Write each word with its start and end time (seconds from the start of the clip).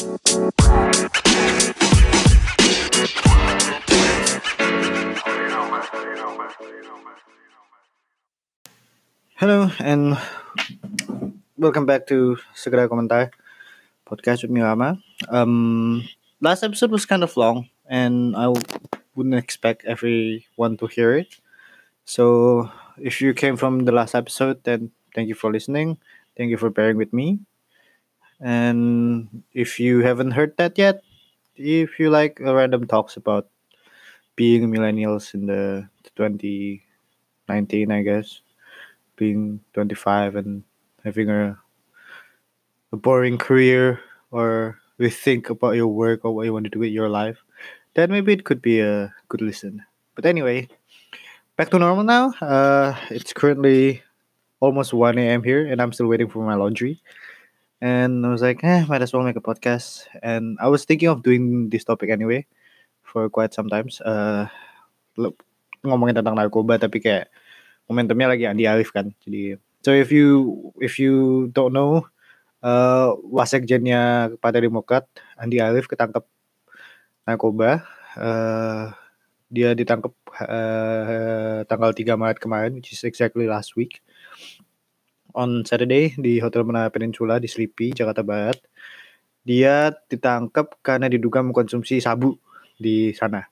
Hello 0.00 0.16
and 9.76 10.16
welcome 11.58 11.84
back 11.84 12.08
to 12.08 12.40
Segera 12.56 12.88
Komentar 12.88 13.28
podcast 14.08 14.40
with 14.40 14.48
me. 14.48 14.64
Um, 15.28 16.08
last 16.40 16.64
episode 16.64 16.90
was 16.90 17.04
kind 17.04 17.22
of 17.22 17.36
long 17.36 17.68
and 17.84 18.34
I 18.36 18.48
wouldn't 19.14 19.34
expect 19.34 19.84
everyone 19.84 20.78
to 20.78 20.86
hear 20.86 21.12
it. 21.12 21.36
So 22.06 22.72
if 22.96 23.20
you 23.20 23.34
came 23.34 23.58
from 23.58 23.84
the 23.84 23.92
last 23.92 24.14
episode, 24.14 24.64
then 24.64 24.92
thank 25.14 25.28
you 25.28 25.34
for 25.34 25.52
listening. 25.52 25.98
Thank 26.38 26.48
you 26.48 26.56
for 26.56 26.70
bearing 26.70 26.96
with 26.96 27.12
me. 27.12 27.40
And 28.40 29.42
if 29.52 29.78
you 29.80 30.00
haven't 30.00 30.32
heard 30.32 30.56
that 30.56 30.78
yet, 30.78 31.02
if 31.56 31.98
you 32.00 32.10
like 32.10 32.40
random 32.40 32.86
talks 32.86 33.16
about 33.16 33.48
being 34.36 34.70
millennials 34.70 35.34
in 35.34 35.46
the 35.46 35.88
2019, 36.16 37.90
I 37.92 38.02
guess, 38.02 38.40
being 39.16 39.60
25 39.74 40.36
and 40.36 40.64
having 41.04 41.30
a 41.30 41.58
a 42.92 42.96
boring 42.96 43.38
career 43.38 44.00
or 44.30 44.78
rethink 44.98 45.50
about 45.50 45.74
your 45.76 45.88
work 45.88 46.24
or 46.24 46.34
what 46.34 46.44
you 46.44 46.52
want 46.52 46.64
to 46.64 46.70
do 46.70 46.78
with 46.78 46.92
your 46.92 47.08
life, 47.08 47.38
then 47.94 48.10
maybe 48.10 48.32
it 48.32 48.44
could 48.44 48.62
be 48.62 48.80
a 48.80 49.12
good 49.28 49.40
listen. 49.42 49.84
But 50.14 50.26
anyway, 50.26 50.68
back 51.56 51.70
to 51.70 51.78
normal 51.78 52.04
now. 52.04 52.34
Uh, 52.40 52.96
it's 53.10 53.32
currently 53.32 54.02
almost 54.60 54.92
1 54.94 55.28
a.m. 55.28 55.42
here 55.44 55.66
and 55.66 55.82
I'm 55.82 55.92
still 55.92 56.08
waiting 56.08 56.28
for 56.28 56.44
my 56.44 56.54
laundry. 56.54 57.00
And 57.80 58.24
I 58.24 58.28
was 58.28 58.44
like, 58.44 58.60
eh, 58.60 58.84
might 58.84 59.00
as 59.00 59.12
well 59.12 59.24
make 59.24 59.40
a 59.40 59.44
podcast. 59.44 60.04
And 60.22 60.60
I 60.60 60.68
was 60.68 60.84
thinking 60.84 61.08
of 61.08 61.24
doing 61.24 61.72
this 61.72 61.84
topic 61.84 62.12
anyway 62.12 62.44
for 63.00 63.28
quite 63.32 63.56
some 63.56 63.72
times. 63.72 64.04
Uh, 64.04 64.46
ngomongin 65.80 66.20
tentang 66.20 66.36
narkoba 66.36 66.76
tapi 66.76 67.00
kayak 67.00 67.32
momentumnya 67.88 68.36
lagi 68.36 68.44
Andi 68.44 68.68
Arif 68.68 68.92
kan. 68.92 69.16
Jadi 69.24 69.56
so 69.80 69.96
if 69.96 70.12
you 70.12 70.52
if 70.76 71.00
you 71.00 71.48
don't 71.56 71.72
know 71.72 72.04
uh, 72.60 73.16
wasekjennya 73.32 74.36
Partai 74.36 74.68
Demokrat 74.68 75.08
Andi 75.40 75.58
Arif 75.64 75.88
ketangkep 75.88 76.24
narkoba. 77.24 77.84
Uh, 78.20 78.92
dia 79.50 79.74
ditangkap 79.74 80.14
uh, 80.46 81.66
tanggal 81.66 81.90
3 81.90 82.14
Maret 82.14 82.38
kemarin, 82.38 82.78
which 82.78 82.94
is 82.94 83.02
exactly 83.02 83.50
last 83.50 83.74
week. 83.74 83.98
On 85.34 85.62
Saturday 85.66 86.14
di 86.18 86.38
Hotel 86.38 86.66
Menara 86.66 86.90
Peninsula 86.90 87.38
di 87.38 87.46
Sleepy, 87.46 87.94
Jakarta 87.94 88.22
Barat. 88.22 88.58
Dia 89.42 89.94
ditangkap 90.10 90.78
karena 90.84 91.08
diduga 91.08 91.40
mengkonsumsi 91.40 92.02
sabu 92.02 92.36
di 92.76 93.12
sana. 93.16 93.44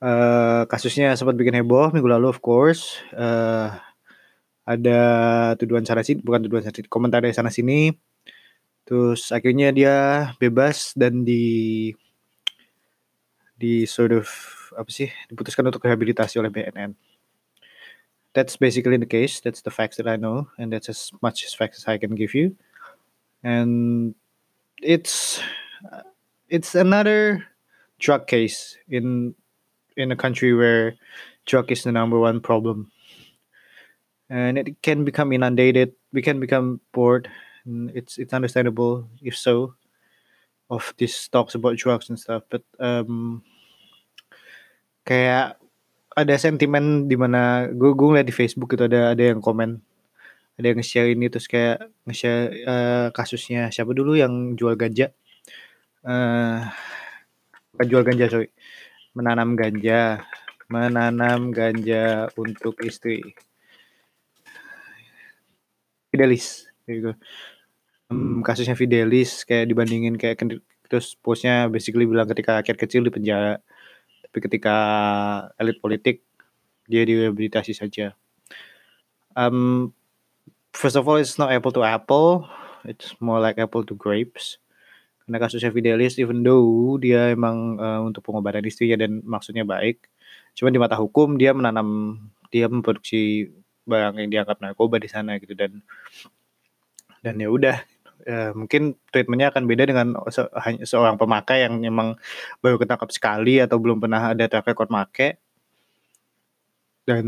Uh, 0.00 0.64
kasusnya 0.64 1.12
sempat 1.12 1.36
bikin 1.36 1.60
heboh 1.60 1.92
minggu 1.92 2.08
lalu, 2.08 2.32
of 2.32 2.40
course. 2.40 3.00
Uh, 3.12 3.76
ada 4.64 5.00
tuduhan 5.58 5.82
sana 5.82 6.06
sini, 6.06 6.22
bukan 6.22 6.46
tuduhan 6.46 6.62
sana 6.62 6.76
sini, 6.76 6.88
komentar 6.88 7.20
dari 7.20 7.34
sana 7.34 7.50
sini. 7.50 7.90
Terus 8.86 9.30
akhirnya 9.30 9.70
dia 9.74 9.96
bebas 10.38 10.94
dan 10.98 11.22
di 11.22 11.90
di 13.60 13.84
sort 13.84 14.16
of 14.16 14.26
apa 14.72 14.88
sih 14.88 15.12
diputuskan 15.28 15.68
untuk 15.68 15.84
rehabilitasi 15.84 16.40
oleh 16.40 16.48
BNN. 16.48 17.09
That's 18.34 18.56
basically 18.56 18.96
the 18.96 19.06
case. 19.06 19.40
That's 19.40 19.62
the 19.62 19.70
facts 19.70 19.96
that 19.96 20.06
I 20.06 20.16
know, 20.16 20.48
and 20.58 20.72
that's 20.72 20.88
as 20.88 21.10
much 21.22 21.44
as 21.44 21.54
facts 21.54 21.78
as 21.78 21.88
I 21.88 21.98
can 21.98 22.14
give 22.14 22.34
you. 22.34 22.54
And 23.42 24.14
it's 24.82 25.40
it's 26.48 26.74
another 26.74 27.46
drug 27.98 28.26
case 28.26 28.76
in 28.88 29.34
in 29.96 30.12
a 30.12 30.16
country 30.16 30.54
where 30.54 30.94
drug 31.46 31.72
is 31.72 31.82
the 31.82 31.92
number 31.92 32.18
one 32.18 32.40
problem, 32.40 32.92
and 34.28 34.58
it 34.58 34.80
can 34.82 35.04
become 35.04 35.32
inundated. 35.32 35.92
We 36.12 36.22
can 36.22 36.38
become 36.38 36.80
bored. 36.92 37.28
It's 37.66 38.18
it's 38.18 38.32
understandable 38.32 39.08
if 39.22 39.36
so, 39.36 39.74
of 40.70 40.94
these 40.96 41.28
talks 41.28 41.54
about 41.54 41.76
drugs 41.76 42.08
and 42.08 42.18
stuff. 42.18 42.44
But 42.48 42.62
um, 42.78 43.42
kayak 45.04 45.58
ada 46.16 46.34
sentimen 46.38 47.06
di 47.06 47.14
mana 47.14 47.70
gue 47.70 47.90
gue 47.94 48.06
ngeliat 48.06 48.26
di 48.26 48.34
Facebook 48.34 48.74
itu 48.74 48.86
ada 48.86 49.14
ada 49.14 49.24
yang 49.34 49.38
komen 49.38 49.78
ada 50.58 50.66
yang 50.66 50.78
nge-share 50.82 51.14
ini 51.14 51.26
terus 51.32 51.48
kayak 51.48 51.88
nge-share 52.04 52.52
uh, 52.68 53.06
kasusnya 53.16 53.72
siapa 53.72 53.96
dulu 53.96 54.12
yang 54.12 54.58
jual 54.60 54.76
ganja. 54.76 55.08
Uh, 56.04 56.68
jual 57.80 58.04
ganja 58.04 58.28
sorry. 58.28 58.52
Menanam 59.16 59.56
ganja 59.56 60.20
menanam 60.70 61.50
ganja 61.50 62.30
untuk 62.38 62.78
istri. 62.86 63.34
Fidelis 66.14 66.70
gitu. 66.86 67.18
Um, 68.06 68.42
kasusnya 68.46 68.78
Fidelis 68.78 69.42
kayak 69.42 69.66
dibandingin 69.66 70.14
kayak 70.14 70.38
terus 70.86 71.14
postnya 71.18 71.66
basically 71.66 72.06
bilang 72.06 72.26
ketika 72.30 72.62
rakyat 72.62 72.78
kecil 72.78 73.02
di 73.06 73.10
penjara 73.14 73.58
tapi 74.30 74.46
ketika 74.46 74.76
elit 75.58 75.82
politik 75.82 76.22
dia 76.86 77.02
direhabilitasi 77.02 77.74
saja. 77.74 78.14
Um, 79.34 79.90
first 80.70 80.94
of 80.94 81.06
all, 81.10 81.18
it's 81.18 81.34
not 81.34 81.50
apple 81.50 81.74
to 81.74 81.82
apple, 81.82 82.46
it's 82.86 83.18
more 83.18 83.42
like 83.42 83.58
apple 83.58 83.82
to 83.82 83.98
grapes. 83.98 84.62
Karena 85.26 85.42
kasusnya 85.42 85.74
Fidelis, 85.74 86.18
even 86.22 86.46
though 86.46 86.94
dia 87.02 87.34
emang 87.34 87.78
uh, 87.78 88.02
untuk 88.06 88.22
pengobatan 88.22 88.62
istrinya 88.66 89.02
dan 89.02 89.22
maksudnya 89.26 89.66
baik, 89.66 90.06
cuman 90.54 90.74
di 90.74 90.78
mata 90.78 90.94
hukum 90.94 91.34
dia 91.34 91.50
menanam, 91.50 92.18
dia 92.54 92.70
memproduksi 92.70 93.50
barang 93.82 94.14
yang 94.22 94.30
dianggap 94.30 94.62
narkoba 94.62 95.02
di 95.02 95.10
sana 95.10 95.42
gitu 95.42 95.58
dan 95.58 95.82
dan 97.26 97.34
ya 97.36 97.50
udah 97.50 97.82
ya, 98.26 98.52
mungkin 98.56 98.98
treatmentnya 99.12 99.52
akan 99.52 99.64
beda 99.68 99.84
dengan 99.88 100.16
se 100.28 100.44
seorang 100.84 101.16
pemakai 101.20 101.64
yang 101.66 101.80
memang 101.80 102.16
baru 102.64 102.76
ketangkap 102.80 103.10
sekali 103.14 103.60
atau 103.62 103.76
belum 103.80 104.00
pernah 104.02 104.32
ada 104.32 104.44
track 104.46 104.72
record 104.72 104.90
make. 104.92 105.40
Dan 107.08 107.26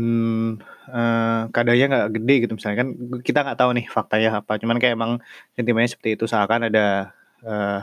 uh, 0.87 1.49
kadarnya 1.51 1.85
nggak 1.91 2.09
gede 2.15 2.35
gitu 2.47 2.53
misalnya 2.55 2.77
kan 2.85 2.89
kita 3.19 3.39
nggak 3.43 3.59
tahu 3.59 3.71
nih 3.75 3.85
faktanya 3.89 4.29
apa. 4.39 4.55
Cuman 4.61 4.77
kayak 4.79 4.95
emang 4.95 5.19
sentimennya 5.57 5.91
seperti 5.91 6.15
itu. 6.15 6.25
Seakan 6.29 6.71
ada 6.71 7.11
uh, 7.43 7.81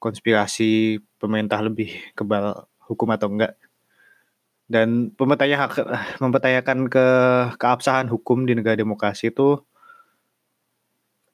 konspirasi 0.00 1.00
pemerintah 1.16 1.60
lebih 1.64 1.92
kebal 2.12 2.68
hukum 2.88 3.08
atau 3.12 3.28
enggak. 3.32 3.56
Dan 4.64 5.12
mempertanyakan 5.16 5.68
mempertanyakan 6.24 6.78
ke 6.88 7.06
keabsahan 7.60 8.08
hukum 8.08 8.48
di 8.48 8.56
negara 8.56 8.76
demokrasi 8.76 9.28
itu 9.32 9.60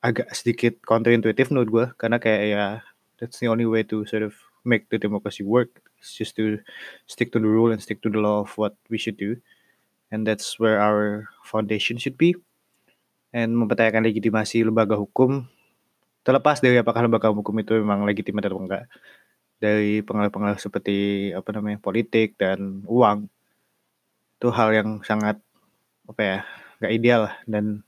agak 0.00 0.32
sedikit 0.32 0.80
counterintuitive 0.84 1.52
menurut 1.52 1.68
gue 1.68 1.86
karena 2.00 2.16
kayak 2.16 2.42
ya 2.48 2.66
that's 3.20 3.36
the 3.40 3.48
only 3.48 3.68
way 3.68 3.84
to 3.84 4.04
sort 4.08 4.24
of 4.24 4.32
make 4.64 4.88
the 4.88 4.96
democracy 4.96 5.44
work 5.44 5.80
it's 6.00 6.16
just 6.16 6.34
to 6.40 6.58
stick 7.04 7.28
to 7.30 7.38
the 7.38 7.46
rule 7.46 7.70
and 7.70 7.78
stick 7.84 8.00
to 8.00 8.08
the 8.08 8.18
law 8.18 8.40
of 8.40 8.56
what 8.56 8.74
we 8.88 8.96
should 8.96 9.20
do. 9.20 9.36
And 10.10 10.26
that's 10.26 10.58
where 10.58 10.80
our 10.80 11.28
foundation 11.44 12.00
should 12.00 12.16
be. 12.16 12.34
And 13.30 13.54
mempertanyakan 13.54 14.10
legitimasi 14.10 14.66
lembaga 14.66 14.98
hukum 14.98 15.46
terlepas 16.26 16.58
dari 16.58 16.80
apakah 16.80 17.06
lembaga 17.06 17.30
hukum 17.30 17.54
itu 17.62 17.78
memang 17.78 18.02
legitim 18.02 18.42
atau 18.42 18.58
enggak 18.58 18.90
dari 19.60 20.02
pengaruh-pengaruh 20.02 20.58
seperti 20.58 21.30
apa 21.30 21.48
namanya 21.54 21.78
politik 21.78 22.34
dan 22.40 22.82
uang 22.88 23.28
itu 24.40 24.48
hal 24.50 24.72
yang 24.72 25.04
sangat 25.04 25.36
apa 26.08 26.20
ya 26.20 26.38
nggak 26.80 26.92
ideal 26.92 27.22
dan 27.44 27.84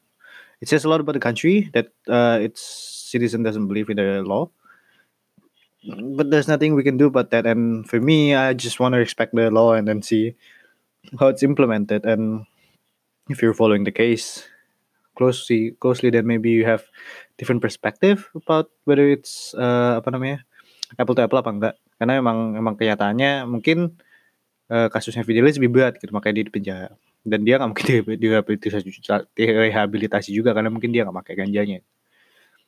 it 0.62 0.70
says 0.70 0.86
a 0.86 0.88
lot 0.88 1.02
about 1.02 1.18
the 1.18 1.20
country 1.20 1.68
that 1.74 1.90
uh, 2.06 2.38
its 2.40 2.62
citizen 3.10 3.42
doesn't 3.42 3.66
believe 3.66 3.90
in 3.90 3.98
the 3.98 4.22
law. 4.22 4.48
But 5.82 6.30
there's 6.30 6.46
nothing 6.46 6.78
we 6.78 6.86
can 6.86 6.96
do 6.96 7.10
about 7.10 7.34
that. 7.34 7.44
And 7.44 7.82
for 7.82 8.00
me, 8.00 8.38
I 8.38 8.54
just 8.54 8.78
want 8.78 8.94
to 8.94 9.02
respect 9.02 9.34
the 9.34 9.50
law 9.50 9.74
and 9.74 9.88
then 9.88 10.00
see 10.00 10.38
how 11.18 11.26
it's 11.26 11.42
implemented. 11.42 12.06
And 12.06 12.46
if 13.28 13.42
you're 13.42 13.58
following 13.58 13.82
the 13.82 13.90
case 13.90 14.46
closely, 15.18 15.74
closely, 15.82 16.10
then 16.10 16.30
maybe 16.30 16.50
you 16.50 16.64
have 16.64 16.86
different 17.38 17.60
perspective 17.60 18.30
about 18.38 18.70
whether 18.84 19.10
it's 19.10 19.58
uh, 19.58 19.98
apa 19.98 20.14
namanya 20.14 20.46
apple 20.94 21.18
to 21.18 21.26
apple 21.26 21.42
apa 21.42 21.50
enggak. 21.50 21.74
Karena 21.98 22.22
emang 22.22 22.54
emang 22.54 22.78
kenyataannya 22.78 23.50
mungkin 23.50 23.98
uh, 24.70 24.86
kasusnya 24.94 25.26
Fidelis 25.26 25.58
lebih 25.58 25.74
berat 25.74 25.98
gitu 25.98 26.14
makanya 26.14 26.38
dia 26.38 26.46
di 26.46 26.54
penjara 26.54 26.94
dan 27.22 27.46
dia 27.46 27.58
nggak 27.58 27.70
mungkin 27.70 27.86
direhabilitasi, 28.18 28.86
direhabilitasi 29.38 30.30
juga 30.34 30.50
karena 30.52 30.70
mungkin 30.70 30.90
dia 30.90 31.06
nggak 31.06 31.18
pakai 31.22 31.34
ganjanya 31.38 31.78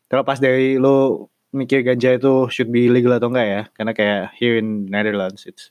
terlepas 0.06 0.38
dari 0.38 0.78
lo 0.78 1.28
mikir 1.54 1.86
ganja 1.86 2.18
itu 2.18 2.50
should 2.50 2.70
be 2.70 2.90
legal 2.90 3.14
atau 3.14 3.30
enggak 3.30 3.46
ya 3.46 3.62
karena 3.78 3.92
kayak 3.94 4.22
here 4.34 4.58
in 4.58 4.90
Netherlands 4.90 5.46
it's 5.46 5.70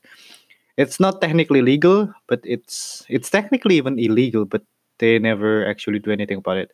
it's 0.80 0.96
not 0.96 1.20
technically 1.20 1.60
legal 1.60 2.08
but 2.28 2.40
it's 2.44 3.04
it's 3.12 3.28
technically 3.28 3.76
even 3.76 4.00
illegal 4.00 4.48
but 4.48 4.64
they 4.98 5.20
never 5.20 5.64
actually 5.68 6.00
do 6.00 6.08
anything 6.08 6.40
about 6.40 6.56
it 6.56 6.72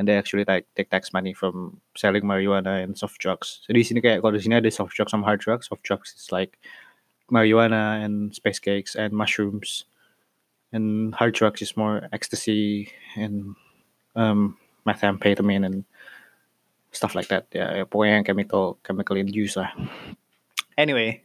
and 0.00 0.08
they 0.08 0.16
actually 0.16 0.44
like 0.48 0.66
take 0.76 0.88
tax 0.88 1.12
money 1.12 1.34
from 1.34 1.78
selling 1.94 2.24
marijuana 2.24 2.82
and 2.82 2.96
soft 2.96 3.20
drugs. 3.20 3.60
So 3.68 3.76
di 3.76 3.84
sini 3.84 4.00
kayak 4.00 4.24
kalau 4.24 4.32
di 4.32 4.40
sini 4.40 4.56
ada 4.56 4.72
soft 4.72 4.96
drugs 4.96 5.12
sama 5.12 5.28
hard 5.28 5.44
drugs. 5.44 5.68
Soft 5.68 5.84
drugs 5.84 6.16
is 6.16 6.32
like 6.32 6.56
marijuana 7.28 8.00
and 8.00 8.32
space 8.32 8.56
cakes 8.56 8.96
and 8.96 9.12
mushrooms, 9.12 9.84
and 10.72 11.14
hard 11.14 11.34
drugs 11.34 11.62
is 11.62 11.76
more 11.76 12.08
ecstasy 12.12 12.92
and 13.16 13.54
um, 14.16 14.56
methamphetamine 14.86 15.66
and 15.66 15.84
stuff 16.92 17.14
like 17.14 17.28
that. 17.28 17.46
Ya, 17.54 17.82
yeah, 17.82 17.86
pokoknya 17.86 18.22
yang 18.22 18.26
chemical 18.26 18.78
chemical 18.82 19.16
induced 19.16 19.58
lah. 19.58 19.70
Anyway, 20.78 21.22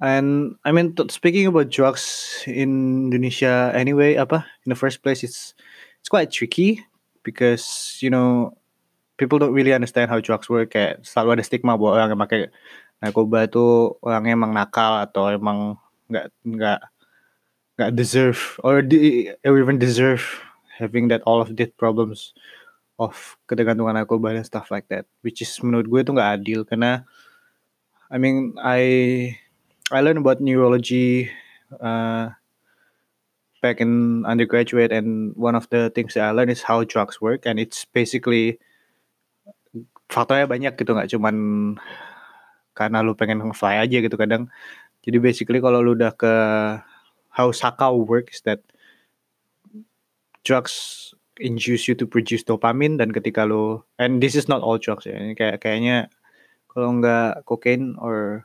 and 0.00 0.56
I 0.64 0.72
mean 0.72 0.94
speaking 1.08 1.46
about 1.48 1.72
drugs 1.72 2.44
in 2.46 3.08
Indonesia 3.10 3.72
anyway, 3.74 4.16
apa 4.16 4.44
in 4.64 4.70
the 4.70 4.78
first 4.78 5.02
place 5.02 5.24
it's 5.24 5.54
it's 6.00 6.10
quite 6.10 6.30
tricky 6.30 6.84
because 7.22 7.96
you 8.00 8.10
know 8.10 8.56
people 9.16 9.38
don't 9.38 9.54
really 9.54 9.72
understand 9.72 10.10
how 10.10 10.18
drugs 10.18 10.50
work 10.50 10.74
kayak 10.74 11.04
selalu 11.06 11.38
ada 11.38 11.44
stigma 11.46 11.78
bahwa 11.78 11.94
orang 11.94 12.08
yang 12.12 12.22
pakai 12.22 12.40
narkoba 13.02 13.46
itu 13.46 13.94
orangnya 14.02 14.34
emang 14.38 14.54
nakal 14.54 15.02
atau 15.02 15.30
emang 15.30 15.74
nggak 16.06 16.26
nggak 16.42 16.80
nggak 17.76 17.92
deserve 17.96 18.60
or, 18.60 18.84
di, 18.84 19.32
even 19.44 19.80
deserve 19.80 20.44
having 20.76 21.08
that 21.08 21.24
all 21.24 21.40
of 21.40 21.52
these 21.56 21.72
problems 21.76 22.36
of 23.00 23.36
ketergantungan 23.48 23.96
narkoba 23.96 24.36
dan 24.36 24.44
stuff 24.44 24.68
like 24.68 24.86
that 24.92 25.08
which 25.24 25.40
is 25.40 25.50
menurut 25.64 25.88
gue 25.88 26.00
itu 26.04 26.12
nggak 26.12 26.32
adil. 26.40 26.60
Karena 26.68 27.02
I 28.12 28.16
mean 28.20 28.56
I 28.60 28.80
I 29.88 29.98
learned 30.04 30.20
about 30.20 30.40
neurology 30.40 31.32
uh, 31.80 32.32
back 33.64 33.80
in 33.80 34.22
undergraduate 34.26 34.92
and 34.92 35.32
one 35.38 35.54
of 35.54 35.68
the 35.70 35.88
things 35.94 36.14
that 36.14 36.28
I 36.28 36.34
learned 36.34 36.52
is 36.52 36.66
how 36.66 36.84
drugs 36.84 37.20
work 37.22 37.48
and 37.48 37.56
it's 37.56 37.88
basically 37.88 38.60
faktornya 40.12 40.44
banyak 40.44 40.76
gitu 40.76 40.92
nggak 40.92 41.08
cuman 41.08 41.36
karena 42.76 43.00
lu 43.00 43.16
pengen 43.16 43.40
fly 43.56 43.80
aja 43.80 43.98
gitu 44.00 44.16
kadang. 44.16 44.48
Jadi 45.02 45.18
basically 45.18 45.58
kalau 45.60 45.80
lu 45.80 45.96
udah 45.96 46.12
ke 46.14 46.34
how 47.32 47.50
sakau 47.50 48.04
works 48.04 48.44
that 48.44 48.60
drugs 50.44 51.10
induce 51.40 51.88
you 51.88 51.96
to 51.96 52.04
produce 52.04 52.44
dopamine 52.44 53.00
dan 53.00 53.08
ketika 53.08 53.48
lu 53.48 53.80
and 53.96 54.20
this 54.20 54.36
is 54.36 54.46
not 54.46 54.60
all 54.60 54.76
drugs 54.76 55.08
ya 55.08 55.16
ini 55.16 55.32
kayak 55.32 55.64
kayaknya 55.64 56.12
kalau 56.68 57.00
nggak 57.00 57.40
cocaine 57.48 57.96
or 57.98 58.44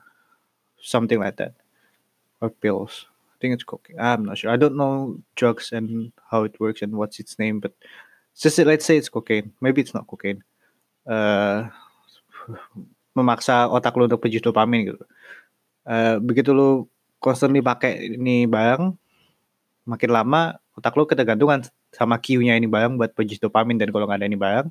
something 0.80 1.20
like 1.20 1.36
that 1.36 1.52
or 2.40 2.48
pills 2.48 3.06
I 3.38 3.40
think 3.40 3.54
it's 3.54 3.62
cocaine. 3.62 4.02
I'm 4.02 4.26
not 4.26 4.34
sure. 4.34 4.50
I 4.50 4.58
don't 4.58 4.74
know 4.74 5.22
drugs 5.38 5.70
and 5.70 6.10
how 6.26 6.42
it 6.42 6.58
works 6.58 6.82
and 6.82 6.90
what's 6.98 7.22
its 7.22 7.38
name, 7.38 7.62
but 7.62 7.70
just 8.34 8.58
let's 8.58 8.82
say 8.82 8.98
it's 8.98 9.08
cocaine. 9.08 9.54
Maybe 9.62 9.78
it's 9.78 9.94
not 9.94 10.10
cocaine. 10.10 10.42
Uh, 11.06 11.70
memaksa 13.16 13.70
otak 13.70 13.94
lu 13.94 14.10
untuk 14.10 14.26
produce 14.26 14.42
dopamin 14.42 14.90
gitu. 14.90 15.06
Uh, 15.86 16.18
begitu 16.18 16.50
lu 16.50 16.90
constantly 17.18 17.62
pakai 17.62 18.18
ini 18.18 18.46
barang, 18.46 18.94
makin 19.86 20.10
lama 20.10 20.58
otak 20.78 20.94
lu 20.94 21.04
ketergantungan 21.06 21.66
sama 21.90 22.22
cue-nya 22.22 22.54
ini 22.54 22.70
barang 22.70 22.94
buat 22.94 23.10
produce 23.14 23.42
dopamin 23.42 23.78
dan 23.78 23.90
kalau 23.90 24.06
nggak 24.06 24.22
ada 24.22 24.28
ini 24.30 24.38
barang, 24.38 24.68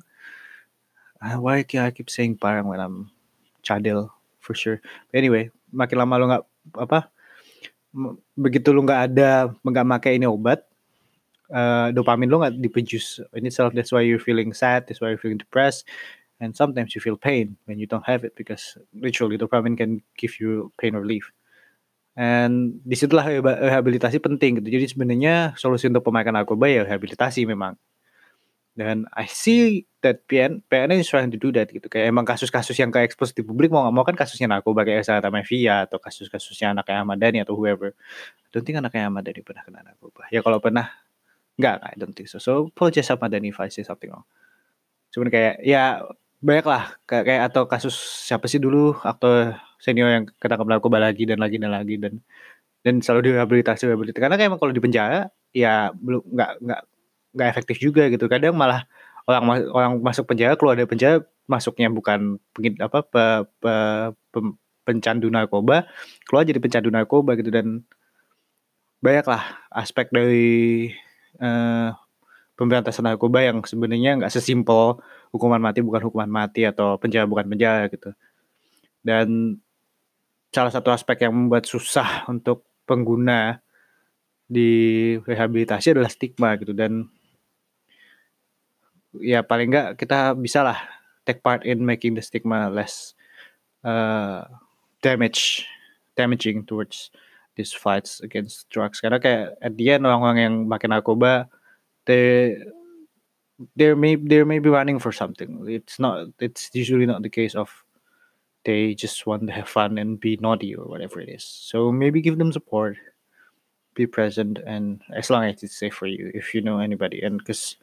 uh, 1.20 1.36
why 1.40 1.60
I 1.62 1.90
keep 1.92 2.08
saying 2.08 2.40
barang 2.40 2.64
when 2.64 2.80
I'm 2.80 3.12
cadel 3.60 4.08
for 4.40 4.56
sure. 4.56 4.80
But 5.12 5.20
anyway, 5.20 5.52
makin 5.72 5.96
lama 6.00 6.14
lu 6.16 6.26
nggak 6.32 6.44
apa 6.78 7.00
begitu 8.36 8.68
lu 8.70 8.84
nggak 8.84 9.00
ada 9.12 9.48
nggak 9.64 9.86
pakai 9.96 10.20
ini 10.20 10.28
obat 10.28 10.60
uh, 11.52 11.88
dopamin 11.92 12.28
lu 12.28 12.40
nggak 12.40 12.56
diproduce. 12.60 13.20
In 13.36 13.44
itself 13.44 13.76
that's 13.76 13.92
why 13.92 14.00
you're 14.00 14.22
feeling 14.22 14.56
sad 14.56 14.88
that's 14.88 15.00
why 15.04 15.12
you're 15.12 15.20
feeling 15.20 15.40
depressed 15.40 15.84
and 16.40 16.54
sometimes 16.54 16.94
you 16.94 17.00
feel 17.00 17.16
pain 17.16 17.56
when 17.66 17.78
you 17.78 17.86
don't 17.86 18.06
have 18.06 18.24
it 18.24 18.32
because 18.36 18.78
literally 18.94 19.36
dopamine 19.36 19.76
can 19.76 20.00
give 20.16 20.38
you 20.40 20.72
pain 20.78 20.94
relief 20.94 21.32
and 22.18 22.82
di 22.82 22.98
situlah 22.98 23.22
rehabilitasi 23.46 24.18
penting 24.18 24.58
gitu. 24.58 24.74
Jadi 24.74 24.90
sebenarnya 24.90 25.54
solusi 25.54 25.86
untuk 25.86 26.02
pemakaian 26.02 26.34
narkoba 26.34 26.66
ya 26.66 26.82
rehabilitasi 26.82 27.46
memang. 27.46 27.78
Dan 28.74 29.06
I 29.14 29.26
see 29.26 29.86
that 30.06 30.26
PN 30.30 30.62
PN 30.66 30.98
is 30.98 31.06
trying 31.10 31.30
to 31.30 31.38
do 31.38 31.54
that 31.54 31.70
gitu. 31.70 31.86
Kayak 31.86 32.14
emang 32.14 32.26
kasus-kasus 32.26 32.74
yang 32.78 32.90
kayak 32.90 33.10
expose 33.10 33.34
di 33.34 33.42
publik 33.46 33.70
mau 33.70 33.86
nggak 33.86 33.94
mau 33.94 34.02
kan 34.06 34.14
kasusnya 34.18 34.50
narkoba 34.50 34.82
kayak 34.82 35.06
Sarata 35.06 35.30
Mafia 35.30 35.86
atau 35.86 35.98
kasus-kasusnya 36.02 36.74
anaknya 36.74 37.02
Ahmad 37.02 37.18
Dhani 37.22 37.42
atau 37.42 37.54
whoever. 37.54 37.94
I 37.94 38.48
don't 38.50 38.66
think 38.66 38.78
anaknya 38.78 39.10
Ahmad 39.10 39.22
Dhani 39.26 39.42
pernah 39.46 39.62
kena 39.62 39.82
narkoba. 39.86 40.26
Ya 40.34 40.42
kalau 40.42 40.58
pernah 40.58 40.90
nggak 41.58 41.74
I 41.86 41.94
don't 41.98 42.14
think 42.14 42.30
so. 42.30 42.38
So 42.38 42.70
apologize 42.70 43.10
Ahmad 43.10 43.34
Dhani 43.34 43.50
if 43.50 43.58
I 43.58 43.70
say 43.70 43.82
something 43.82 44.10
wrong. 44.10 44.26
Cuman 45.10 45.30
kayak 45.30 45.62
ya 45.66 46.02
banyak 46.38 46.66
lah 46.66 46.94
kayak, 47.06 47.50
atau 47.50 47.66
kasus 47.66 47.94
siapa 48.26 48.46
sih 48.46 48.62
dulu 48.62 48.94
aktor 49.02 49.58
senior 49.82 50.10
yang 50.10 50.24
ketangkap 50.38 50.66
narkoba 50.66 51.02
lagi 51.02 51.26
dan 51.26 51.42
lagi 51.42 51.58
dan 51.58 51.70
lagi 51.74 51.98
dan 51.98 52.22
dan 52.86 53.02
selalu 53.02 53.34
direhabilitasi 53.34 53.90
rehabilitasi 53.90 54.22
karena 54.22 54.38
kayak 54.38 54.54
emang 54.54 54.60
kalau 54.62 54.70
di 54.70 54.82
penjara 54.82 55.34
ya 55.50 55.90
belum 55.98 56.22
nggak 56.30 56.50
nggak 56.62 56.80
nggak 57.34 57.48
efektif 57.50 57.76
juga 57.82 58.06
gitu. 58.08 58.30
Kadang 58.30 58.54
malah 58.54 58.86
orang 59.28 59.66
orang 59.70 59.92
masuk 60.00 60.24
penjara 60.30 60.54
keluar 60.54 60.78
dari 60.78 60.88
penjara 60.88 61.26
masuknya 61.50 61.88
bukan 61.92 62.38
pengin 62.54 62.76
apa 62.80 63.04
pe, 63.04 63.24
pe, 63.60 63.74
pe, 64.32 64.38
pencandu 64.88 65.28
narkoba 65.28 65.88
keluar 66.24 66.46
jadi 66.46 66.60
pencandu 66.62 66.88
narkoba 66.88 67.34
gitu. 67.34 67.50
Dan 67.50 67.82
banyaklah 69.02 69.42
aspek 69.74 70.10
dari 70.10 70.90
uh, 71.42 71.92
pemberantasan 72.58 73.06
narkoba 73.06 73.42
yang 73.42 73.62
sebenarnya 73.62 74.18
nggak 74.18 74.32
sesimpel 74.32 74.98
hukuman 75.32 75.60
mati 75.60 75.84
bukan 75.84 76.02
hukuman 76.08 76.30
mati 76.30 76.64
atau 76.64 76.96
penjara 76.96 77.28
bukan 77.28 77.46
penjara 77.48 77.88
gitu. 77.92 78.12
Dan 79.02 79.58
salah 80.52 80.72
satu 80.72 80.88
aspek 80.92 81.28
yang 81.28 81.32
membuat 81.36 81.68
susah 81.68 82.24
untuk 82.26 82.64
pengguna 82.88 83.60
di 84.48 85.14
rehabilitasi 85.22 85.92
adalah 85.92 86.08
stigma 86.08 86.56
gitu. 86.56 86.72
Dan 86.72 87.04
ya 89.20 89.44
paling 89.44 89.68
nggak 89.72 89.88
kita 90.00 90.36
bisa 90.36 90.64
lah 90.64 90.78
take 91.28 91.44
part 91.44 91.64
in 91.68 91.84
making 91.84 92.16
the 92.16 92.24
stigma 92.24 92.72
less 92.72 93.12
uh, 93.84 94.48
damage 95.04 95.68
damaging 96.16 96.64
towards 96.64 97.12
these 97.54 97.76
fights 97.76 98.24
against 98.24 98.64
drugs. 98.72 99.04
Karena 99.04 99.20
kayak 99.20 99.60
at 99.60 99.76
the 99.76 99.86
end 99.92 100.08
orang-orang 100.08 100.38
yang 100.40 100.54
makin 100.64 100.96
narkoba 100.96 101.46
they 102.08 102.56
they 103.76 103.94
may 103.94 104.14
they 104.14 104.42
may 104.44 104.58
be 104.58 104.68
running 104.68 104.98
for 104.98 105.12
something. 105.12 105.66
It's 105.68 105.98
not 105.98 106.28
it's 106.38 106.70
usually 106.72 107.06
not 107.06 107.22
the 107.22 107.30
case 107.30 107.54
of 107.54 107.70
they 108.64 108.94
just 108.94 109.26
want 109.26 109.46
to 109.46 109.52
have 109.52 109.68
fun 109.68 109.98
and 109.98 110.20
be 110.20 110.36
naughty 110.40 110.74
or 110.74 110.86
whatever 110.86 111.20
it 111.20 111.28
is. 111.28 111.44
So 111.44 111.90
maybe 111.90 112.20
give 112.20 112.38
them 112.38 112.52
support 112.52 112.96
be 113.94 114.06
present 114.06 114.62
and 114.62 115.02
as 115.10 115.28
long 115.28 115.42
as 115.44 115.62
it's 115.62 115.74
safe 115.74 115.94
for 115.94 116.06
you 116.06 116.30
if 116.34 116.54
you 116.54 116.62
know 116.62 116.78
anybody. 116.78 117.20
And 117.22 117.38
because 117.38 117.76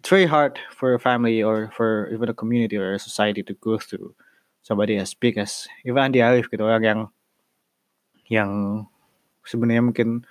it's 0.00 0.08
very 0.08 0.26
hard 0.26 0.58
for 0.70 0.94
a 0.94 1.00
family 1.00 1.42
or 1.42 1.72
for 1.74 2.08
even 2.12 2.28
a 2.28 2.34
community 2.34 2.76
or 2.76 2.92
a 2.92 2.98
society 2.98 3.42
to 3.42 3.54
go 3.54 3.78
through 3.78 4.14
somebody 4.62 4.96
as 4.96 5.14
big 5.14 5.38
as 5.38 5.66
even 5.84 6.04
Andi 6.04 6.20
Arief 6.20 6.52
gitu 6.52 6.68
orang 6.68 6.84
yang 6.84 7.00
yang 8.28 8.50
sebenarnya 9.48 9.80
mungkin 9.80 10.28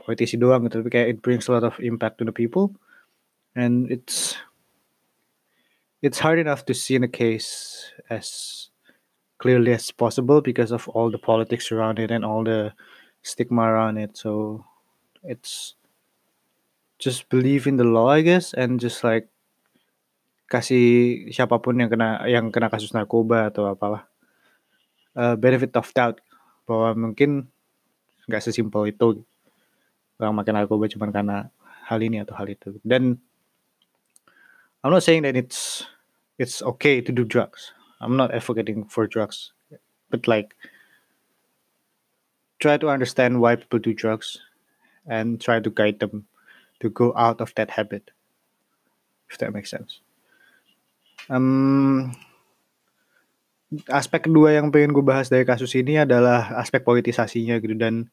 politisi 0.00 0.40
doang 0.40 0.64
gitu 0.66 0.80
tapi 0.80 0.90
kayak 0.90 1.08
it 1.12 1.18
brings 1.20 1.46
a 1.46 1.52
lot 1.52 1.62
of 1.62 1.76
impact 1.84 2.16
to 2.16 2.24
the 2.24 2.32
people 2.32 2.72
and 3.54 3.90
it's 3.90 4.36
it's 6.02 6.18
hard 6.18 6.38
enough 6.38 6.66
to 6.66 6.74
see 6.74 6.94
in 6.94 7.02
a 7.02 7.08
case 7.08 7.90
as 8.10 8.68
clearly 9.38 9.72
as 9.72 9.90
possible 9.90 10.40
because 10.40 10.70
of 10.70 10.88
all 10.90 11.10
the 11.10 11.18
politics 11.18 11.72
around 11.72 11.98
it 11.98 12.10
and 12.10 12.24
all 12.24 12.44
the 12.44 12.72
stigma 13.22 13.62
around 13.62 13.96
it. 13.96 14.16
So 14.16 14.64
it's 15.22 15.74
just 16.98 17.28
believe 17.28 17.66
in 17.66 17.76
the 17.76 17.88
law 17.88 18.08
I 18.10 18.20
guess 18.20 18.52
and 18.52 18.78
just 18.78 19.02
like 19.02 19.28
kasih 20.52 21.32
siapa 21.32 21.56
pun 21.58 21.80
yang 21.80 21.88
kena 21.88 22.28
yang 22.28 22.52
kena 22.52 22.68
kasus 22.68 22.92
narkoba 22.92 23.48
atau 23.48 23.72
apalah. 23.72 24.04
Uh, 25.14 25.38
benefit 25.38 25.72
of 25.78 25.88
doubt 25.94 26.18
bahwa 26.66 27.08
mungkin 27.08 27.46
nggak 28.28 28.44
sesimpel 28.44 28.90
itu. 28.90 29.24
Orang 30.20 30.36
makan 30.36 30.54
narkoba 30.62 30.84
cuma 30.90 31.10
karena 31.10 31.48
hal 31.88 31.98
ini 32.02 32.22
atau 32.22 32.36
hal 32.36 32.50
itu. 32.50 32.76
Dan 32.84 33.18
I'm 34.84 34.92
not 34.92 35.02
saying 35.02 35.24
that 35.24 35.34
it's 35.34 35.88
it's 36.36 36.60
okay 36.60 37.00
to 37.00 37.10
do 37.10 37.24
drugs. 37.24 37.72
I'm 38.04 38.20
not 38.20 38.36
advocating 38.36 38.84
for 38.84 39.08
drugs. 39.08 39.52
But 40.12 40.28
like 40.28 40.54
try 42.60 42.76
to 42.76 42.92
understand 42.92 43.40
why 43.40 43.56
people 43.56 43.80
do 43.80 43.96
drugs 43.96 44.38
and 45.08 45.40
try 45.40 45.58
to 45.58 45.70
guide 45.70 46.00
them 46.00 46.28
to 46.80 46.90
go 46.90 47.16
out 47.16 47.40
of 47.40 47.52
that 47.56 47.70
habit 47.70 48.12
if 49.30 49.38
that 49.38 49.52
makes 49.52 49.70
sense. 49.72 50.00
Um, 51.32 52.12
aspek 53.88 54.28
kedua 54.28 54.60
yang 54.60 54.68
pengen 54.68 54.92
gue 54.92 55.02
bahas 55.02 55.32
dari 55.32 55.48
kasus 55.48 55.72
ini 55.74 55.96
adalah 55.96 56.52
aspek 56.60 56.84
politisasinya 56.84 57.58
gitu. 57.58 57.74
Dan 57.74 58.12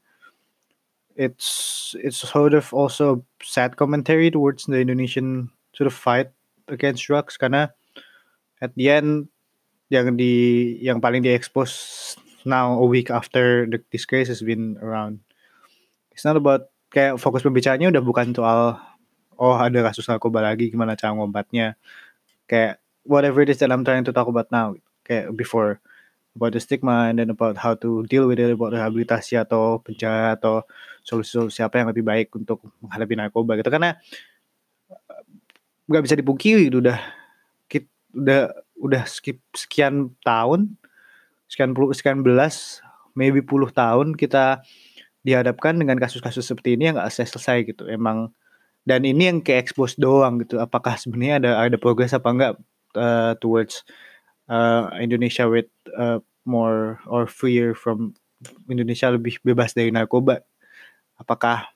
it's 1.19 1.91
it's 1.99 2.23
sort 2.23 2.55
of 2.55 2.71
also 2.71 3.21
sad 3.43 3.75
commentary 3.75 4.31
towards 4.31 4.65
the 4.65 4.79
Indonesian 4.79 5.51
sort 5.75 5.91
of 5.91 5.93
fight 5.93 6.31
against 6.71 7.05
drugs 7.05 7.35
karena 7.35 7.69
at 8.63 8.71
the 8.79 8.87
end 8.87 9.27
yang 9.91 10.15
di 10.15 10.75
yang 10.79 11.03
paling 11.03 11.19
di 11.19 11.29
expose 11.35 12.15
now 12.47 12.73
a 12.79 12.87
week 12.87 13.11
after 13.11 13.67
the, 13.67 13.83
this 13.91 14.07
case 14.07 14.31
has 14.31 14.39
been 14.39 14.79
around. 14.79 15.19
It's 16.15 16.23
not 16.23 16.39
about 16.39 16.71
kayak 16.89 17.19
fokus 17.19 17.43
pembicaranya 17.43 17.91
udah 17.91 18.03
bukan 18.03 18.31
soal 18.31 18.79
oh 19.35 19.55
ada 19.57 19.83
kasus 19.83 20.07
narkoba 20.07 20.43
lagi 20.43 20.71
gimana 20.71 20.95
cara 20.95 21.15
ngobatnya 21.15 21.75
kayak 22.47 22.79
whatever 23.03 23.43
it 23.43 23.51
is 23.51 23.59
that 23.59 23.71
I'm 23.71 23.83
trying 23.83 24.07
to 24.07 24.13
talk 24.15 24.31
about 24.31 24.51
now 24.51 24.75
kayak 25.03 25.33
before 25.35 25.83
about 26.35 26.55
the 26.55 26.61
stigma 26.63 27.11
and 27.11 27.19
then 27.19 27.29
about 27.31 27.59
how 27.59 27.75
to 27.75 28.07
deal 28.07 28.27
with 28.27 28.39
it 28.39 28.51
about 28.51 28.71
rehabilitasi 28.71 29.35
atau 29.35 29.83
penjara 29.83 30.39
atau 30.39 30.63
solusi-solusi 31.03 31.59
apa 31.65 31.83
yang 31.83 31.87
lebih 31.91 32.05
baik 32.05 32.27
untuk 32.37 32.63
menghadapi 32.79 33.13
narkoba 33.19 33.59
gitu. 33.59 33.67
Karena 33.67 33.99
nggak 35.91 36.07
bisa 36.07 36.15
dipungkiri 36.15 36.71
udah 36.71 36.99
udah 38.15 38.51
udah 38.81 39.03
skip 39.07 39.39
sekian 39.55 40.11
tahun 40.25 40.75
sekian 41.47 41.71
puluh 41.75 41.95
sekian 41.95 42.23
belas 42.23 42.79
maybe 43.15 43.43
puluh 43.43 43.71
tahun 43.71 44.15
kita 44.15 44.63
dihadapkan 45.21 45.77
dengan 45.77 46.01
kasus-kasus 46.01 46.47
seperti 46.47 46.75
ini 46.79 46.91
yang 46.91 46.95
nggak 46.97 47.13
selesai 47.13 47.67
gitu 47.67 47.85
emang. 47.85 48.33
Dan 48.81 49.05
ini 49.05 49.29
yang 49.29 49.45
kayak 49.45 49.69
expose 49.69 49.93
doang 49.93 50.41
gitu 50.41 50.57
apakah 50.57 50.97
sebenarnya 50.97 51.37
ada 51.37 51.51
ada 51.69 51.77
progress 51.77 52.17
apa 52.17 52.29
enggak 52.33 52.53
uh, 52.97 53.37
towards 53.37 53.85
uh, 54.49 54.89
Indonesia 54.97 55.45
with 55.45 55.69
uh, 55.93 56.17
more 56.49 56.97
or 57.05 57.29
freer 57.29 57.77
from 57.77 58.17
Indonesia 58.65 59.13
lebih 59.13 59.37
bebas 59.45 59.77
dari 59.77 59.93
narkoba. 59.93 60.41
Apakah 61.21 61.69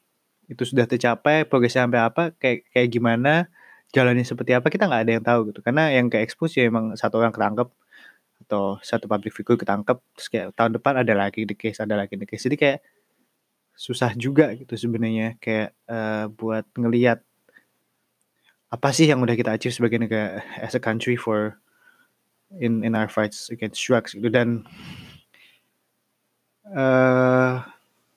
itu 0.50 0.66
sudah 0.66 0.90
tercapai 0.90 1.46
progresnya 1.46 1.86
sampai 1.86 2.02
apa 2.02 2.24
kayak 2.42 2.66
kayak 2.74 2.90
gimana 2.90 3.54
jalannya 3.96 4.28
seperti 4.28 4.52
apa 4.52 4.68
kita 4.68 4.92
nggak 4.92 5.02
ada 5.08 5.12
yang 5.16 5.24
tahu 5.24 5.40
gitu. 5.56 5.60
Karena 5.64 5.88
yang 5.96 6.12
ke 6.12 6.20
expose 6.20 6.60
ya 6.60 6.68
emang 6.68 6.92
satu 7.00 7.24
orang 7.24 7.32
ketangkep 7.32 7.72
atau 8.46 8.76
satu 8.84 9.08
public 9.08 9.32
figure 9.32 9.56
ketangkep 9.56 9.98
terus 10.14 10.28
kayak 10.28 10.48
tahun 10.60 10.76
depan 10.76 10.94
ada 11.00 11.14
lagi 11.16 11.48
the 11.48 11.56
case 11.56 11.80
ada 11.80 11.96
lagi 11.96 12.20
the 12.20 12.28
case. 12.28 12.44
Jadi 12.44 12.60
kayak 12.60 12.80
susah 13.76 14.12
juga 14.16 14.52
gitu 14.56 14.76
sebenarnya 14.76 15.40
kayak 15.40 15.72
uh, 15.88 16.28
buat 16.32 16.68
ngelihat 16.76 17.24
apa 18.72 18.90
sih 18.92 19.08
yang 19.08 19.24
udah 19.24 19.36
kita 19.40 19.56
achieve 19.56 19.76
sebagai 19.76 20.00
negara 20.04 20.44
as 20.60 20.76
a 20.76 20.82
country 20.84 21.16
for 21.16 21.56
in 22.60 22.84
in 22.84 22.96
our 22.96 23.08
fights 23.08 23.48
against 23.48 23.80
drugs 23.80 24.12
gitu. 24.12 24.28
Dan 24.28 24.68
uh, 26.76 27.64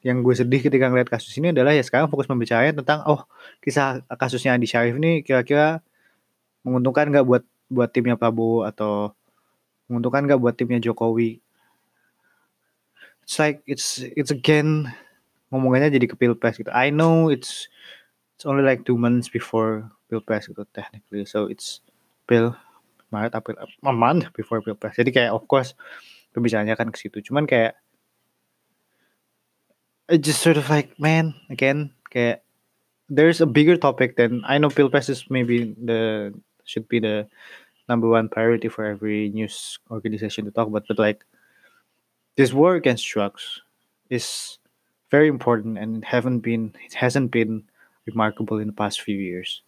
yang 0.06 0.22
gue 0.22 0.34
sedih 0.34 0.62
ketika 0.62 0.86
ngeliat 0.86 1.10
kasus 1.10 1.34
ini 1.42 1.50
adalah 1.50 1.74
ya 1.74 1.82
sekarang 1.82 2.06
fokus 2.06 2.30
membicarakan 2.30 2.78
tentang 2.82 3.02
oh 3.10 3.26
kisah 3.58 4.06
kasusnya 4.14 4.54
Andi 4.54 4.70
Syarif 4.70 4.94
ini 4.94 5.26
kira-kira 5.26 5.82
menguntungkan 6.62 7.10
nggak 7.10 7.26
buat 7.26 7.42
buat 7.68 7.90
timnya 7.90 8.14
Prabowo 8.14 8.62
atau 8.62 9.12
menguntungkan 9.90 10.28
nggak 10.28 10.40
buat 10.40 10.54
timnya 10.54 10.78
Jokowi? 10.78 11.40
It's 13.24 13.36
like 13.36 13.60
it's 13.68 14.00
it's 14.16 14.32
again 14.32 14.88
ngomongannya 15.52 15.92
jadi 15.92 16.06
ke 16.08 16.16
pilpres 16.16 16.56
gitu. 16.56 16.72
I 16.72 16.88
know 16.88 17.28
it's 17.28 17.68
it's 18.36 18.46
only 18.48 18.64
like 18.64 18.84
two 18.88 18.96
months 18.96 19.28
before 19.28 19.88
pilpres 20.08 20.48
gitu 20.48 20.64
technically. 20.72 21.26
So 21.28 21.50
it's 21.50 21.84
pil 22.24 22.56
Maret 23.12 23.36
April 23.36 23.56
a 23.64 23.92
month 23.92 24.32
before 24.32 24.64
pilpres. 24.64 24.96
Jadi 24.96 25.12
kayak 25.12 25.32
of 25.34 25.44
course 25.48 25.76
pembicaranya 26.32 26.76
kan 26.76 26.88
ke 26.88 26.96
situ. 27.00 27.20
Cuman 27.20 27.44
kayak 27.44 27.76
it 30.08 30.24
just 30.24 30.40
sort 30.40 30.56
of 30.56 30.68
like 30.68 30.96
man 30.98 31.34
again 31.52 31.92
kayak 32.08 32.40
there's 33.08 33.40
a 33.40 33.48
bigger 33.48 33.76
topic 33.76 34.16
than 34.16 34.44
I 34.44 34.58
know 34.58 34.68
Pilpres 34.68 35.08
is 35.08 35.24
maybe 35.28 35.76
the 35.76 36.32
should 36.64 36.88
be 36.88 37.00
the 37.00 37.28
number 37.88 38.08
one 38.08 38.28
priority 38.28 38.68
for 38.68 38.84
every 38.84 39.28
news 39.32 39.80
organization 39.88 40.44
to 40.44 40.52
talk 40.52 40.68
about 40.68 40.84
but 40.88 40.98
like 41.00 41.24
this 42.36 42.52
war 42.52 42.76
against 42.76 43.08
drugs 43.08 43.60
is 44.08 44.58
very 45.10 45.28
important 45.28 45.76
and 45.76 45.98
it 45.98 46.04
haven't 46.04 46.40
been 46.40 46.72
it 46.84 46.94
hasn't 46.94 47.32
been 47.32 47.64
remarkable 48.08 48.58
in 48.58 48.72
the 48.72 48.76
past 48.76 49.00
few 49.00 49.16
years. 49.16 49.60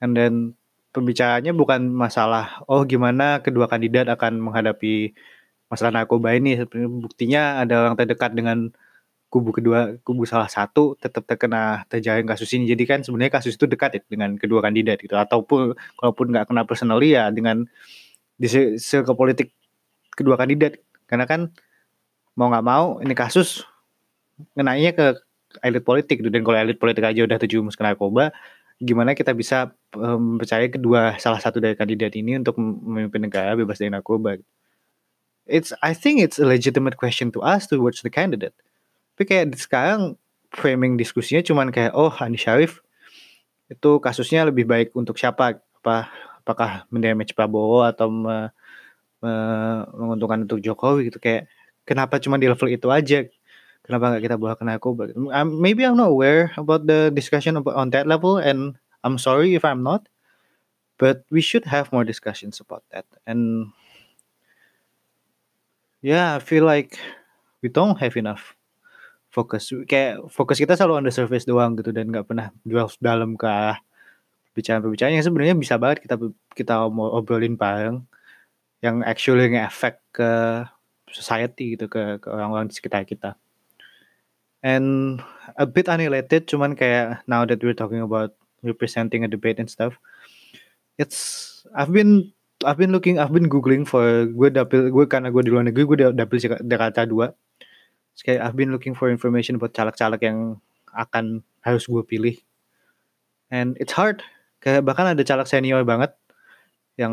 And 0.00 0.16
then 0.16 0.56
pembicaraannya 0.96 1.52
bukan 1.52 1.92
masalah 1.92 2.64
oh 2.68 2.84
gimana 2.88 3.44
kedua 3.44 3.68
kandidat 3.68 4.08
akan 4.08 4.40
menghadapi 4.40 5.12
masalah 5.68 5.92
narkoba 6.04 6.36
ini. 6.36 6.56
Buktinya 7.02 7.64
ada 7.64 7.88
orang 7.88 7.96
terdekat 7.96 8.32
dengan 8.32 8.72
kubu 9.26 9.50
kedua 9.50 9.98
kubu 10.06 10.22
salah 10.24 10.46
satu 10.46 10.94
tetap 10.96 11.26
terkena 11.26 11.84
terjaring 11.90 12.26
kasus 12.26 12.48
ini. 12.54 12.70
Jadi 12.70 12.84
kan 12.86 13.00
sebenarnya 13.02 13.42
kasus 13.42 13.58
itu 13.58 13.66
dekat 13.66 13.98
ya 13.98 14.00
dengan 14.06 14.38
kedua 14.38 14.62
kandidat 14.62 15.02
gitu. 15.02 15.18
Ataupun 15.18 15.74
kalaupun 15.98 16.26
nggak 16.32 16.46
kena 16.48 16.62
personally 16.64 17.14
ya 17.18 17.28
dengan 17.34 17.66
di 18.38 18.46
ke 18.78 19.12
politik 19.12 19.52
kedua 20.14 20.38
kandidat. 20.38 20.78
Karena 21.10 21.26
kan 21.26 21.50
mau 22.38 22.48
nggak 22.50 22.66
mau 22.66 22.98
ini 23.02 23.14
kasus 23.14 23.66
ngenainya 24.54 24.92
ke 24.94 25.06
elit 25.66 25.82
politik 25.82 26.22
gitu. 26.22 26.30
Dan 26.30 26.46
kalau 26.46 26.58
elit 26.58 26.78
politik 26.78 27.04
aja 27.04 27.20
udah 27.26 27.38
tujuh 27.42 27.60
kena 27.74 27.94
narkoba 27.94 28.30
gimana 28.76 29.16
kita 29.16 29.32
bisa 29.32 29.72
mempercayai 29.96 30.68
kedua 30.68 31.16
salah 31.16 31.40
satu 31.40 31.64
dari 31.64 31.72
kandidat 31.72 32.12
ini 32.12 32.36
untuk 32.36 32.60
memimpin 32.60 33.24
negara 33.24 33.56
bebas 33.56 33.80
dari 33.80 33.88
narkoba? 33.88 34.36
It's 35.48 35.72
I 35.80 35.96
think 35.96 36.20
it's 36.20 36.36
a 36.36 36.44
legitimate 36.44 37.00
question 37.00 37.32
to 37.32 37.40
ask 37.40 37.72
towards 37.72 38.04
the 38.04 38.12
candidate 38.12 38.52
tapi 39.16 39.24
kayak 39.32 39.56
sekarang 39.56 40.20
framing 40.52 41.00
diskusinya 41.00 41.40
cuman 41.40 41.72
kayak 41.72 41.96
oh 41.96 42.12
Andi 42.12 42.36
Syarif 42.36 42.84
itu 43.72 43.96
kasusnya 43.96 44.44
lebih 44.44 44.68
baik 44.68 44.92
untuk 44.92 45.16
siapa? 45.16 45.56
Apa 45.56 46.12
apakah 46.44 46.84
mendamage 46.92 47.32
Prabowo 47.32 47.80
atau 47.80 48.12
me, 48.12 48.52
me, 49.24 49.32
menguntungkan 49.96 50.44
untuk 50.44 50.60
Jokowi? 50.60 51.08
Gitu 51.08 51.16
kayak 51.16 51.48
kenapa 51.88 52.20
cuma 52.20 52.36
di 52.36 52.44
level 52.44 52.68
itu 52.68 52.92
aja? 52.92 53.24
Kenapa 53.88 54.12
nggak 54.12 54.22
kita 54.28 54.36
bawa 54.36 54.52
ke 54.58 54.64
narkoba 54.68 55.02
um, 55.14 55.48
maybe 55.62 55.86
I'm 55.86 55.94
not 55.94 56.10
aware 56.10 56.50
about 56.58 56.90
the 56.90 57.14
discussion 57.14 57.54
on 57.56 57.88
that 57.94 58.04
level 58.04 58.36
and 58.36 58.74
I'm 59.06 59.16
sorry 59.16 59.54
if 59.54 59.62
I'm 59.64 59.80
not 59.80 60.10
but 60.98 61.22
we 61.32 61.40
should 61.40 61.70
have 61.70 61.88
more 61.88 62.02
discussions 62.02 62.58
about 62.58 62.82
that. 62.90 63.06
And 63.24 63.70
yeah 66.02 66.34
I 66.34 66.42
feel 66.42 66.66
like 66.66 66.98
we 67.62 67.70
don't 67.70 67.96
have 68.02 68.18
enough 68.18 68.55
fokus 69.36 69.68
kayak 69.84 70.24
fokus 70.32 70.56
kita 70.56 70.72
selalu 70.80 71.04
on 71.04 71.04
the 71.04 71.12
surface 71.12 71.44
doang 71.44 71.76
gitu 71.76 71.92
dan 71.92 72.08
nggak 72.08 72.24
pernah 72.24 72.48
jual 72.64 72.88
dalam 73.04 73.36
ke 73.36 73.76
bicara-bicara 74.56 75.12
yang 75.12 75.20
sebenarnya 75.20 75.52
bisa 75.52 75.76
banget 75.76 76.08
kita 76.08 76.16
kita 76.56 76.88
obrolin 76.88 77.60
bareng 77.60 78.00
yang 78.80 79.04
actually 79.04 79.52
nge-effect 79.52 80.00
ke 80.16 80.64
society 81.12 81.76
gitu 81.76 81.92
ke 81.92 82.16
ke 82.16 82.28
orang-orang 82.32 82.72
di 82.72 82.74
sekitar 82.80 83.04
kita. 83.04 83.36
And 84.64 85.20
a 85.60 85.68
bit 85.68 85.92
unrelated 85.92 86.48
cuman 86.48 86.72
kayak 86.72 87.20
now 87.28 87.44
that 87.44 87.60
we're 87.60 87.76
talking 87.76 88.00
about 88.00 88.32
representing 88.64 89.22
a 89.22 89.30
debate 89.30 89.60
and 89.60 89.68
stuff. 89.68 90.00
It's 90.96 91.60
I've 91.76 91.92
been 91.92 92.32
I've 92.64 92.80
been 92.80 92.90
looking 92.90 93.20
I've 93.20 93.36
been 93.36 93.52
googling 93.52 93.84
for 93.84 94.24
gue 94.24 94.48
dapil 94.48 94.88
gue 94.88 95.04
karena 95.04 95.28
gue 95.28 95.42
di 95.44 95.52
luar 95.52 95.68
negeri 95.68 95.84
gue 95.84 95.98
dapil 96.16 96.40
Jakarta 96.64 97.04
dua 97.04 97.36
kayak 98.24 98.40
I've 98.44 98.56
been 98.56 98.72
looking 98.72 98.96
for 98.96 99.12
information 99.12 99.60
buat 99.60 99.76
caleg-caleg 99.76 100.20
yang 100.24 100.38
akan 100.92 101.44
harus 101.64 101.84
gue 101.84 102.02
pilih. 102.06 102.36
And 103.52 103.76
it's 103.82 103.92
hard. 103.92 104.24
Kayak 104.62 104.88
bahkan 104.88 105.12
ada 105.12 105.22
caleg 105.22 105.48
senior 105.48 105.84
banget 105.84 106.14
yang 106.96 107.12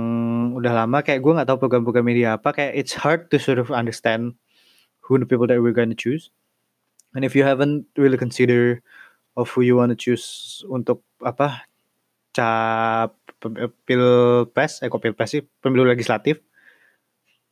udah 0.55 0.86
lama 0.86 1.03
kayak 1.03 1.19
gue 1.19 1.36
nggak 1.36 1.48
tahu 1.50 1.60
program-program 1.67 2.07
media 2.07 2.39
apa 2.39 2.55
kayak 2.55 2.72
it's 2.72 2.95
hard 2.95 3.27
to 3.27 3.36
sort 3.36 3.60
of 3.60 3.67
understand 3.67 4.31
who 5.03 5.19
the 5.19 5.27
people 5.27 5.43
that 5.43 5.60
we're 5.60 5.75
gonna 5.75 5.98
choose. 5.98 6.31
And 7.12 7.27
if 7.27 7.36
you 7.36 7.43
haven't 7.43 7.91
really 8.00 8.15
consider 8.15 8.79
of 9.36 9.51
who 9.51 9.62
you 9.62 9.75
wanna 9.75 10.00
choose 10.00 10.63
untuk 10.72 11.03
apa 11.19 11.67
cap 12.31 13.19
pilpres 13.83 14.79
eh 14.79 14.88
kok 14.88 15.03
pilpres 15.03 15.36
sih? 15.36 15.43
Pemilu 15.60 15.83
legislatif 15.83 16.39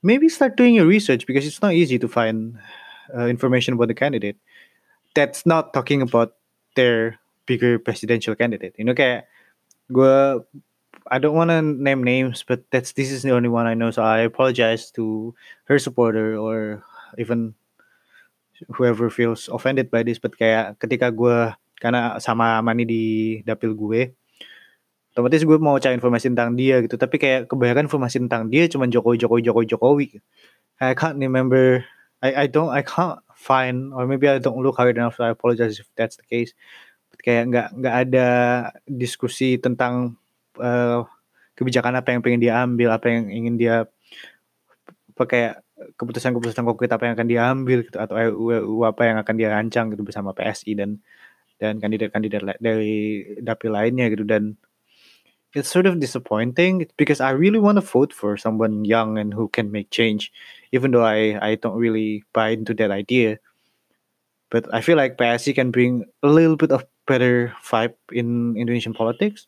maybe 0.03 0.29
start 0.29 0.57
doing 0.57 0.75
your 0.75 0.85
research 0.85 1.25
because 1.25 1.45
it's 1.45 1.61
not 1.61 1.73
easy 1.73 1.97
to 1.97 2.07
find 2.07 2.57
uh, 3.13 3.27
information 3.27 3.73
about 3.73 3.87
the 3.87 3.97
candidate 3.97 4.37
that's 5.13 5.45
not 5.45 5.73
talking 5.73 6.01
about 6.01 6.35
their 6.75 7.19
bigger 7.45 7.79
presidential 7.79 8.35
candidate. 8.35 8.75
You 8.77 8.85
know 8.85 8.95
kayak 8.95 9.27
gue 9.91 10.15
I 11.11 11.17
don't 11.19 11.35
want 11.35 11.51
to 11.51 11.59
name 11.61 12.03
names 12.05 12.45
but 12.47 12.63
that's 12.71 12.93
this 12.95 13.11
is 13.11 13.25
the 13.25 13.35
only 13.35 13.49
one 13.49 13.67
I 13.67 13.75
know 13.75 13.91
so 13.91 14.03
I 14.05 14.23
apologize 14.23 14.91
to 14.95 15.35
her 15.67 15.79
supporter 15.79 16.37
or 16.37 16.85
even 17.19 17.57
whoever 18.77 19.09
feels 19.09 19.49
offended 19.51 19.91
by 19.91 20.05
this 20.05 20.21
but 20.21 20.37
kayak 20.37 20.79
ketika 20.79 21.11
gue 21.11 21.51
karena 21.81 22.21
sama 22.21 22.61
Mani 22.61 22.85
di 22.85 23.05
dapil 23.41 23.73
gue 23.73 24.13
otomatis 25.11 25.43
gue 25.43 25.59
mau 25.59 25.75
cari 25.75 25.99
informasi 25.99 26.31
tentang 26.31 26.55
dia 26.55 26.79
gitu. 26.87 26.95
Tapi 26.95 27.19
kayak 27.19 27.51
kebanyakan 27.51 27.91
informasi 27.91 28.23
tentang 28.23 28.47
dia 28.47 28.71
cuma 28.71 28.87
Jokowi 28.87 29.19
Jokowi 29.19 29.41
Jokowi 29.43 29.65
Jokowi. 29.67 30.07
I 30.79 30.95
can't 30.95 31.19
remember 31.19 31.83
I 32.21 32.45
I 32.45 32.45
don't 32.47 32.69
I 32.69 32.85
can't 32.85 33.19
find 33.33 33.91
or 33.93 34.05
maybe 34.05 34.29
I 34.29 34.37
don't 34.37 34.61
look 34.61 34.77
hard 34.77 34.97
enough. 34.97 35.17
So 35.17 35.25
I 35.25 35.33
apologize 35.33 35.81
if 35.81 35.89
that's 35.97 36.17
the 36.21 36.27
case. 36.29 36.53
But 37.09 37.19
kayak 37.25 37.43
nggak 37.49 37.67
nggak 37.81 37.95
ada 38.07 38.27
diskusi 38.85 39.57
tentang 39.57 40.15
uh, 40.61 41.03
kebijakan 41.57 41.97
apa 41.97 42.13
yang 42.13 42.21
pengen 42.21 42.41
dia 42.41 42.61
ambil, 42.61 42.93
apa 42.93 43.09
yang 43.09 43.29
ingin 43.29 43.55
dia 43.57 43.75
pakai 45.17 45.57
keputusan-keputusan 45.97 46.65
konkret 46.65 46.91
apa 46.93 47.09
yang 47.09 47.13
akan 47.17 47.27
diambil 47.29 47.79
gitu 47.81 47.97
atau 47.97 48.15
RUU 48.17 48.85
apa 48.85 49.01
yang 49.09 49.17
akan 49.21 49.33
dia 49.33 49.49
rancang 49.49 49.89
gitu 49.89 50.05
bersama 50.05 50.33
PSI 50.33 50.77
dan 50.77 51.01
dan 51.57 51.77
kandidat-kandidat 51.77 52.57
dari 52.57 53.25
dapil 53.41 53.73
lainnya 53.73 54.09
gitu 54.09 54.25
dan 54.25 54.57
it's 55.53 55.69
sort 55.69 55.85
of 55.85 55.99
disappointing 55.99 56.87
because 56.97 57.19
I 57.19 57.31
really 57.31 57.59
want 57.59 57.77
to 57.77 57.85
vote 57.85 58.13
for 58.13 58.37
someone 58.37 58.85
young 58.85 59.17
and 59.17 59.33
who 59.33 59.49
can 59.49 59.71
make 59.71 59.91
change, 59.91 60.31
even 60.71 60.91
though 60.91 61.03
I, 61.03 61.37
I 61.41 61.55
don't 61.55 61.75
really 61.75 62.23
buy 62.33 62.49
into 62.49 62.73
that 62.75 62.91
idea. 62.91 63.37
But 64.49 64.67
I 64.73 64.81
feel 64.81 64.97
like 64.97 65.17
PSI 65.19 65.53
can 65.53 65.71
bring 65.71 66.05
a 66.23 66.27
little 66.27 66.55
bit 66.55 66.71
of 66.71 66.85
better 67.07 67.53
vibe 67.63 67.95
in 68.11 68.55
Indonesian 68.55 68.93
politics. 68.93 69.47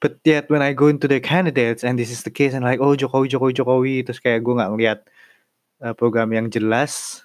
But 0.00 0.18
yet 0.24 0.50
when 0.50 0.62
I 0.62 0.74
go 0.74 0.86
into 0.86 1.08
the 1.08 1.18
candidates 1.18 1.82
and 1.82 1.98
this 1.98 2.10
is 2.10 2.22
the 2.22 2.30
case 2.30 2.54
and 2.54 2.64
like 2.64 2.78
oh 2.78 2.94
Jokowi 2.94 3.26
Jokowi 3.26 3.54
Jokowi 3.54 3.94
terus 4.06 4.22
kayak 4.22 4.46
gue 4.46 4.54
nggak 4.54 4.70
ngeliat 4.70 5.00
uh, 5.82 5.90
program 5.90 6.30
yang 6.30 6.46
jelas 6.54 7.22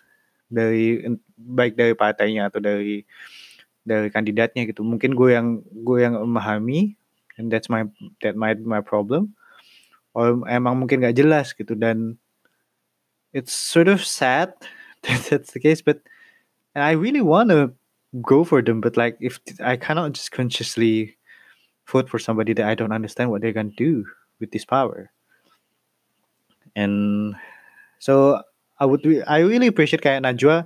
dari 0.49 1.05
baik 1.37 1.77
dari 1.77 1.93
partainya 1.93 2.49
atau 2.49 2.57
dari 2.57 3.05
dari 3.85 4.09
kandidatnya 4.09 4.65
gitu 4.65 4.81
mungkin 4.81 5.13
gue 5.13 5.37
yang 5.37 5.61
gue 5.61 5.97
yang 6.01 6.17
memahami 6.17 6.97
and 7.37 7.51
that's 7.51 7.69
my 7.69 7.85
that 8.21 8.35
might 8.35 8.61
be 8.61 8.65
my 8.65 8.81
problem. 8.81 9.35
Or 10.13 10.45
emang 10.45 10.77
mungkin 10.77 11.01
gak 11.01 11.17
jelas 11.17 11.57
gitu. 11.57 11.73
Dan 11.73 12.17
it's 13.33 13.53
sort 13.53 13.89
of 13.89 14.05
sad 14.05 14.53
that 15.05 15.25
that's 15.29 15.51
the 15.51 15.61
case. 15.61 15.81
But 15.81 16.05
I 16.77 16.93
really 16.93 17.21
want 17.21 17.49
to 17.49 17.73
go 18.21 18.45
for 18.45 18.61
them. 18.61 18.81
But 18.81 18.97
like 18.97 19.17
if 19.19 19.41
I 19.59 19.77
cannot 19.77 20.13
just 20.13 20.31
consciously 20.31 21.17
vote 21.89 22.09
for 22.09 22.19
somebody 22.21 22.53
that 22.53 22.65
I 22.65 22.75
don't 22.75 22.93
understand 22.93 23.29
what 23.29 23.41
they're 23.41 23.55
gonna 23.55 23.73
do 23.75 24.05
with 24.39 24.51
this 24.51 24.65
power. 24.65 25.09
And 26.75 27.35
so 27.99 28.41
I 28.79 28.85
would 28.85 29.01
I 29.27 29.45
really 29.45 29.67
appreciate 29.67 30.01
kayak 30.01 30.25
Najwa 30.25 30.65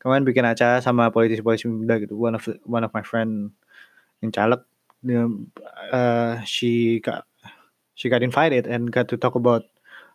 kemarin 0.00 0.24
bikin 0.24 0.44
acara 0.44 0.80
sama 0.84 1.08
politisi-politisi 1.10 1.68
muda 1.68 2.00
gitu. 2.00 2.16
One 2.16 2.36
of 2.36 2.44
one 2.64 2.84
of 2.84 2.92
my 2.92 3.02
friend 3.02 3.52
yang 4.20 4.32
caleg 4.32 4.64
uh, 5.92 6.40
she 6.44 7.00
got 7.00 7.24
she 7.96 8.08
got 8.08 8.22
invited 8.22 8.66
and 8.66 8.92
got 8.92 9.08
to 9.08 9.16
talk 9.16 9.34
about 9.34 9.64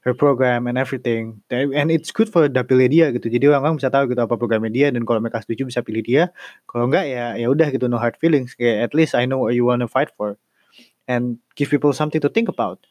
her 0.01 0.13
program 0.13 0.65
and 0.65 0.77
everything. 0.77 1.41
And 1.50 1.93
it's 1.93 2.09
good 2.09 2.29
for 2.29 2.50
dapilnya 2.50 2.89
dia 2.89 3.05
gitu. 3.13 3.29
Jadi 3.29 3.45
orang-orang 3.53 3.77
bisa 3.77 3.93
tahu 3.93 4.09
gitu 4.09 4.21
apa 4.21 4.33
programnya 4.33 4.73
dia 4.73 4.88
dan 4.89 5.05
kalau 5.05 5.21
mereka 5.21 5.45
setuju 5.45 5.69
bisa 5.69 5.85
pilih 5.85 6.01
dia. 6.01 6.23
Kalau 6.65 6.89
enggak 6.89 7.05
ya 7.05 7.38
ya 7.38 7.47
udah 7.50 7.69
gitu 7.69 7.85
no 7.85 8.01
hard 8.01 8.17
feelings. 8.17 8.57
Kayak 8.57 8.89
at 8.89 8.93
least 8.97 9.13
I 9.13 9.29
know 9.29 9.38
what 9.38 9.53
you 9.53 9.65
want 9.65 9.85
to 9.85 9.89
fight 9.89 10.09
for 10.17 10.41
and 11.05 11.38
give 11.53 11.69
people 11.69 11.93
something 11.93 12.21
to 12.21 12.29
think 12.29 12.50
about. 12.50 12.81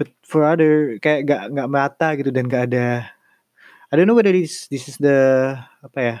But 0.00 0.14
for 0.24 0.48
other 0.48 0.96
kayak 1.02 1.28
gak 1.28 1.42
nggak 1.52 1.68
mata 1.68 2.08
gitu 2.16 2.30
dan 2.30 2.46
gak 2.46 2.70
ada 2.70 3.10
I 3.90 3.96
don't 3.96 4.06
know 4.06 4.14
whether 4.14 4.30
this 4.30 4.70
this 4.70 4.86
is 4.86 4.96
the 5.00 5.58
apa 5.82 5.98
ya 5.98 6.16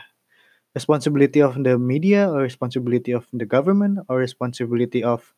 responsibility 0.80 1.40
of 1.42 1.58
the 1.66 1.74
media 1.78 2.30
or 2.30 2.40
responsibility 2.42 3.12
of 3.12 3.26
the 3.32 3.46
government 3.46 3.98
or 4.08 4.18
responsibility 4.18 5.02
of 5.02 5.34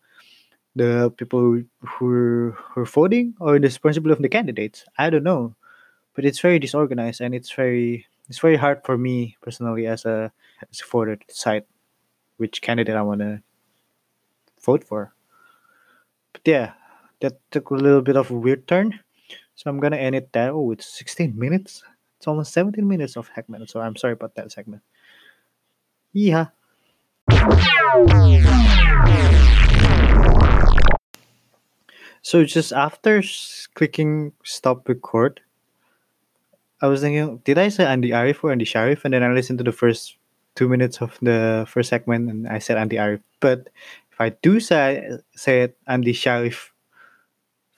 the 0.77 1.11
people 1.17 1.41
who 1.41 1.65
who 1.93 2.55
are 2.77 2.85
voting 2.85 3.35
or 3.41 3.59
the 3.59 3.69
responsibility 3.73 4.17
of 4.19 4.23
the 4.23 4.29
candidates? 4.37 4.85
I 4.99 5.09
don't 5.11 5.25
know. 5.25 5.57
But 6.15 6.25
it's 6.29 6.41
very 6.41 6.59
disorganized 6.59 7.21
and 7.25 7.33
it's 7.35 7.53
very 7.53 8.07
it's 8.29 8.39
very 8.39 8.57
hard 8.57 8.85
for 8.85 8.97
me 8.99 9.37
personally 9.41 9.87
as 9.87 10.05
a 10.05 10.33
as 10.71 10.83
a 10.85 10.87
voter 10.87 11.17
to 11.17 11.27
decide 11.27 11.65
which 12.37 12.61
candidate 12.67 12.97
i 12.97 13.03
want 13.03 13.21
to 13.21 13.43
vote 14.63 14.85
for. 14.85 15.13
But 16.33 16.43
yeah 16.45 16.67
that 17.21 17.41
took 17.51 17.71
a 17.71 17.75
little 17.75 18.03
bit 18.03 18.17
of 18.17 18.31
a 18.31 18.39
weird 18.45 18.69
turn. 18.69 19.01
So 19.55 19.71
i'm 19.71 19.81
gonna 19.81 20.01
end 20.01 20.17
it 20.17 20.33
there 20.33 20.53
oh 20.53 20.71
it's 20.73 20.87
16 20.87 21.39
minutes. 21.39 21.83
It's 22.19 22.29
almost 22.29 22.53
17 22.53 22.87
minutes 22.87 23.17
of 23.17 23.33
Hackman, 23.33 23.67
so 23.67 23.81
i'm 23.81 23.97
sorry 23.97 24.13
about 24.13 24.35
that 24.37 24.53
segment 24.53 24.83
yeah. 26.13 26.47
So 32.23 32.45
just 32.45 32.73
after 32.73 33.23
clicking 33.75 34.33
stop 34.45 34.89
record, 34.89 35.41
I 36.83 36.87
was 36.87 37.01
thinking, 37.01 37.39
did 37.45 37.59
I 37.59 37.69
say 37.69 37.85
Andi 37.85 38.11
Arief 38.11 38.45
or 38.45 38.53
Andy 38.53 38.65
Sharif? 38.65 39.05
And 39.05 39.15
then 39.15 39.23
I 39.23 39.33
listened 39.33 39.59
to 39.59 39.65
the 39.65 39.73
first 39.73 40.17
two 40.55 40.69
minutes 40.69 41.01
of 41.01 41.19
the 41.23 41.67
first 41.69 41.89
segment 41.91 42.31
and 42.31 42.49
I 42.49 42.59
said 42.59 42.77
Andi 42.77 42.99
Arief. 42.99 43.23
But 43.41 43.69
if 44.13 44.21
I 44.21 44.31
do 44.31 44.61
say 44.61 45.19
say 45.35 45.63
it 45.63 45.79
Andy 45.87 46.13
Sharif 46.13 46.73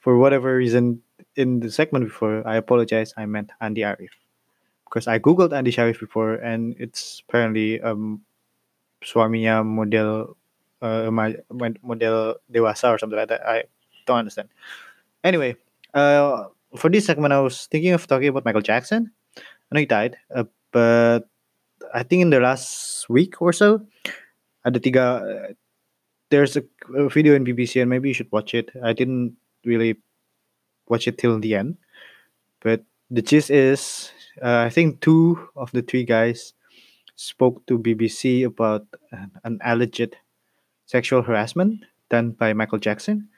for 0.01 0.19
whatever 0.19 0.57
reason 0.57 1.03
in 1.37 1.61
the 1.61 1.71
segment 1.71 2.07
before, 2.07 2.47
I 2.47 2.57
apologize. 2.57 3.15
I 3.17 3.27
meant 3.27 3.51
Andi 3.61 3.87
Arief 3.87 4.22
because 4.93 5.09
I 5.09 5.19
googled 5.19 5.57
Andy 5.57 5.71
Sharif 5.71 6.01
before, 6.01 6.35
and 6.35 6.77
it's 6.79 7.25
apparently 7.27 7.81
um 7.81 8.21
suaminya 9.01 9.65
model 9.65 10.37
uh, 10.83 11.11
my 11.11 11.35
model 11.51 12.37
dewasa 12.53 12.93
or 12.93 12.99
something 12.99 13.17
like 13.17 13.33
that. 13.33 13.41
I 13.49 13.65
don't 14.05 14.19
understand. 14.19 14.53
Anyway, 15.25 15.57
uh, 15.95 16.45
for 16.77 16.91
this 16.91 17.07
segment, 17.07 17.33
I 17.33 17.41
was 17.41 17.67
thinking 17.73 17.97
of 17.97 18.07
talking 18.07 18.29
about 18.29 18.45
Michael 18.45 18.61
Jackson. 18.61 19.11
I 19.39 19.73
know 19.73 19.81
he 19.81 19.87
died, 19.87 20.19
uh, 20.35 20.45
but 20.73 21.25
I 21.95 22.03
think 22.03 22.21
in 22.21 22.29
the 22.29 22.41
last 22.41 23.09
week 23.09 23.41
or 23.41 23.57
so, 23.57 23.81
ada 24.67 24.79
tiga. 24.79 25.25
Uh, 25.25 25.53
there's 26.29 26.57
a, 26.57 26.65
a 26.97 27.09
video 27.09 27.35
in 27.35 27.45
BBC, 27.45 27.81
and 27.81 27.89
maybe 27.89 28.09
you 28.09 28.17
should 28.17 28.33
watch 28.33 28.55
it. 28.55 28.73
I 28.83 28.93
didn't 28.93 29.37
really 29.65 30.01
watch 30.89 31.07
it 31.07 31.17
till 31.17 31.39
the 31.41 31.55
end, 31.55 31.77
but 32.61 32.85
the 33.13 33.21
gist 33.21 33.53
is 33.53 34.13
uh, 34.41 34.65
I 34.65 34.71
think 34.71 35.01
two 35.01 35.37
of 35.57 35.71
the 35.73 35.83
three 35.83 36.05
guys 36.05 36.55
spoke 37.17 37.67
to 37.67 37.79
BBC 37.79 38.47
about 38.47 38.87
an 39.45 39.59
alleged 39.65 40.17
sexual 40.87 41.23
harassment 41.23 41.85
done 42.09 42.33
by 42.33 42.53
Michael 42.53 42.79
Jackson 42.79 43.29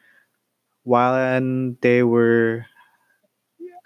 while 0.85 1.17
they 1.81 2.03
were, 2.03 2.67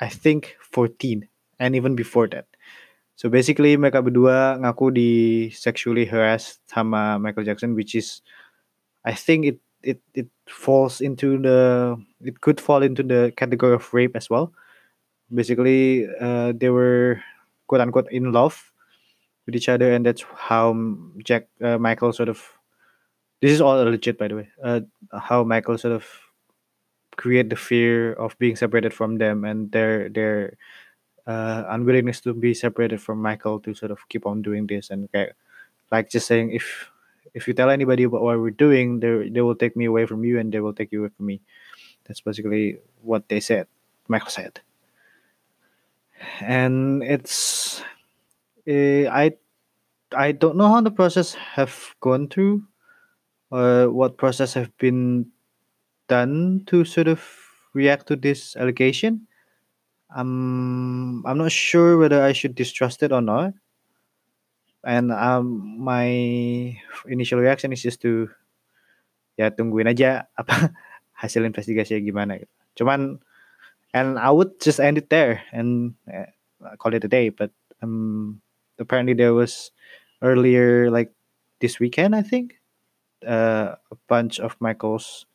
I 0.01 0.09
think, 0.09 0.57
14 0.61 1.27
and 1.59 1.77
even 1.77 1.95
before 1.95 2.27
that. 2.29 2.47
So 3.17 3.29
basically 3.29 3.77
mereka 3.77 3.99
berdua 3.99 4.63
ngaku 4.63 4.95
di 4.95 5.11
sexually 5.51 6.07
harassed 6.07 6.63
sama 6.71 7.19
Michael 7.19 7.43
Jackson, 7.43 7.75
which 7.75 7.95
is, 7.99 8.23
I 9.03 9.15
think 9.15 9.47
it 9.47 9.59
it 9.83 9.99
it 10.15 10.31
falls 10.47 11.01
into 11.03 11.39
the 11.39 11.95
it 12.23 12.43
could 12.43 12.63
fall 12.63 12.83
into 12.83 13.03
the 13.03 13.35
category 13.35 13.75
of 13.75 13.91
rape 13.95 14.15
as 14.15 14.31
well 14.31 14.55
basically 15.33 16.09
uh, 16.21 16.53
they 16.57 16.71
were 16.71 17.23
quote 17.67 17.81
unquote 17.81 18.11
in 18.11 18.33
love 18.33 18.73
with 19.47 19.57
each 19.57 19.69
other 19.69 19.93
and 19.93 20.05
that's 20.07 20.25
how 20.37 20.75
jack 21.25 21.49
uh, 21.63 21.79
michael 21.79 22.13
sort 22.13 22.29
of 22.29 22.43
this 23.41 23.53
is 23.53 23.61
all 23.61 23.77
legit 23.85 24.19
by 24.19 24.29
the 24.29 24.37
way 24.37 24.49
uh, 24.63 24.81
how 25.13 25.45
michael 25.45 25.79
sort 25.79 25.95
of 25.95 26.05
create 27.19 27.51
the 27.51 27.59
fear 27.59 28.15
of 28.15 28.39
being 28.39 28.55
separated 28.55 28.95
from 28.95 29.19
them 29.19 29.45
and 29.45 29.75
their 29.75 30.09
their 30.09 30.57
uh, 31.27 31.67
unwillingness 31.69 32.23
to 32.23 32.33
be 32.33 32.55
separated 32.55 33.03
from 33.03 33.21
michael 33.21 33.59
to 33.61 33.75
sort 33.75 33.91
of 33.91 33.99
keep 34.09 34.25
on 34.25 34.41
doing 34.41 34.67
this. 34.67 34.89
And 34.89 35.11
okay, 35.11 35.35
like 35.93 36.09
just 36.09 36.27
saying 36.27 36.55
if 36.55 36.89
if 37.35 37.47
you 37.47 37.53
tell 37.53 37.69
anybody 37.69 38.05
about 38.05 38.23
what 38.23 38.39
we're 38.39 38.55
doing 38.55 39.01
they 39.01 39.29
they 39.29 39.43
will 39.43 39.59
take 39.59 39.77
me 39.77 39.85
away 39.85 40.07
from 40.07 40.25
you 40.25 40.39
and 40.39 40.55
they 40.55 40.63
will 40.63 40.73
take 40.73 40.95
you 40.95 41.05
away 41.05 41.13
from 41.15 41.27
me. 41.27 41.43
That's 42.07 42.23
basically 42.23 42.79
what 43.03 43.29
they 43.29 43.41
said 43.43 43.67
michael 44.09 44.33
said 44.33 44.63
and 46.41 47.03
it's 47.03 47.81
uh, 48.69 49.09
I 49.11 49.37
I 50.13 50.33
don't 50.33 50.57
know 50.57 50.69
how 50.69 50.81
the 50.81 50.91
process 50.91 51.35
have 51.35 51.95
gone 52.01 52.29
through 52.29 52.65
or 53.51 53.91
what 53.91 54.17
process 54.17 54.55
have 54.55 54.73
been 54.79 55.29
done 56.09 56.65
to 56.67 56.85
sort 56.85 57.09
of 57.09 57.21
react 57.75 58.09
to 58.09 58.17
this 58.17 58.57
allegation. 58.57 59.29
Um, 60.17 61.23
I'm 61.27 61.37
not 61.37 61.53
sure 61.53 61.99
whether 61.99 62.23
I 62.23 62.33
should 62.33 62.55
distrust 62.55 63.03
it 63.03 63.13
or 63.13 63.21
not. 63.21 63.53
And 64.85 65.13
um, 65.13 65.77
my 65.77 66.09
initial 67.07 67.41
reaction 67.41 67.73
is 67.73 67.83
just 67.83 68.01
to 68.03 68.31
ya 69.37 69.53
tungguin 69.53 69.91
aja 69.93 70.27
apa 70.35 70.73
hasil 71.21 71.45
investigasinya 71.45 72.01
gimana 72.01 72.41
gitu. 72.41 72.55
Cuman 72.83 73.21
and 73.95 74.19
I 74.19 74.31
would 74.31 74.61
just 74.61 74.81
end 74.81 74.99
it 74.99 75.11
there 75.11 75.43
and 75.53 75.95
uh, 76.13 76.27
call 76.79 76.95
it 76.95 77.05
a 77.05 77.09
day. 77.09 77.29
But 77.29 77.51
um, 77.83 78.41
apparently 78.79 79.15
there 79.15 79.35
was 79.35 79.71
earlier, 80.23 80.91
like 80.91 81.13
this 81.61 81.81
weekend, 81.81 82.15
I 82.15 82.23
think, 82.23 82.61
uh, 83.27 83.75
a 83.91 83.97
bunch 84.09 84.41
of 84.41 84.57
Michael's 84.61 85.27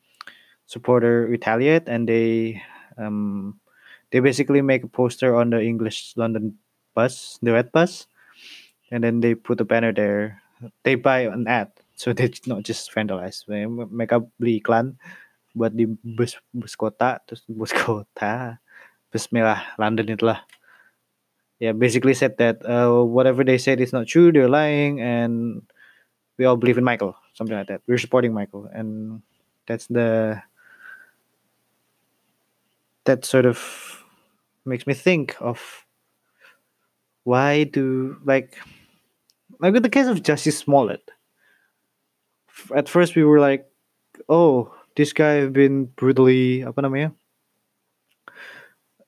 supporter 0.66 1.28
retaliate 1.28 1.88
and 1.88 2.08
they 2.08 2.62
um, 2.98 3.60
they 4.12 4.20
basically 4.20 4.62
make 4.62 4.84
a 4.84 4.88
poster 4.88 5.36
on 5.36 5.50
the 5.50 5.62
English 5.62 6.14
London 6.16 6.58
bus, 6.94 7.40
the 7.42 7.52
red 7.52 7.72
bus, 7.72 8.08
and 8.92 9.04
then 9.04 9.20
they 9.20 9.34
put 9.36 9.60
a 9.60 9.66
banner 9.66 9.92
there. 9.92 10.42
They 10.84 10.96
buy 10.96 11.22
an 11.22 11.48
ad, 11.48 11.72
so 11.96 12.14
they 12.18 12.32
not 12.46 12.64
just 12.64 12.94
vandalize. 12.94 13.44
Mereka 13.50 14.30
beli 14.40 14.62
iklan 14.62 14.96
buat 15.54 15.74
di 15.74 15.86
bus 15.86 16.38
bus 16.54 16.74
kota 16.76 17.22
terus 17.26 17.46
bus 17.60 17.74
kota 17.74 18.58
bus 19.14 19.30
merah 19.30 19.62
London 19.78 20.10
itulah 20.10 20.42
yeah 21.62 21.72
basically 21.72 22.14
said 22.14 22.36
that 22.42 22.60
uh, 22.66 22.90
whatever 23.06 23.46
they 23.46 23.58
said 23.58 23.80
is 23.80 23.94
not 23.94 24.10
true 24.10 24.34
they're 24.34 24.52
lying 24.52 25.00
and 25.00 25.62
we 26.38 26.46
all 26.46 26.58
believe 26.58 26.78
in 26.78 26.86
Michael 26.86 27.14
something 27.38 27.56
like 27.56 27.70
that 27.70 27.82
we're 27.86 28.02
supporting 28.02 28.34
Michael 28.34 28.70
and 28.74 29.22
that's 29.70 29.88
the 29.88 30.42
that 33.06 33.26
sort 33.26 33.46
of 33.46 33.60
makes 34.66 34.88
me 34.88 34.94
think 34.94 35.36
of 35.40 35.86
why 37.24 37.64
do 37.64 38.18
like 38.26 38.58
like 39.60 39.74
with 39.74 39.84
the 39.84 39.90
case 39.90 40.08
of 40.08 40.24
Jussie 40.24 40.52
Smollett. 40.52 41.10
At 42.76 42.90
first, 42.90 43.16
we 43.16 43.24
were 43.24 43.40
like, 43.40 43.66
"Oh, 44.28 44.74
this 44.96 45.14
guy 45.14 45.42
have 45.44 45.54
been 45.54 45.86
brutally 45.86 46.64
apa 46.64 46.82
namanya 46.82 47.10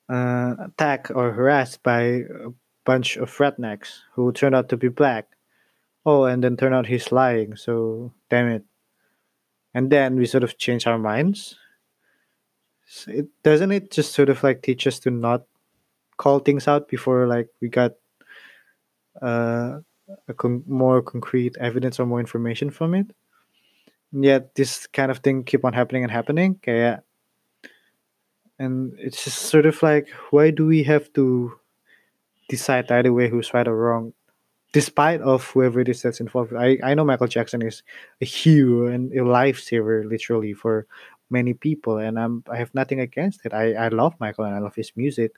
uh, 0.10 0.70
attacked 0.70 1.12
or 1.12 1.32
harassed 1.34 1.84
by 1.84 2.26
a 2.26 2.50
bunch 2.86 3.18
of 3.18 3.30
rednecks 3.38 4.06
who 4.14 4.32
turned 4.32 4.56
out 4.56 4.70
to 4.70 4.78
be 4.78 4.88
black." 4.90 5.36
Oh, 6.06 6.26
and 6.26 6.44
then 6.44 6.56
turned 6.56 6.76
out 6.76 6.86
he's 6.86 7.12
lying. 7.12 7.56
So 7.58 8.14
damn 8.30 8.48
it. 8.48 8.64
And 9.74 9.90
then 9.90 10.16
we 10.16 10.26
sort 10.30 10.44
of 10.44 10.58
change 10.58 10.86
our 10.86 11.00
minds. 11.02 11.58
So 12.86 13.12
it 13.12 13.28
doesn't 13.42 13.72
it 13.72 13.90
just 13.90 14.14
sort 14.14 14.30
of 14.30 14.44
like 14.44 14.62
teach 14.62 14.86
us 14.86 15.00
to 15.02 15.10
not 15.10 15.50
call 16.18 16.40
things 16.40 16.68
out 16.68 16.88
before 16.88 17.28
like 17.28 17.50
we 17.60 17.68
got 17.68 17.94
uh, 19.22 19.80
a 20.28 20.34
con- 20.34 20.64
more 20.68 21.02
concrete 21.02 21.58
evidence 21.60 22.00
or 22.00 22.06
more 22.06 22.20
information 22.20 22.70
from 22.70 22.94
it. 22.94 23.08
Yet 24.16 24.56
this 24.56 24.88
kind 24.88 25.12
of 25.12 25.20
thing 25.20 25.44
keep 25.44 25.66
on 25.66 25.74
happening 25.74 26.04
and 26.04 26.12
happening. 26.12 26.56
Kayak, 26.64 27.04
and 28.60 28.94
it's 28.98 29.24
just 29.26 29.40
sort 29.52 29.66
of 29.66 29.82
like 29.84 30.08
why 30.32 30.52
do 30.52 30.66
we 30.66 30.84
have 30.84 31.12
to 31.14 31.52
decide 32.50 32.92
either 32.92 33.12
way 33.14 33.30
who's 33.30 33.54
right 33.54 33.68
or 33.68 33.76
wrong, 33.76 34.14
despite 34.72 35.22
of 35.22 35.44
whoever 35.52 35.80
it 35.82 35.90
is 35.90 36.02
that's 36.02 36.20
involved. 36.22 36.54
I 36.54 36.78
I 36.84 36.94
know 36.96 37.06
Michael 37.06 37.28
Jackson 37.28 37.62
is 37.62 37.84
a 38.22 38.26
hero 38.26 38.88
and 38.88 39.12
a 39.12 39.22
lifesaver 39.24 40.08
literally 40.10 40.54
for 40.54 40.88
many 41.30 41.54
people, 41.54 41.98
and 41.98 42.20
I'm 42.20 42.44
I 42.50 42.58
have 42.58 42.74
nothing 42.74 43.00
against 43.02 43.46
it. 43.46 43.54
I 43.54 43.74
I 43.74 43.88
love 43.90 44.16
Michael 44.20 44.46
and 44.46 44.56
I 44.56 44.60
love 44.60 44.76
his 44.76 44.92
music 44.96 45.34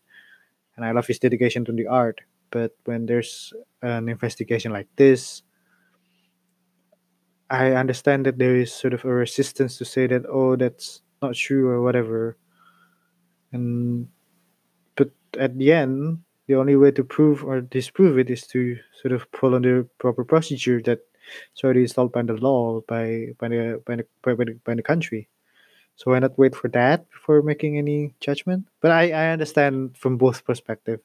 and 0.75 0.85
I 0.85 0.91
love 0.91 1.07
his 1.07 1.19
dedication 1.19 1.65
to 1.65 1.71
the 1.73 1.87
art. 1.87 2.21
But 2.51 2.75
when 2.85 3.05
there's 3.07 3.53
an 3.81 4.07
investigation 4.09 4.71
like 4.71 4.87
this, 4.95 5.43
I 7.49 7.71
understand 7.71 8.25
that 8.25 8.37
there 8.37 8.55
is 8.55 8.73
sort 8.73 8.93
of 8.93 9.05
a 9.05 9.13
resistance 9.13 9.77
to 9.77 9.85
say 9.85 10.07
that 10.07 10.25
oh 10.27 10.55
that's 10.55 11.01
not 11.21 11.35
true 11.35 11.69
or 11.69 11.81
whatever. 11.81 12.37
And 13.51 14.07
but 14.95 15.11
at 15.39 15.57
the 15.57 15.71
end, 15.71 16.19
the 16.47 16.55
only 16.55 16.75
way 16.75 16.91
to 16.91 17.03
prove 17.03 17.43
or 17.43 17.61
disprove 17.61 18.19
it 18.19 18.29
is 18.29 18.47
to 18.47 18.77
sort 19.01 19.13
of 19.13 19.27
follow 19.31 19.59
the 19.59 19.87
proper 19.97 20.23
procedure 20.23 20.81
that 20.83 20.99
is 21.55 21.63
already 21.63 21.81
installed 21.83 22.11
by 22.11 22.23
the 22.23 22.35
law 22.35 22.81
by 22.87 23.35
by 23.39 23.47
the 23.47 23.81
by 23.85 23.95
the 23.95 24.05
by, 24.21 24.33
by 24.33 24.43
the, 24.45 24.53
by 24.63 24.75
the 24.75 24.83
country. 24.83 25.27
So 25.95 26.11
why 26.11 26.19
not 26.19 26.37
wait 26.37 26.55
for 26.55 26.67
that 26.69 27.09
before 27.09 27.41
making 27.41 27.77
any 27.77 28.13
judgment? 28.19 28.67
But 28.81 28.91
I 28.91 29.11
I 29.11 29.31
understand 29.31 29.97
from 29.97 30.17
both 30.17 30.43
perspective. 30.43 30.99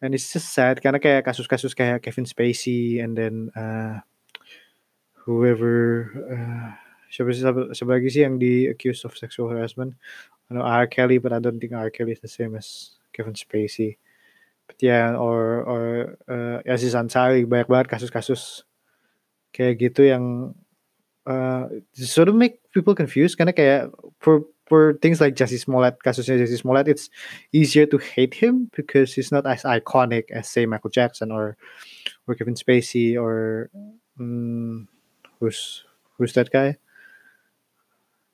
And 0.00 0.14
it's 0.14 0.32
just 0.32 0.52
sad 0.52 0.84
karena 0.84 1.00
kayak 1.00 1.24
kasus-kasus 1.24 1.72
kayak 1.72 2.04
Kevin 2.04 2.28
Spacey 2.28 3.00
and 3.00 3.16
then 3.16 3.48
uh, 3.56 4.04
whoever 5.24 6.08
uh, 6.28 6.68
siapa 7.08 7.32
sih 7.32 7.42
siapa, 7.42 7.72
siapa 7.72 7.90
lagi 7.96 8.08
sih 8.12 8.22
yang 8.22 8.36
di 8.36 8.68
accused 8.68 9.08
of 9.08 9.16
sexual 9.16 9.48
harassment? 9.48 9.96
I 10.50 10.54
know 10.54 10.64
R. 10.64 10.86
Kelly, 10.86 11.16
but 11.18 11.32
I 11.32 11.40
don't 11.40 11.56
think 11.56 11.72
R. 11.72 11.88
Kelly 11.88 12.12
is 12.12 12.20
the 12.20 12.28
same 12.28 12.52
as 12.54 13.00
Kevin 13.16 13.32
Spacey. 13.32 13.96
But 14.68 14.76
yeah, 14.80 15.16
or 15.16 15.64
or 15.64 15.82
uh, 16.28 16.60
Aziz 16.64 16.96
Ansari 16.96 17.44
banyak 17.44 17.68
banget 17.68 17.88
kasus-kasus 17.92 18.64
kayak 19.52 19.80
gitu 19.80 20.08
yang 20.08 20.56
uh, 21.28 21.68
sort 21.92 22.28
of 22.28 22.34
make 22.34 22.60
people 22.72 22.96
confused 22.96 23.36
karena 23.36 23.52
kayak 23.52 23.92
for 24.20 24.44
for 24.64 24.96
things 25.04 25.20
like 25.20 25.36
Jesse 25.36 25.60
Smollett, 25.60 26.00
kasusnya 26.00 26.40
Jesse 26.40 26.56
Smollett, 26.56 26.88
it's 26.88 27.12
easier 27.52 27.84
to 27.84 28.00
hate 28.00 28.32
him 28.32 28.72
because 28.72 29.12
he's 29.12 29.28
not 29.28 29.44
as 29.44 29.62
iconic 29.62 30.32
as 30.32 30.48
say 30.48 30.64
Michael 30.64 30.90
Jackson 30.90 31.28
or 31.28 31.56
or 32.26 32.34
Kevin 32.34 32.56
Spacey 32.56 33.20
or 33.20 33.68
mm, 34.16 34.88
who's 35.44 35.84
who's 36.16 36.32
that 36.34 36.50
guy? 36.50 36.76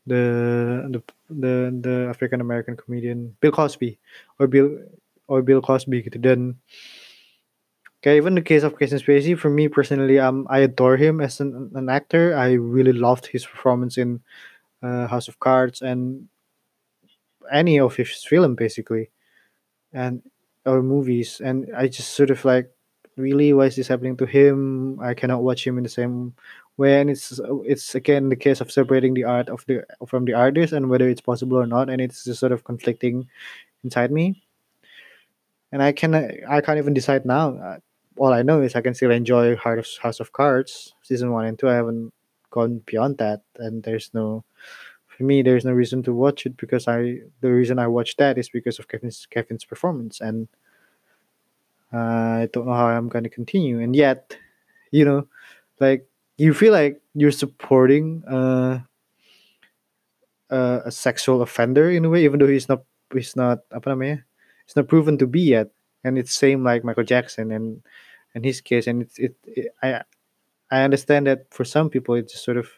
The 0.06 0.86
the 0.88 1.02
the 1.28 1.54
the 1.74 1.96
African 2.08 2.40
American 2.40 2.76
comedian 2.76 3.36
Bill 3.40 3.52
Cosby 3.52 3.98
or 4.38 4.46
Bill 4.46 4.78
or 5.26 5.42
Bill 5.42 5.60
Cosby 5.60 6.02
dan 6.22 6.56
Okay, 8.00 8.16
even 8.16 8.34
the 8.34 8.40
case 8.40 8.62
of 8.62 8.78
Kevin 8.78 8.98
Spacey, 8.98 9.36
for 9.36 9.50
me 9.50 9.68
personally, 9.68 10.18
um, 10.18 10.46
I 10.48 10.60
adore 10.60 10.96
him 10.96 11.20
as 11.20 11.38
an, 11.38 11.70
an 11.74 11.90
actor. 11.90 12.34
I 12.34 12.52
really 12.52 12.94
loved 12.94 13.26
his 13.26 13.44
performance 13.44 13.98
in 13.98 14.24
uh, 14.82 15.06
House 15.06 15.28
of 15.28 15.38
Cards 15.38 15.82
and 15.82 16.26
any 17.52 17.78
of 17.78 17.96
his 17.96 18.24
film, 18.24 18.54
basically, 18.54 19.10
and 19.92 20.22
or 20.64 20.82
movies. 20.82 21.42
And 21.44 21.68
I 21.76 21.88
just 21.88 22.16
sort 22.16 22.30
of 22.30 22.42
like, 22.42 22.72
really, 23.18 23.52
why 23.52 23.66
is 23.66 23.76
this 23.76 23.88
happening 23.88 24.16
to 24.16 24.24
him? 24.24 24.98
I 25.00 25.12
cannot 25.12 25.42
watch 25.42 25.66
him 25.66 25.76
in 25.76 25.84
the 25.84 25.92
same 25.92 26.32
And 26.88 27.10
it's 27.10 27.40
it's 27.64 27.94
again 27.94 28.28
the 28.28 28.36
case 28.36 28.60
of 28.60 28.72
separating 28.72 29.14
the 29.14 29.24
art 29.24 29.48
of 29.48 29.64
the 29.66 29.84
from 30.06 30.24
the 30.24 30.34
artist 30.34 30.72
and 30.72 30.88
whether 30.88 31.08
it's 31.08 31.20
possible 31.20 31.58
or 31.58 31.66
not. 31.66 31.90
And 31.90 32.00
it's 32.00 32.24
just 32.24 32.40
sort 32.40 32.52
of 32.52 32.64
conflicting 32.64 33.28
inside 33.84 34.10
me. 34.10 34.42
And 35.72 35.82
I 35.82 35.92
can 35.92 36.14
I 36.14 36.60
can't 36.60 36.78
even 36.78 36.94
decide 36.94 37.24
now. 37.24 37.56
Uh, 37.56 37.78
all 38.16 38.32
I 38.32 38.42
know 38.42 38.60
is 38.60 38.74
I 38.74 38.80
can 38.82 38.94
still 38.94 39.10
enjoy 39.10 39.56
House 39.56 40.20
of 40.20 40.32
Cards 40.32 40.94
season 41.02 41.32
one 41.32 41.46
and 41.46 41.58
two. 41.58 41.68
I 41.68 41.74
haven't 41.74 42.12
gone 42.50 42.82
beyond 42.84 43.18
that, 43.18 43.42
and 43.56 43.82
there's 43.82 44.10
no 44.12 44.44
for 45.06 45.22
me 45.22 45.42
there's 45.42 45.64
no 45.64 45.72
reason 45.72 46.02
to 46.04 46.12
watch 46.12 46.46
it 46.46 46.56
because 46.56 46.88
I 46.88 47.20
the 47.40 47.50
reason 47.50 47.78
I 47.78 47.86
watched 47.86 48.18
that 48.18 48.38
is 48.38 48.48
because 48.48 48.78
of 48.78 48.88
Kevin's 48.88 49.26
Kevin's 49.26 49.64
performance, 49.64 50.20
and 50.20 50.48
uh, 51.92 51.96
I 52.44 52.48
don't 52.52 52.66
know 52.66 52.74
how 52.74 52.86
I'm 52.88 53.08
going 53.08 53.24
to 53.24 53.30
continue. 53.30 53.80
And 53.80 53.94
yet, 53.94 54.36
you 54.90 55.04
know, 55.04 55.28
like 55.78 56.06
you 56.40 56.55
feel 56.55 56.72
like 56.72 56.96
you're 57.12 57.37
supporting 57.37 58.24
uh, 58.24 58.81
uh, 60.48 60.81
a 60.87 60.90
sexual 60.90 61.42
offender 61.42 61.90
in 61.90 62.07
a 62.07 62.09
way, 62.09 62.24
even 62.24 62.40
though 62.40 62.48
he's 62.48 62.66
not 62.66 62.81
he's 63.12 63.37
not 63.37 63.61
apa 63.76 63.92
namanya, 63.92 64.24
he's 64.64 64.74
not 64.74 64.88
proven 64.88 65.20
to 65.20 65.29
be 65.29 65.53
yet. 65.53 65.68
And 66.00 66.16
it's 66.16 66.33
same 66.33 66.64
like 66.64 66.81
Michael 66.81 67.05
Jackson 67.05 67.53
and 67.53 67.85
in 68.35 68.42
his 68.42 68.64
case, 68.64 68.88
and 68.88 69.03
it's 69.03 69.18
it, 69.20 69.37
it 69.44 69.68
I 69.85 70.00
I 70.72 70.81
understand 70.81 71.29
that 71.29 71.44
for 71.53 71.68
some 71.68 71.92
people 71.92 72.16
it's 72.16 72.40
sort 72.40 72.57
of 72.57 72.72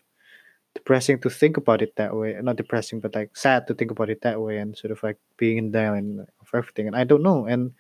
depressing 0.75 1.23
to 1.23 1.31
think 1.31 1.55
about 1.57 1.83
it 1.87 1.95
that 1.95 2.17
way. 2.19 2.35
Not 2.43 2.59
depressing, 2.59 2.99
but 2.99 3.15
like 3.15 3.37
sad 3.39 3.71
to 3.71 3.79
think 3.79 3.95
about 3.95 4.11
it 4.11 4.27
that 4.27 4.43
way, 4.43 4.59
and 4.59 4.75
sort 4.75 4.91
of 4.91 4.99
like 5.07 5.23
being 5.39 5.59
in 5.63 5.71
denial 5.71 5.95
and 5.95 6.27
of 6.43 6.51
everything. 6.51 6.91
And 6.91 6.97
I 6.99 7.05
don't 7.07 7.23
know. 7.23 7.47
And 7.47 7.79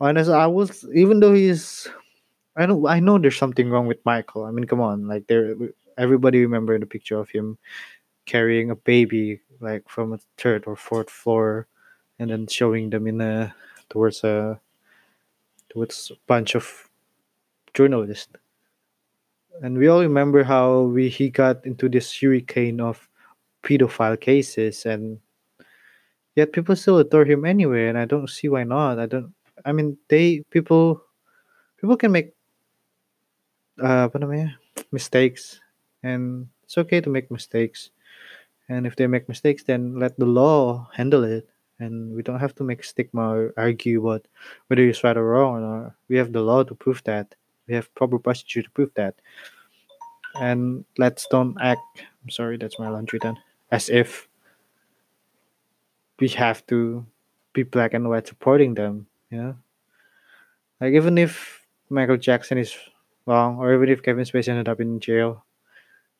honestly, 0.00 0.32
I 0.32 0.48
was 0.48 0.88
even 0.96 1.20
though 1.20 1.36
he's 1.36 1.92
I 2.60 2.66
don't 2.66 2.84
I 2.86 3.00
know 3.00 3.16
there's 3.16 3.38
something 3.38 3.70
wrong 3.70 3.86
with 3.86 4.04
Michael. 4.04 4.44
I 4.44 4.50
mean, 4.50 4.66
come 4.66 4.82
on, 4.82 5.08
like 5.08 5.26
there 5.28 5.56
everybody 5.96 6.44
remember 6.44 6.78
the 6.78 6.84
picture 6.84 7.16
of 7.16 7.30
him 7.30 7.56
carrying 8.26 8.70
a 8.70 8.76
baby 8.76 9.40
like 9.60 9.88
from 9.88 10.12
a 10.12 10.20
third 10.36 10.64
or 10.66 10.76
fourth 10.76 11.08
floor, 11.08 11.66
and 12.18 12.28
then 12.28 12.46
showing 12.46 12.90
them 12.90 13.06
in 13.06 13.20
a 13.22 13.54
towards 13.88 14.24
a 14.24 14.60
towards 15.70 16.12
a 16.12 16.20
bunch 16.26 16.54
of 16.54 16.88
journalists. 17.72 18.36
And 19.62 19.78
we 19.78 19.88
all 19.88 20.00
remember 20.00 20.44
how 20.44 20.82
we 20.82 21.08
he 21.08 21.30
got 21.30 21.64
into 21.64 21.88
this 21.88 22.12
hurricane 22.12 22.80
of 22.80 23.08
pedophile 23.64 24.20
cases, 24.20 24.84
and 24.84 25.18
yet 26.36 26.52
people 26.52 26.76
still 26.76 26.98
adore 26.98 27.24
him 27.24 27.46
anyway. 27.46 27.88
And 27.88 27.96
I 27.96 28.04
don't 28.04 28.28
see 28.28 28.48
why 28.52 28.64
not. 28.64 28.98
I 28.98 29.06
don't. 29.06 29.32
I 29.64 29.72
mean, 29.72 29.96
they 30.08 30.44
people 30.50 31.00
people 31.80 31.96
can 31.96 32.12
make 32.12 32.34
uh, 33.82 34.06
apa 34.06 34.16
namanya 34.20 34.60
mistakes, 34.92 35.60
and 36.04 36.46
it's 36.62 36.78
okay 36.78 37.00
to 37.00 37.10
make 37.10 37.30
mistakes. 37.30 37.90
And 38.70 38.86
if 38.86 38.94
they 38.94 39.08
make 39.08 39.28
mistakes, 39.28 39.64
then 39.64 39.98
let 39.98 40.14
the 40.16 40.30
law 40.30 40.88
handle 40.94 41.24
it. 41.24 41.50
And 41.80 42.14
we 42.14 42.22
don't 42.22 42.38
have 42.38 42.54
to 42.54 42.62
make 42.62 42.84
stigma 42.84 43.34
or 43.34 43.54
argue 43.56 44.06
about 44.06 44.28
whether 44.68 44.86
it's 44.86 45.02
right 45.02 45.16
or 45.16 45.26
wrong. 45.26 45.64
Or 45.64 45.96
we 46.06 46.16
have 46.18 46.30
the 46.30 46.40
law 46.40 46.62
to 46.62 46.74
prove 46.76 47.02
that. 47.04 47.34
We 47.66 47.74
have 47.74 47.92
proper 47.96 48.20
procedure 48.20 48.62
to 48.62 48.70
prove 48.70 48.94
that. 48.94 49.18
And 50.38 50.84
let's 50.98 51.26
don't 51.26 51.58
act. 51.60 52.06
I'm 52.22 52.30
sorry, 52.30 52.58
that's 52.58 52.78
my 52.78 52.88
laundry 52.88 53.18
done. 53.18 53.38
As 53.72 53.88
if 53.90 54.28
we 56.20 56.28
have 56.28 56.64
to 56.68 57.04
be 57.52 57.64
black 57.64 57.94
and 57.94 58.08
white 58.08 58.28
supporting 58.28 58.74
them. 58.74 59.06
You 59.30 59.38
know, 59.38 59.54
like 60.80 60.94
even 60.94 61.18
if 61.18 61.66
Michael 61.88 62.18
Jackson 62.18 62.58
is 62.58 62.76
or 63.30 63.74
even 63.74 63.88
if 63.88 64.02
Kevin 64.02 64.24
Spacey 64.24 64.48
ended 64.48 64.68
up 64.68 64.80
in 64.80 65.00
jail, 65.00 65.44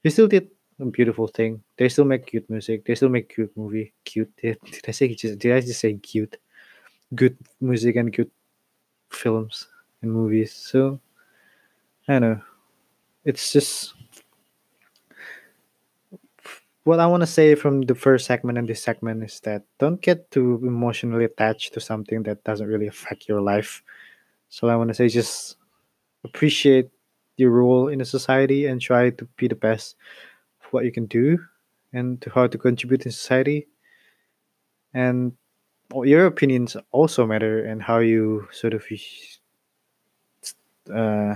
he 0.02 0.10
still 0.10 0.28
did 0.28 0.50
a 0.80 0.84
beautiful 0.86 1.26
thing. 1.26 1.62
They 1.76 1.88
still 1.88 2.04
make 2.04 2.26
cute 2.26 2.48
music. 2.48 2.84
They 2.84 2.94
still 2.94 3.08
make 3.08 3.34
cute 3.34 3.52
movie. 3.56 3.92
Cute. 4.04 4.34
Did, 4.36 4.58
did 4.64 4.84
I 4.88 4.92
say 4.92 5.14
just? 5.14 5.38
Did 5.38 5.52
I 5.52 5.60
just 5.60 5.80
say 5.80 5.94
cute? 5.94 6.36
Good 7.14 7.36
music 7.60 7.96
and 7.96 8.12
good 8.12 8.30
films 9.10 9.66
and 10.02 10.12
movies. 10.12 10.52
So 10.52 11.00
I 12.08 12.12
don't 12.14 12.22
know. 12.22 12.40
It's 13.24 13.52
just 13.52 13.94
what 16.84 17.00
I 17.00 17.06
want 17.06 17.20
to 17.22 17.26
say 17.26 17.54
from 17.54 17.82
the 17.82 17.94
first 17.94 18.26
segment 18.26 18.58
and 18.58 18.68
this 18.68 18.82
segment 18.82 19.22
is 19.22 19.40
that 19.40 19.64
don't 19.78 20.00
get 20.00 20.30
too 20.30 20.60
emotionally 20.62 21.24
attached 21.24 21.74
to 21.74 21.80
something 21.80 22.22
that 22.22 22.42
doesn't 22.44 22.66
really 22.66 22.86
affect 22.86 23.28
your 23.28 23.40
life. 23.40 23.82
So 24.48 24.68
I 24.68 24.76
want 24.76 24.88
to 24.88 24.94
say 24.94 25.08
just 25.08 25.56
appreciate 26.24 26.90
your 27.40 27.50
role 27.50 27.88
in 27.88 28.00
a 28.00 28.04
society 28.04 28.66
and 28.66 28.80
try 28.80 29.10
to 29.10 29.24
be 29.36 29.48
the 29.48 29.56
best 29.56 29.96
of 30.64 30.72
what 30.72 30.84
you 30.84 30.92
can 30.92 31.06
do 31.06 31.38
and 31.92 32.20
to 32.22 32.30
how 32.30 32.46
to 32.46 32.58
contribute 32.58 33.06
in 33.06 33.12
society. 33.12 33.68
And 34.94 35.32
your 36.04 36.26
opinions 36.26 36.76
also 36.92 37.26
matter 37.26 37.64
and 37.64 37.82
how 37.82 37.98
you 37.98 38.48
sort 38.52 38.74
of 38.74 38.84
uh, 40.92 41.34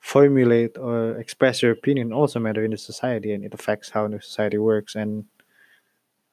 formulate 0.00 0.76
or 0.78 1.16
express 1.18 1.62
your 1.62 1.72
opinion 1.72 2.12
also 2.12 2.38
matter 2.40 2.64
in 2.64 2.70
the 2.72 2.76
society 2.78 3.32
and 3.32 3.44
it 3.44 3.54
affects 3.54 3.90
how 3.90 4.06
the 4.08 4.20
society 4.20 4.58
works. 4.58 4.94
And 4.94 5.24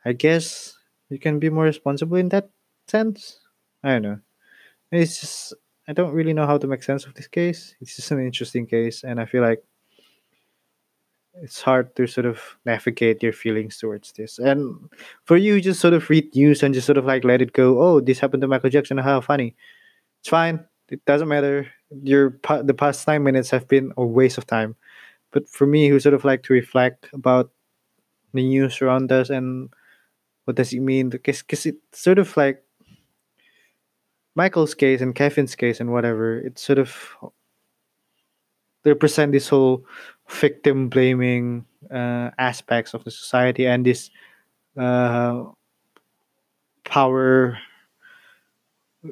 i 0.05 0.13
guess 0.13 0.77
you 1.09 1.19
can 1.19 1.39
be 1.39 1.49
more 1.49 1.63
responsible 1.63 2.17
in 2.17 2.29
that 2.29 2.49
sense. 2.87 3.39
I 3.83 3.89
don't 3.93 4.01
know. 4.03 4.19
It's 4.91 5.21
just 5.21 5.53
i 5.89 5.93
don't 5.93 6.13
really 6.13 6.33
know 6.33 6.45
how 6.45 6.57
to 6.57 6.67
make 6.67 6.83
sense 6.83 7.05
of 7.05 7.13
this 7.15 7.27
case. 7.27 7.75
It's 7.81 7.95
just 7.95 8.11
an 8.11 8.23
interesting 8.23 8.65
case 8.67 9.03
and 9.03 9.19
i 9.19 9.25
feel 9.25 9.41
like 9.41 9.63
it's 11.41 11.61
hard 11.61 11.95
to 11.95 12.07
sort 12.07 12.25
of 12.25 12.39
navigate 12.65 13.23
your 13.23 13.33
feelings 13.33 13.77
towards 13.77 14.11
this. 14.11 14.39
And 14.39 14.89
for 15.25 15.37
you 15.37 15.61
just 15.61 15.79
sort 15.79 15.93
of 15.93 16.09
read 16.09 16.35
news 16.35 16.63
and 16.63 16.73
just 16.73 16.87
sort 16.87 16.97
of 16.97 17.05
like 17.05 17.23
let 17.23 17.41
it 17.41 17.53
go. 17.53 17.81
Oh 17.81 17.99
this 18.01 18.19
happened 18.19 18.41
to 18.41 18.47
michael 18.47 18.69
jackson. 18.69 18.97
How 18.97 19.21
funny. 19.21 19.55
It's 20.19 20.29
fine. 20.29 20.65
It 20.89 21.03
doesn't 21.05 21.27
matter. 21.27 21.67
Your 22.03 22.37
the 22.63 22.73
past 22.73 23.07
nine 23.07 23.23
minutes 23.23 23.49
have 23.51 23.67
been 23.67 23.93
a 23.97 24.05
waste 24.05 24.37
of 24.37 24.47
time. 24.47 24.75
But 25.31 25.47
for 25.47 25.65
me 25.65 25.87
who 25.87 25.99
sort 25.99 26.15
of 26.15 26.25
like 26.25 26.43
to 26.43 26.53
reflect 26.53 27.07
about 27.13 27.51
the 28.33 28.43
news 28.43 28.81
around 28.81 29.11
us 29.11 29.29
and 29.29 29.69
what 30.45 30.55
does 30.55 30.73
it 30.73 30.81
mean 30.81 31.09
because 31.09 31.41
because 31.41 31.65
it's 31.65 31.99
sort 31.99 32.19
of 32.19 32.35
like 32.35 32.63
michael's 34.35 34.73
case 34.73 35.01
and 35.01 35.15
kevin's 35.15 35.55
case 35.55 35.79
and 35.79 35.91
whatever, 35.91 36.39
it 36.39 36.57
sort 36.59 36.79
of 36.79 37.15
represent 38.85 39.31
this 39.31 39.49
whole 39.49 39.83
victim 40.29 40.89
blaming 40.89 41.65
uh, 41.91 42.29
aspects 42.37 42.93
of 42.93 43.03
the 43.03 43.11
society 43.11 43.65
and 43.65 43.85
this 43.85 44.09
uh, 44.77 45.43
power 46.83 47.57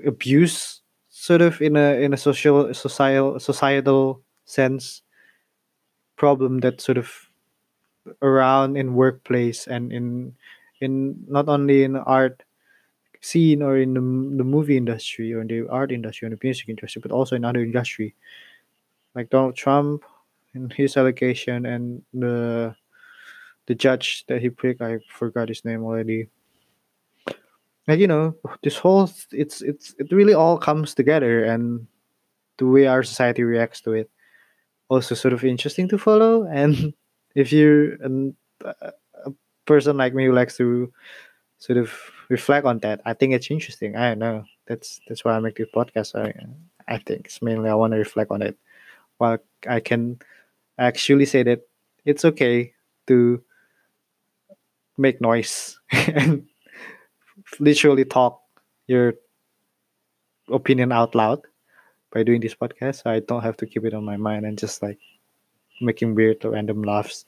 abuse 0.05 0.81
sort 1.09 1.41
of 1.41 1.61
in 1.61 1.75
a 1.75 1.99
in 2.01 2.13
a 2.13 2.17
social 2.17 2.73
societal 2.73 3.39
societal 3.39 4.21
sense 4.45 5.01
problem 6.15 6.59
that 6.59 6.81
sort 6.81 6.97
of 6.97 7.29
around 8.21 8.77
in 8.77 8.93
workplace 8.93 9.67
and 9.67 9.91
in 9.91 10.33
in 10.79 11.15
not 11.27 11.47
only 11.49 11.83
in 11.83 11.95
art 11.95 12.43
scene 13.21 13.61
or 13.61 13.77
in 13.77 13.93
the, 13.93 14.01
the 14.37 14.43
movie 14.43 14.77
industry 14.77 15.33
or 15.33 15.41
in 15.41 15.47
the 15.47 15.67
art 15.69 15.91
industry 15.91 16.27
or 16.27 16.29
the 16.29 16.39
music 16.43 16.69
industry 16.69 17.01
but 17.01 17.11
also 17.11 17.35
in 17.35 17.45
other 17.45 17.61
industry 17.61 18.13
like 19.15 19.29
donald 19.29 19.55
trump 19.55 20.03
and 20.53 20.73
his 20.73 20.97
allegation 20.97 21.65
and 21.65 22.01
the 22.13 22.75
the 23.67 23.75
judge 23.75 24.25
that 24.27 24.41
he 24.41 24.49
picked 24.49 24.81
i 24.81 24.97
forgot 25.09 25.49
his 25.49 25.63
name 25.63 25.83
already. 25.83 26.27
And 27.87 28.01
you 28.01 28.07
know 28.07 28.35
this 28.63 28.75
whole 28.75 29.09
it's 29.31 29.61
it's 29.61 29.95
it 29.97 30.11
really 30.11 30.33
all 30.33 30.57
comes 30.57 30.93
together 30.93 31.45
and 31.45 31.87
the 32.57 32.65
way 32.65 32.87
our 32.87 33.03
society 33.03 33.43
reacts 33.43 33.79
to 33.81 33.93
it. 33.93 34.09
Also 34.89 35.15
sort 35.15 35.33
of 35.33 35.45
interesting 35.45 35.87
to 35.89 35.97
follow. 35.97 36.43
And 36.51 36.93
if 37.35 37.53
you're 37.53 37.93
an, 38.03 38.35
a 38.61 39.31
person 39.65 39.95
like 39.95 40.13
me 40.13 40.25
who 40.25 40.33
likes 40.33 40.57
to 40.57 40.91
sort 41.59 41.77
of 41.77 41.93
reflect 42.29 42.65
on 42.65 42.79
that 42.79 43.01
i 43.05 43.13
think 43.13 43.33
it's 43.33 43.49
interesting 43.51 43.95
i 43.95 44.09
don't 44.09 44.19
know 44.19 44.43
that's 44.67 44.99
that's 45.07 45.23
why 45.23 45.33
i 45.33 45.39
make 45.39 45.55
this 45.55 45.67
podcast 45.73 46.15
i 46.15 46.33
i 46.87 46.97
think 46.97 47.25
it's 47.25 47.41
mainly 47.41 47.69
i 47.69 47.75
want 47.75 47.93
to 47.93 47.97
reflect 47.97 48.31
on 48.31 48.41
it 48.41 48.57
while 49.17 49.37
i 49.67 49.79
can 49.79 50.19
actually 50.77 51.25
say 51.25 51.43
that 51.43 51.61
it's 52.05 52.25
okay 52.25 52.73
to 53.07 53.41
make 54.97 55.21
noise 55.21 55.79
and 55.91 56.47
literally 57.59 58.05
talk 58.05 58.41
your 58.87 59.13
opinion 60.49 60.91
out 60.91 61.15
loud 61.15 61.41
by 62.11 62.23
doing 62.23 62.41
this 62.41 62.55
podcast. 62.55 63.03
So 63.03 63.11
I 63.11 63.19
don't 63.19 63.43
have 63.43 63.57
to 63.57 63.65
keep 63.65 63.85
it 63.85 63.93
on 63.93 64.03
my 64.03 64.17
mind 64.17 64.45
and 64.45 64.57
just 64.57 64.81
like 64.81 64.99
making 65.81 66.15
weird 66.15 66.43
random 66.43 66.81
laughs 66.81 67.25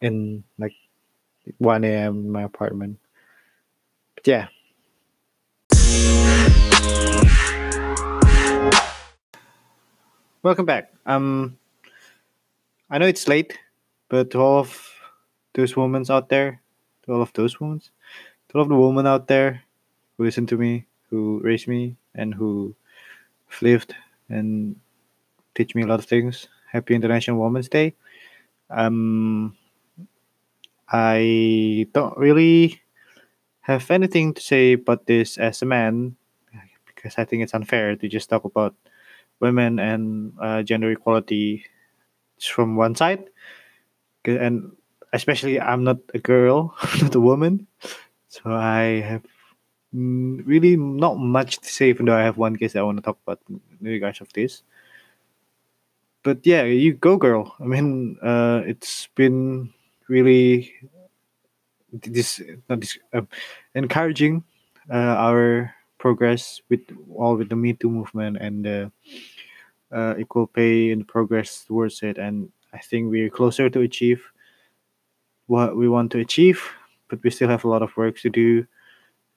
in 0.00 0.44
like 0.58 0.74
1 1.58 1.84
a.m. 1.84 2.24
in 2.24 2.30
my 2.30 2.42
apartment. 2.42 2.98
Yeah. 4.28 4.48
Welcome 10.42 10.66
back. 10.66 10.92
Um, 11.06 11.56
I 12.90 12.98
know 12.98 13.06
it's 13.06 13.26
late, 13.26 13.58
but 14.10 14.30
to 14.32 14.38
all 14.38 14.58
of 14.58 14.92
those 15.54 15.74
women 15.78 16.04
out 16.10 16.28
there, 16.28 16.60
to 17.06 17.12
all 17.14 17.22
of 17.22 17.32
those 17.32 17.58
women, 17.58 17.80
to 17.80 18.58
all 18.58 18.60
of 18.64 18.68
the 18.68 18.76
women 18.76 19.06
out 19.06 19.28
there 19.28 19.62
who 20.18 20.24
listen 20.24 20.44
to 20.48 20.58
me, 20.58 20.84
who 21.08 21.40
raised 21.42 21.66
me, 21.66 21.96
and 22.14 22.34
who 22.34 22.74
lived 23.62 23.94
and 24.28 24.76
teach 25.54 25.74
me 25.74 25.84
a 25.84 25.86
lot 25.86 26.00
of 26.00 26.04
things. 26.04 26.48
Happy 26.70 26.94
International 26.94 27.40
Women's 27.40 27.70
Day. 27.70 27.94
Um, 28.68 29.56
I 30.92 31.86
don't 31.94 32.18
really 32.18 32.82
have 33.68 33.90
anything 33.90 34.32
to 34.32 34.40
say 34.40 34.72
about 34.72 35.06
this 35.06 35.36
as 35.36 35.60
a 35.62 35.66
man 35.66 36.16
because 36.86 37.14
I 37.18 37.24
think 37.24 37.42
it's 37.42 37.54
unfair 37.54 37.94
to 37.96 38.08
just 38.08 38.28
talk 38.28 38.44
about 38.44 38.74
women 39.40 39.78
and 39.78 40.32
uh, 40.40 40.62
gender 40.62 40.90
equality 40.90 41.64
from 42.40 42.76
one 42.76 42.94
side. 42.94 43.28
And 44.24 44.72
especially, 45.12 45.60
I'm 45.60 45.84
not 45.84 45.98
a 46.14 46.18
girl, 46.18 46.74
not 47.02 47.14
a 47.14 47.20
woman. 47.20 47.66
So 48.28 48.50
I 48.50 49.00
have 49.04 49.22
mm, 49.94 50.42
really 50.44 50.76
not 50.76 51.18
much 51.18 51.58
to 51.60 51.68
say, 51.68 51.90
even 51.90 52.06
though 52.06 52.16
I 52.16 52.24
have 52.24 52.36
one 52.36 52.56
case 52.56 52.74
I 52.74 52.82
want 52.82 52.98
to 52.98 53.02
talk 53.02 53.18
about 53.26 53.40
in 53.48 53.60
regards 53.80 54.20
of 54.20 54.32
this. 54.32 54.62
But 56.24 56.44
yeah, 56.44 56.64
you 56.64 56.94
go, 56.94 57.16
girl. 57.16 57.54
I 57.60 57.64
mean, 57.64 58.18
uh, 58.22 58.62
it's 58.66 59.08
been 59.14 59.72
really 60.08 60.74
this 62.02 62.40
not 62.68 62.80
this 62.80 62.98
uh, 63.12 63.22
encouraging 63.74 64.44
uh, 64.90 65.16
our 65.18 65.74
progress 65.98 66.62
with 66.68 66.80
all 67.14 67.36
with 67.36 67.48
the 67.48 67.56
Me 67.56 67.72
Too 67.72 67.90
movement 67.90 68.38
and 68.40 68.64
the 68.64 68.92
uh, 69.90 70.14
equal 70.18 70.46
pay 70.46 70.90
and 70.90 71.06
progress 71.06 71.64
towards 71.64 72.02
it. 72.02 72.18
And 72.18 72.52
I 72.72 72.78
think 72.78 73.10
we're 73.10 73.30
closer 73.30 73.70
to 73.70 73.80
achieve 73.80 74.22
what 75.46 75.76
we 75.76 75.88
want 75.88 76.12
to 76.12 76.20
achieve 76.20 76.62
but 77.08 77.22
we 77.22 77.30
still 77.30 77.48
have 77.48 77.64
a 77.64 77.68
lot 77.68 77.82
of 77.82 77.96
work 77.96 78.18
to 78.18 78.30
do 78.30 78.66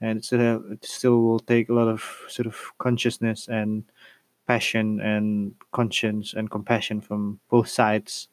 and 0.01 0.19
it 0.19 0.25
still 0.25 0.39
have, 0.39 0.63
it 0.71 0.85
still 0.85 1.21
will 1.21 1.39
take 1.39 1.69
a 1.69 1.73
lot 1.73 1.87
of 1.87 2.03
sort 2.27 2.45
of 2.45 2.57
consciousness 2.77 3.47
and 3.47 3.83
passion 4.47 4.99
and 5.01 5.53
conscience 5.71 6.33
and 6.33 6.51
compassion 6.51 6.99
from 6.99 7.39
both 7.49 7.67
sides 7.67 8.27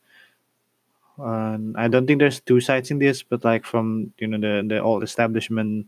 and 1.18 1.76
i 1.76 1.88
don't 1.88 2.06
think 2.06 2.18
there's 2.18 2.40
two 2.40 2.60
sides 2.60 2.90
in 2.90 2.98
this 2.98 3.22
but 3.22 3.44
like 3.44 3.64
from 3.64 4.12
you 4.18 4.26
know 4.26 4.38
the 4.38 4.62
the 4.66 4.80
old 4.80 5.02
establishment 5.02 5.86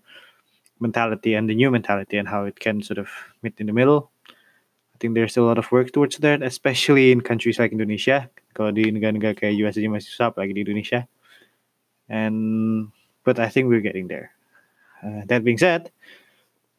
mentality 0.80 1.34
and 1.34 1.48
the 1.48 1.54
new 1.54 1.70
mentality 1.70 2.16
and 2.16 2.26
how 2.26 2.44
it 2.44 2.58
can 2.58 2.82
sort 2.82 2.98
of 2.98 3.08
meet 3.42 3.54
in 3.58 3.66
the 3.66 3.72
middle. 3.72 4.10
I 4.28 4.98
think 4.98 5.14
there's 5.14 5.32
still 5.32 5.44
a 5.44 5.50
lot 5.52 5.58
of 5.58 5.70
work 5.70 5.92
towards 5.92 6.16
that 6.18 6.42
especially 6.42 7.12
in 7.12 7.20
countries 7.20 7.58
like 7.58 7.72
indonesia. 7.72 8.28
Kalau 8.56 8.74
di 8.74 8.90
negara-negara 8.90 9.36
kayak 9.36 9.56
US 9.62 9.78
aja 9.78 9.86
masih 9.86 10.10
susah 10.10 10.34
apalagi 10.34 10.56
di 10.56 10.62
Indonesia. 10.66 11.06
And 12.10 12.90
but 13.22 13.38
I 13.38 13.46
think 13.46 13.70
we're 13.70 13.84
getting 13.84 14.10
there. 14.10 14.34
Uh, 15.00 15.22
that 15.30 15.46
being 15.46 15.56
said, 15.56 15.94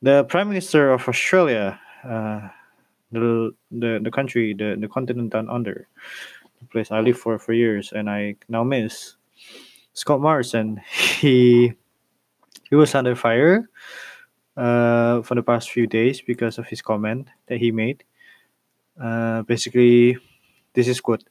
the 0.04 0.28
Prime 0.28 0.52
Minister 0.52 0.92
of 0.92 1.08
Australia, 1.08 1.80
uh, 2.04 2.52
the, 3.16 3.56
the 3.72 4.04
the 4.04 4.12
country, 4.12 4.52
the, 4.54 4.76
the 4.76 4.92
continent 4.92 5.32
down 5.32 5.48
under, 5.48 5.88
place 6.66 6.92
I 6.92 7.00
lived 7.00 7.20
for 7.20 7.38
for 7.40 7.54
years, 7.54 7.92
and 7.92 8.10
I 8.10 8.36
now 8.50 8.64
miss, 8.64 9.16
Scott 9.94 10.22
Morrison. 10.22 10.82
He 11.22 11.74
he 12.70 12.76
was 12.76 12.96
under 12.96 13.16
fire 13.16 13.70
uh, 14.58 15.22
for 15.22 15.36
the 15.36 15.44
past 15.44 15.72
few 15.72 15.88
days 15.88 16.22
because 16.22 16.58
of 16.58 16.68
his 16.68 16.82
comment 16.82 17.28
that 17.48 17.60
he 17.60 17.72
made. 17.72 18.04
Uh, 19.00 19.44
basically, 19.44 20.18
this 20.74 20.88
is 20.88 21.02
quote. 21.02 21.24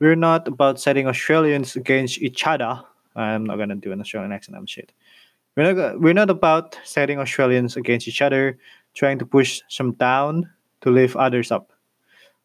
we're 0.00 0.16
not 0.16 0.48
about 0.48 0.80
setting 0.80 1.06
Australians 1.06 1.76
against 1.76 2.18
each 2.18 2.46
other. 2.46 2.80
I'm 3.16 3.44
not 3.44 3.56
gonna 3.56 3.76
do 3.76 3.92
an 3.92 4.00
Australian 4.00 4.32
accent. 4.32 4.56
I'm 4.56 4.66
shit. 4.66 4.92
We're 5.56 5.72
not 5.72 6.00
we're 6.00 6.14
not 6.14 6.30
about 6.30 6.78
setting 6.84 7.18
Australians 7.18 7.76
against 7.76 8.06
each 8.08 8.22
other, 8.22 8.58
trying 8.94 9.18
to 9.18 9.26
push 9.26 9.60
some 9.68 9.92
down 9.94 10.48
to 10.82 10.90
lift 10.90 11.16
others 11.16 11.50
up. 11.50 11.72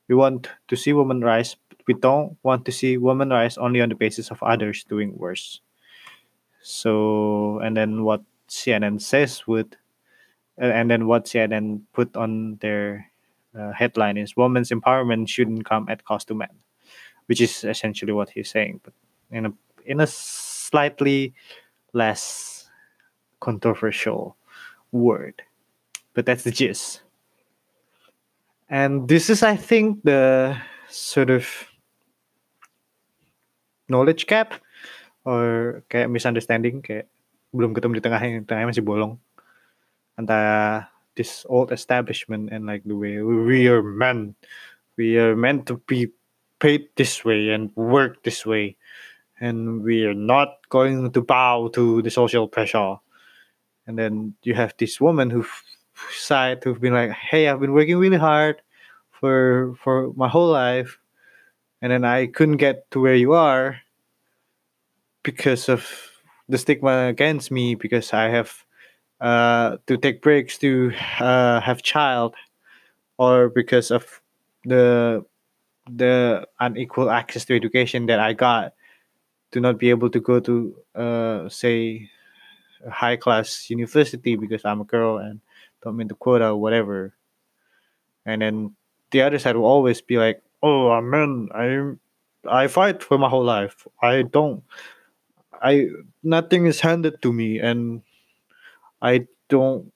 We 0.08 0.16
want 0.16 0.50
to 0.68 0.76
see 0.76 0.94
women 0.94 1.22
rise, 1.22 1.56
we 1.88 1.94
don't 1.94 2.38
want 2.44 2.66
to 2.66 2.72
see 2.72 2.98
women 2.98 3.30
rise 3.30 3.58
only 3.58 3.82
on 3.82 3.90
the 3.90 3.96
basis 3.96 4.32
of 4.32 4.42
others 4.44 4.84
doing 4.84 5.18
worse. 5.18 5.62
So, 6.62 7.60
and 7.60 7.76
then 7.76 8.04
what 8.04 8.22
CNN 8.48 9.02
says 9.02 9.46
would, 9.48 9.76
and 10.58 10.90
then 10.90 11.08
what 11.08 11.26
CNN 11.26 11.82
put 11.94 12.16
on 12.16 12.58
their 12.62 13.10
uh, 13.58 13.72
headline 13.72 14.18
is 14.18 14.38
women's 14.38 14.70
empowerment 14.70 15.28
shouldn't 15.28 15.66
come 15.66 15.88
at 15.90 16.06
cost 16.06 16.28
to 16.30 16.36
men, 16.36 16.50
which 17.26 17.42
is 17.42 17.64
essentially 17.64 18.14
what 18.14 18.30
he's 18.30 18.50
saying, 18.50 18.80
but 18.84 18.94
in 19.32 19.48
a 19.48 19.54
in 19.86 20.00
a 20.00 20.08
slightly 20.08 21.34
less 21.92 22.70
controversial 23.40 24.38
word. 24.92 25.42
But 26.14 26.26
that's 26.26 26.44
the 26.44 26.52
gist. 26.52 27.02
And 28.70 29.08
this 29.08 29.30
is, 29.30 29.44
I 29.44 29.56
think, 29.56 30.04
the 30.04 30.58
sort 30.90 31.30
of 31.30 31.46
knowledge 33.88 34.28
gap 34.28 34.56
or 35.24 35.82
kayak 35.88 36.12
misunderstanding 36.12 36.84
kayak 36.84 37.08
belum 37.54 37.72
ketemu 37.72 38.00
di 38.00 38.04
tengah 38.04 38.22
yang 38.22 38.44
tengahnya 38.46 38.70
masih 38.74 38.86
bolong. 38.86 39.20
Antara 40.18 40.90
this 41.16 41.46
old 41.50 41.72
establishment 41.72 42.50
and 42.50 42.66
like 42.66 42.82
the 42.86 42.98
way 42.98 43.22
we 43.22 43.70
are 43.70 43.86
meant 43.86 44.34
we 44.98 45.18
are 45.18 45.38
meant 45.38 45.70
to 45.70 45.78
be 45.86 46.10
paid 46.58 46.90
this 46.98 47.22
way 47.26 47.50
and 47.50 47.70
work 47.76 48.24
this 48.24 48.46
way. 48.46 48.78
And 49.42 49.84
we 49.84 50.06
are 50.06 50.16
not 50.16 50.64
going 50.70 51.12
to 51.12 51.22
bow 51.22 51.68
to 51.76 52.02
the 52.02 52.10
social 52.10 52.48
pressure. 52.48 52.98
And 53.86 54.00
then 54.00 54.34
you 54.44 54.56
have 54.56 54.74
this 54.80 55.02
woman 55.02 55.30
who 55.30 55.44
side 56.12 56.64
who've 56.64 56.82
been 56.82 56.94
like 56.94 57.12
hey 57.12 57.48
i've 57.48 57.60
been 57.60 57.74
working 57.74 57.98
really 57.98 58.18
hard 58.18 58.62
for 59.12 59.76
for 59.82 60.12
my 60.16 60.28
whole 60.28 60.50
life 60.50 61.00
and 61.84 61.92
then 61.92 62.06
i 62.08 62.26
couldn't 62.26 62.58
get 62.58 62.90
to 62.92 63.02
where 63.04 63.16
you 63.16 63.34
are 63.36 63.78
because 65.24 65.68
of 65.68 65.86
the 66.48 66.58
stigma 66.58 67.08
against 67.12 67.52
me 67.52 67.76
because 67.76 68.14
i 68.14 68.30
have 68.30 68.64
uh, 69.22 69.78
to 69.88 69.96
take 69.98 70.22
breaks 70.22 70.58
to 70.58 70.92
uh, 71.20 71.60
have 71.62 71.84
child 71.84 72.36
or 73.20 73.50
because 73.50 73.92
of 73.92 74.22
the 74.66 75.24
the 75.92 76.48
unequal 76.60 77.12
access 77.12 77.46
to 77.46 77.56
education 77.56 78.08
that 78.08 78.20
i 78.20 78.34
got 78.34 78.74
to 79.52 79.60
not 79.60 79.78
be 79.78 79.92
able 79.92 80.10
to 80.10 80.20
go 80.20 80.40
to 80.40 80.76
uh, 80.96 81.48
say 81.50 82.10
a 82.86 82.90
high 82.90 83.16
class 83.18 83.70
university 83.70 84.36
because 84.36 84.66
i'm 84.66 84.82
a 84.82 84.86
girl 84.86 85.18
and 85.20 85.42
don't 85.84 85.98
meet 85.98 86.08
the 86.08 86.16
quota 86.16 86.48
or 86.48 86.56
whatever. 86.56 87.14
And 88.26 88.42
then 88.42 88.76
the 89.12 89.22
other 89.22 89.38
side 89.38 89.56
will 89.56 89.66
always 89.66 90.02
be 90.02 90.18
like 90.18 90.42
oh 90.64 90.90
i'm 90.90 91.10
man 91.10 91.48
i 91.54 92.64
i 92.64 92.68
fight 92.68 93.04
for 93.04 93.18
my 93.20 93.30
whole 93.30 93.44
life 93.44 93.86
i 94.02 94.24
don't 94.24 94.64
i 95.62 95.88
nothing 96.24 96.66
is 96.66 96.80
handed 96.80 97.22
to 97.22 97.32
me 97.32 97.60
and 97.60 98.02
I 99.04 99.28
don't 99.50 99.92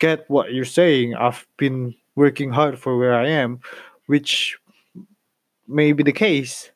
get 0.00 0.28
what 0.28 0.52
you're 0.52 0.66
saying. 0.66 1.14
I've 1.14 1.46
been 1.56 1.94
working 2.16 2.50
hard 2.50 2.78
for 2.78 2.98
where 2.98 3.14
I 3.14 3.28
am, 3.28 3.60
which 4.06 4.58
may 5.68 5.92
be 5.92 6.02
the 6.02 6.12
case, 6.12 6.70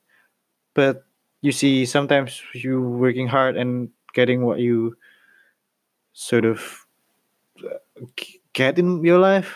but 0.73 1.05
you 1.43 1.51
see, 1.53 1.85
sometimes 1.85 2.41
you 2.55 2.81
working 2.81 3.27
hard 3.27 3.57
and 3.57 3.91
getting 4.15 4.47
what 4.47 4.61
you 4.61 4.97
sort 6.13 6.45
of 6.45 6.87
uh, 7.67 8.07
get 8.53 8.79
in 8.79 9.05
your 9.05 9.19
life, 9.19 9.55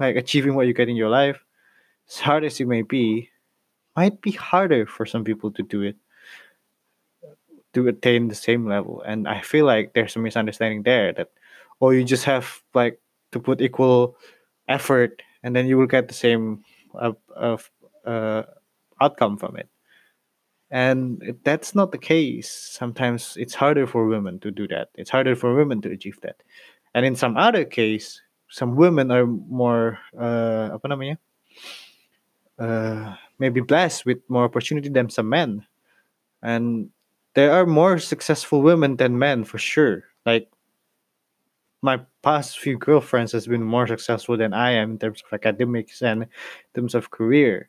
like 0.00 0.16
achieving 0.16 0.54
what 0.54 0.66
you 0.66 0.74
get 0.74 0.88
in 0.88 0.96
your 0.96 1.08
life, 1.08 1.44
as 2.10 2.18
hard 2.18 2.44
as 2.44 2.60
it 2.60 2.66
may 2.66 2.82
be, 2.82 3.30
might 3.96 4.20
be 4.20 4.32
harder 4.32 4.86
for 4.86 5.06
some 5.06 5.24
people 5.24 5.50
to 5.52 5.62
do 5.62 5.82
it 5.82 5.96
to 7.72 7.86
attain 7.86 8.28
the 8.28 8.34
same 8.34 8.66
level. 8.66 9.02
And 9.06 9.28
i 9.28 9.40
feel 9.40 9.64
like 9.64 9.92
there's 9.92 10.16
a 10.16 10.18
misunderstanding 10.18 10.82
there 10.82 11.12
that 11.12 11.30
oh 11.80 11.90
you 11.90 12.04
just 12.04 12.24
have 12.24 12.62
like 12.74 13.00
to 13.32 13.38
put 13.38 13.60
equal 13.60 14.16
effort 14.68 15.22
and 15.42 15.54
then 15.54 15.66
you 15.66 15.78
will 15.78 15.86
get 15.86 16.08
the 16.08 16.14
same 16.14 16.64
uh, 16.98 17.12
uh, 17.36 17.56
uh, 18.04 18.42
outcome 19.00 19.36
from 19.38 19.56
it. 19.56 19.68
And 20.70 21.38
that's 21.44 21.74
not 21.74 21.90
the 21.90 21.98
case 21.98 22.50
sometimes 22.50 23.36
it's 23.38 23.54
harder 23.54 23.86
for 23.86 24.06
women 24.06 24.38
to 24.40 24.50
do 24.50 24.68
that. 24.68 24.90
It's 24.94 25.10
harder 25.10 25.34
for 25.34 25.54
women 25.54 25.80
to 25.82 25.90
achieve 25.90 26.18
that. 26.22 26.42
And 26.94 27.06
in 27.06 27.14
some 27.14 27.36
other 27.36 27.64
case 27.64 28.20
some 28.50 28.74
women 28.74 29.10
are 29.12 29.26
more 29.26 29.98
uh, 30.18 30.74
apa 30.74 30.90
namanya 30.90 31.22
uh, 32.60 33.16
maybe 33.38 33.60
blessed 33.60 34.06
with 34.06 34.18
more 34.28 34.44
opportunity 34.44 34.88
than 34.88 35.10
some 35.10 35.28
men 35.28 35.66
and 36.42 36.90
there 37.34 37.52
are 37.52 37.66
more 37.66 37.98
successful 37.98 38.62
women 38.62 38.96
than 38.96 39.18
men 39.18 39.44
for 39.44 39.58
sure. 39.58 40.04
Like 40.26 40.50
my 41.82 42.00
past 42.22 42.58
few 42.58 42.76
girlfriends 42.76 43.32
has 43.32 43.46
been 43.46 43.62
more 43.62 43.86
successful 43.86 44.36
than 44.36 44.52
I 44.52 44.72
am 44.72 44.92
in 44.92 44.98
terms 44.98 45.22
of 45.24 45.32
academics 45.32 46.02
and 46.02 46.22
in 46.22 46.28
terms 46.74 46.94
of 46.94 47.10
career. 47.10 47.68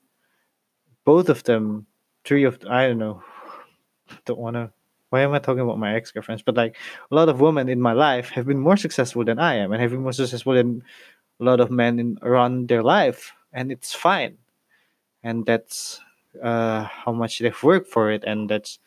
Both 1.05 1.29
of 1.29 1.43
them, 1.43 1.85
three 2.25 2.43
of 2.43 2.59
I 2.69 2.87
don't 2.87 2.99
know, 2.99 3.23
don't 4.25 4.39
wanna. 4.39 4.71
Why 5.09 5.21
am 5.21 5.33
I 5.33 5.39
talking 5.39 5.59
about 5.59 5.77
my 5.77 5.95
ex 5.95 6.11
girlfriends? 6.11 6.41
But 6.41 6.55
like 6.55 6.77
a 7.11 7.15
lot 7.15 7.27
of 7.27 7.41
women 7.41 7.67
in 7.67 7.81
my 7.81 7.91
life 7.91 8.29
have 8.29 8.45
been 8.47 8.59
more 8.59 8.77
successful 8.77 9.25
than 9.25 9.39
I 9.39 9.55
am, 9.55 9.71
and 9.71 9.81
have 9.81 9.91
been 9.91 10.03
more 10.03 10.13
successful 10.13 10.53
than 10.53 10.83
a 11.39 11.43
lot 11.43 11.59
of 11.59 11.69
men 11.69 11.99
in 11.99 12.17
around 12.21 12.69
their 12.69 12.83
life, 12.83 13.33
and 13.51 13.71
it's 13.71 13.93
fine. 13.93 14.37
And 15.23 15.45
that's 15.45 15.99
uh, 16.41 16.83
how 16.83 17.11
much 17.11 17.39
they've 17.39 17.63
worked 17.63 17.87
for 17.87 18.11
it, 18.11 18.23
and 18.25 18.49
that's 18.49 18.79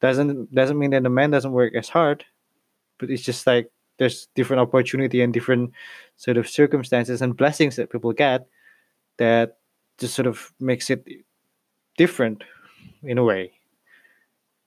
doesn't 0.00 0.52
doesn't 0.54 0.78
mean 0.78 0.90
that 0.90 1.02
the 1.02 1.10
man 1.10 1.30
doesn't 1.30 1.52
work 1.52 1.74
as 1.74 1.88
hard 1.88 2.24
but 3.02 3.10
it's 3.10 3.22
just 3.24 3.48
like 3.48 3.68
there's 3.98 4.28
different 4.36 4.60
opportunity 4.60 5.20
and 5.22 5.34
different 5.34 5.72
sort 6.16 6.36
of 6.36 6.48
circumstances 6.48 7.20
and 7.20 7.36
blessings 7.36 7.74
that 7.74 7.90
people 7.90 8.12
get 8.12 8.46
that 9.18 9.58
just 9.98 10.14
sort 10.14 10.28
of 10.28 10.52
makes 10.60 10.88
it 10.88 11.04
different 11.96 12.44
in 13.02 13.18
a 13.18 13.24
way. 13.24 13.52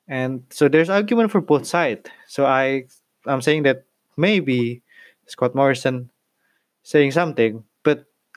And 0.10 0.44
so 0.50 0.68
there's 0.68 0.90
argument 0.90 1.32
for 1.32 1.40
both 1.40 1.66
sides. 1.66 2.10
So 2.28 2.46
i 2.46 2.84
i'm 3.26 3.42
saying 3.42 3.64
that 3.64 3.86
maybe 4.18 4.84
scott 5.26 5.56
morrison 5.56 6.12
saying 6.84 7.10
something 7.10 7.64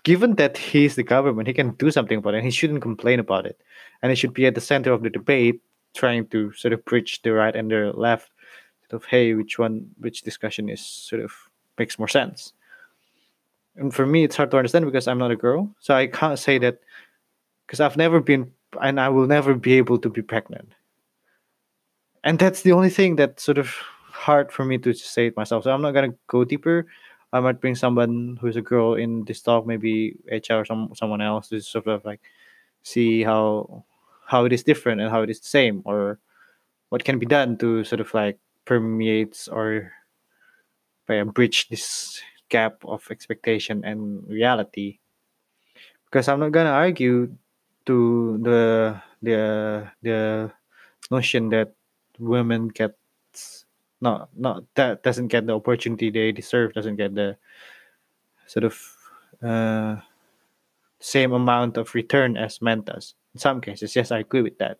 given 0.08 0.36
that 0.36 0.56
he's 0.56 0.94
the 0.96 1.02
government 1.02 1.46
he 1.46 1.52
can 1.52 1.72
do 1.72 1.90
something 1.90 2.16
about 2.16 2.32
it 2.34 2.42
he 2.42 2.50
shouldn't 2.50 2.80
complain 2.80 3.20
about 3.20 3.44
it. 3.44 3.60
And 4.00 4.10
he 4.10 4.16
should 4.16 4.32
be 4.32 4.46
at 4.46 4.54
the 4.54 4.68
center 4.72 4.90
of 4.90 5.02
the 5.02 5.10
debate 5.10 5.60
trying 5.94 6.26
to 6.28 6.50
sort 6.52 6.72
of 6.72 6.82
bridge 6.86 7.20
the 7.20 7.34
right 7.34 7.54
and 7.54 7.70
the 7.70 7.92
left 7.94 8.30
sort 8.88 9.02
of 9.02 9.04
hey 9.04 9.34
which 9.34 9.58
one 9.58 9.74
which 9.98 10.22
discussion 10.22 10.70
is 10.70 10.80
sort 10.80 11.22
of 11.22 11.30
makes 11.78 11.98
more 11.98 12.08
sense. 12.08 12.54
And 13.76 13.92
for 13.92 14.06
me 14.06 14.24
it's 14.24 14.34
hard 14.34 14.50
to 14.52 14.56
understand 14.56 14.86
because 14.86 15.06
i'm 15.08 15.18
not 15.18 15.30
a 15.30 15.42
girl 15.46 15.68
so 15.78 15.92
i 15.94 16.06
can't 16.06 16.38
say 16.38 16.56
that 16.56 16.80
because 17.66 17.80
i've 17.80 17.98
never 17.98 18.18
been 18.18 18.50
and 18.80 18.98
i 18.98 19.10
will 19.10 19.26
never 19.26 19.52
be 19.52 19.74
able 19.74 19.98
to 19.98 20.08
be 20.08 20.22
pregnant. 20.22 20.70
And 22.24 22.38
that's 22.38 22.62
the 22.62 22.72
only 22.72 22.90
thing 22.90 23.16
that's 23.16 23.42
sort 23.42 23.58
of 23.58 23.68
hard 24.26 24.50
for 24.50 24.64
me 24.64 24.78
to 24.78 24.94
say 24.94 25.26
it 25.26 25.36
myself 25.36 25.64
so 25.64 25.70
i'm 25.70 25.82
not 25.82 25.92
to 25.92 26.14
go 26.28 26.44
deeper 26.44 26.86
i 27.32 27.40
might 27.40 27.60
bring 27.60 27.74
someone 27.74 28.38
who's 28.40 28.56
a 28.56 28.62
girl 28.62 28.94
in 28.94 29.24
this 29.24 29.42
talk 29.42 29.66
maybe 29.66 30.16
hr 30.30 30.54
or 30.54 30.64
some 30.64 30.90
someone 30.94 31.20
else 31.20 31.48
to 31.48 31.60
sort 31.60 31.86
of 31.86 32.04
like 32.04 32.20
see 32.82 33.22
how 33.22 33.84
how 34.26 34.44
it 34.44 34.52
is 34.52 34.62
different 34.62 35.00
and 35.00 35.10
how 35.10 35.22
it 35.22 35.30
is 35.30 35.40
the 35.40 35.48
same 35.48 35.82
or 35.84 36.18
what 36.88 37.04
can 37.04 37.18
be 37.18 37.26
done 37.26 37.56
to 37.56 37.84
sort 37.84 38.00
of 38.00 38.12
like 38.14 38.38
permeates 38.64 39.48
or 39.48 39.92
uh, 41.08 41.24
bridge 41.24 41.68
this 41.68 42.20
gap 42.48 42.84
of 42.84 43.04
expectation 43.10 43.84
and 43.84 44.24
reality. 44.28 44.98
Because 46.04 46.28
i'm 46.28 46.40
not 46.40 46.52
gonna 46.52 46.72
argue 46.72 47.28
to 47.84 48.38
the 48.40 48.96
the 49.20 49.40
the 50.02 50.52
notion 51.10 51.48
that 51.48 51.72
women 52.18 52.68
get 52.68 52.96
not 54.00 54.28
not 54.36 54.62
that 54.74 55.02
doesn't 55.02 55.28
get 55.28 55.46
the 55.46 55.54
opportunity 55.54 56.10
they 56.10 56.32
deserve 56.32 56.72
doesn't 56.72 56.96
get 56.96 57.14
the 57.14 57.36
sort 58.46 58.64
of 58.64 58.78
uh, 59.42 59.96
same 61.00 61.32
amount 61.32 61.76
of 61.76 61.94
return 61.94 62.36
as 62.36 62.60
men 62.62 62.82
does 62.82 63.14
in 63.34 63.40
some 63.40 63.60
cases 63.60 63.94
yes 63.94 64.10
i 64.10 64.18
agree 64.18 64.42
with 64.42 64.58
that. 64.58 64.78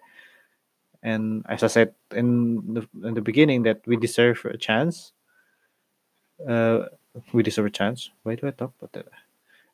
And 1.03 1.45
as 1.49 1.63
i 1.63 1.69
said 1.69 1.95
in 2.15 2.75
the, 2.75 2.89
in 3.07 3.15
the 3.15 3.21
beginning 3.21 3.63
that 3.63 3.87
we 3.87 3.97
deserve 3.97 4.45
a 4.45 4.57
chance 4.57 5.13
uh, 6.49 6.87
we 7.33 7.43
deserve 7.43 7.67
a 7.67 7.71
chance. 7.71 8.11
Why 8.23 8.37
do 8.37 8.47
i 8.47 8.51
talk 8.51 8.73
about 8.79 8.93
that? 8.93 9.07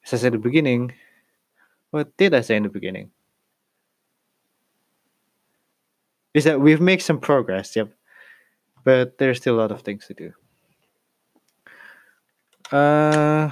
As 0.05 0.15
i 0.15 0.17
said 0.17 0.29
at 0.29 0.33
the 0.33 0.39
beginning 0.39 0.93
what 1.91 2.17
did 2.17 2.35
i 2.35 2.41
say 2.41 2.57
in 2.57 2.65
the 2.65 2.69
beginning? 2.69 3.11
Is 6.35 6.45
that 6.45 6.61
we've 6.61 6.81
made 6.81 7.01
some 7.01 7.21
progress. 7.21 7.77
Yep, 7.77 7.95
but 8.85 9.19
there's 9.19 9.39
still 9.39 9.57
a 9.57 9.61
lot 9.61 9.73
of 9.73 9.83
things 9.83 10.07
to 10.07 10.15
do. 10.15 10.33
Uh, 12.71 13.51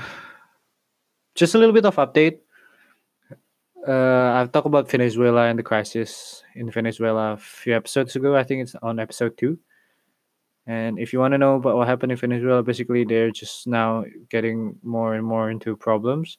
just 1.35 1.55
a 1.55 1.59
little 1.59 1.73
bit 1.73 1.85
of 1.85 1.97
update. 1.97 2.39
Uh, 3.87 4.39
I've 4.39 4.53
talked 4.53 4.67
about 4.67 4.91
Venezuela 4.91 5.49
and 5.49 5.59
the 5.59 5.63
crisis 5.63 6.45
in 6.55 6.71
Venezuela 6.71 7.33
a 7.33 7.37
few 7.37 7.75
episodes 7.75 8.15
ago. 8.15 8.37
I 8.37 8.45
think 8.45 8.63
it's 8.63 8.77
on 8.81 9.01
episode 9.01 9.37
two. 9.37 9.59
And 10.67 10.99
if 10.99 11.13
you 11.13 11.19
want 11.19 11.33
to 11.33 11.39
know 11.39 11.57
about 11.57 11.77
what 11.77 11.89
happened 11.89 12.13
in 12.13 12.19
Venezuela, 12.19 12.63
basically 12.63 13.05
they're 13.05 13.33
just 13.33 13.67
now 13.67 14.05
getting 14.31 14.79
more 14.83 15.15
and 15.15 15.27
more 15.27 15.51
into 15.51 15.77
problems. 15.77 16.39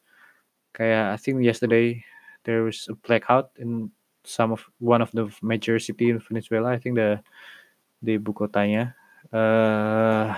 Kayak 0.73 1.13
I 1.13 1.17
think 1.17 1.43
yesterday 1.43 2.05
there 2.45 2.63
was 2.63 2.87
a 2.89 2.95
blackout 2.95 3.51
in 3.57 3.91
some 4.23 4.53
of 4.53 4.63
one 4.79 5.01
of 5.01 5.11
the 5.11 5.29
major 5.41 5.77
city 5.79 6.09
in 6.09 6.19
Venezuela. 6.19 6.71
I 6.71 6.79
think 6.79 6.95
the 6.95 7.21
the 8.03 8.19
Bukotanya. 8.19 8.93
Uh, 9.31 10.35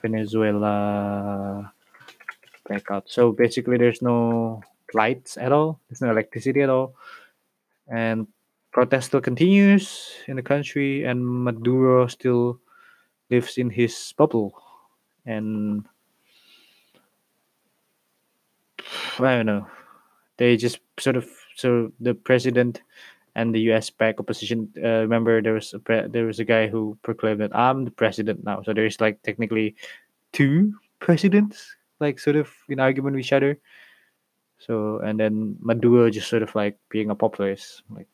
Venezuela 0.00 1.72
blackout. 2.66 3.10
So 3.10 3.32
basically, 3.32 3.76
there's 3.76 4.00
no 4.00 4.62
lights 4.94 5.36
at 5.36 5.52
all. 5.52 5.80
There's 5.88 6.00
no 6.00 6.10
electricity 6.10 6.62
at 6.62 6.70
all, 6.70 6.94
and 7.88 8.26
protest 8.72 9.08
still 9.08 9.20
continues 9.20 10.14
in 10.28 10.36
the 10.36 10.42
country. 10.42 11.04
And 11.04 11.26
Maduro 11.26 12.06
still 12.06 12.60
lives 13.30 13.58
in 13.58 13.70
his 13.70 14.14
bubble, 14.16 14.54
and 15.26 15.84
I 19.18 19.36
don't 19.36 19.46
know. 19.46 19.66
They 20.36 20.56
just 20.56 20.78
sort 20.98 21.16
of 21.16 21.26
so 21.56 21.92
the 21.98 22.14
president 22.14 22.82
and 23.36 23.54
the 23.54 23.60
U.S. 23.68 23.90
back 23.90 24.18
opposition. 24.18 24.72
Uh, 24.82 25.04
remember, 25.04 25.42
there 25.42 25.52
was 25.52 25.72
a 25.74 25.78
pre- 25.78 26.08
there 26.08 26.24
was 26.24 26.40
a 26.40 26.44
guy 26.44 26.66
who 26.66 26.96
proclaimed 27.02 27.40
that 27.44 27.54
I'm 27.54 27.84
the 27.84 27.92
president 27.92 28.42
now. 28.42 28.62
So 28.64 28.72
there's 28.72 28.98
like 28.98 29.22
technically 29.22 29.76
two 30.32 30.72
presidents, 30.98 31.76
like 32.00 32.18
sort 32.18 32.36
of 32.36 32.50
in 32.68 32.80
argument 32.80 33.14
with 33.14 33.26
each 33.26 33.36
other. 33.36 33.60
So 34.58 34.98
and 35.04 35.20
then 35.20 35.60
Maduro 35.60 36.08
just 36.08 36.32
sort 36.32 36.42
of 36.42 36.54
like 36.56 36.80
being 36.88 37.10
a 37.10 37.14
populist, 37.14 37.84
like 37.92 38.08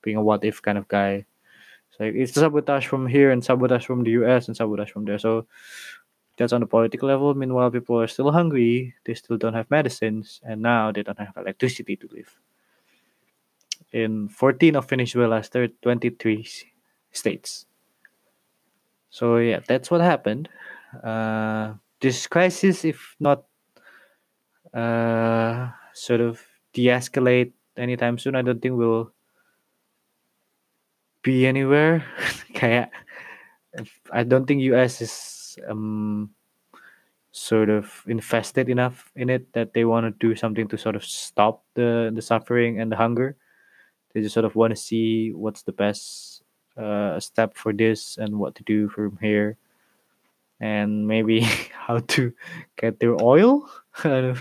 being 0.00 0.16
a 0.16 0.22
what 0.22 0.44
if 0.44 0.62
kind 0.62 0.78
of 0.78 0.86
guy. 0.86 1.26
So 1.98 2.04
it's 2.06 2.34
sabotage 2.38 2.86
from 2.86 3.08
here 3.08 3.32
and 3.32 3.44
sabotage 3.44 3.84
from 3.84 4.04
the 4.04 4.12
U.S. 4.22 4.46
and 4.46 4.56
sabotage 4.56 4.92
from 4.92 5.04
there. 5.04 5.18
So 5.18 5.46
that's 6.38 6.52
on 6.52 6.60
the 6.60 6.70
political 6.70 7.08
level. 7.08 7.34
Meanwhile, 7.34 7.72
people 7.72 7.98
are 8.00 8.06
still 8.06 8.30
hungry. 8.30 8.94
They 9.04 9.14
still 9.14 9.38
don't 9.38 9.58
have 9.58 9.74
medicines, 9.74 10.40
and 10.46 10.62
now 10.62 10.92
they 10.92 11.02
don't 11.02 11.18
have 11.18 11.34
electricity 11.36 11.96
to 11.96 12.06
live. 12.14 12.30
In 13.92 14.28
14 14.28 14.76
of 14.76 14.88
Venezuela's 14.88 15.48
23 15.48 16.46
states. 17.10 17.66
So 19.10 19.38
yeah, 19.38 19.60
that's 19.66 19.90
what 19.90 20.00
happened. 20.00 20.48
Uh, 21.02 21.74
this 22.00 22.26
crisis, 22.26 22.84
if 22.84 23.16
not 23.18 23.44
uh, 24.74 25.70
sort 25.94 26.20
of 26.20 26.40
de-escalate 26.72 27.52
anytime 27.76 28.18
soon, 28.18 28.36
I 28.36 28.42
don't 28.42 28.60
think 28.60 28.76
we'll 28.76 29.12
be 31.22 31.46
anywhere. 31.46 32.04
I 34.12 34.24
don't 34.24 34.46
think 34.46 34.62
US 34.62 35.00
is 35.00 35.58
um, 35.68 36.30
sort 37.32 37.70
of 37.70 38.02
invested 38.06 38.68
enough 38.68 39.10
in 39.14 39.30
it 39.30 39.52
that 39.52 39.74
they 39.74 39.84
want 39.84 40.06
to 40.06 40.26
do 40.26 40.34
something 40.34 40.68
to 40.68 40.78
sort 40.78 40.96
of 40.96 41.04
stop 41.04 41.64
the 41.74 42.10
the 42.14 42.22
suffering 42.22 42.80
and 42.80 42.90
the 42.90 42.96
hunger. 42.96 43.36
They 44.18 44.24
just 44.24 44.34
sort 44.34 44.46
of 44.46 44.56
want 44.56 44.72
to 44.72 44.76
see 44.76 45.30
what's 45.30 45.62
the 45.62 45.70
best 45.72 46.42
uh, 46.76 47.20
step 47.20 47.54
for 47.56 47.72
this 47.72 48.18
and 48.18 48.40
what 48.40 48.56
to 48.56 48.64
do 48.64 48.88
from 48.88 49.16
here, 49.22 49.56
and 50.58 51.06
maybe 51.06 51.40
how 51.86 52.00
to 52.18 52.32
get 52.76 52.98
their 52.98 53.14
oil. 53.22 53.70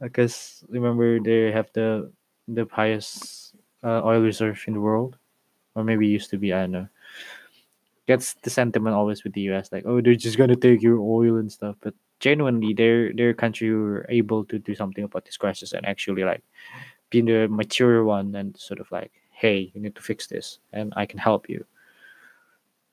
Because 0.00 0.64
remember 0.68 1.20
they 1.20 1.52
have 1.52 1.72
the 1.72 2.12
the 2.48 2.68
highest 2.70 3.54
uh, 3.82 4.04
oil 4.04 4.20
reserve 4.20 4.60
in 4.66 4.74
the 4.74 4.80
world, 4.80 5.16
or 5.74 5.84
maybe 5.84 6.06
used 6.06 6.28
to 6.30 6.38
be. 6.38 6.52
I 6.52 6.60
don't 6.60 6.72
know. 6.72 6.88
Gets 8.06 8.34
the 8.44 8.50
sentiment 8.50 8.96
always 8.96 9.24
with 9.24 9.32
the 9.32 9.42
U.S. 9.52 9.72
like, 9.72 9.84
oh, 9.86 10.00
they're 10.00 10.14
just 10.14 10.36
gonna 10.36 10.56
take 10.56 10.82
your 10.82 10.98
oil 11.00 11.36
and 11.36 11.50
stuff, 11.50 11.76
but 11.80 11.94
genuinely, 12.20 12.74
their 12.74 13.12
their 13.12 13.32
country 13.32 13.72
were 13.72 14.04
able 14.08 14.44
to 14.44 14.58
do 14.60 14.74
something 14.74 15.04
about 15.04 15.24
this 15.24 15.36
crisis 15.36 15.72
and 15.72 15.86
actually 15.86 16.24
like 16.24 16.44
being 17.10 17.26
the 17.26 17.48
mature 17.48 18.04
one 18.04 18.34
and 18.34 18.56
sort 18.56 18.80
of 18.80 18.90
like, 18.90 19.12
hey, 19.32 19.70
you 19.74 19.80
need 19.80 19.94
to 19.96 20.02
fix 20.02 20.26
this, 20.26 20.58
and 20.72 20.92
I 20.96 21.06
can 21.06 21.18
help 21.18 21.48
you. 21.48 21.64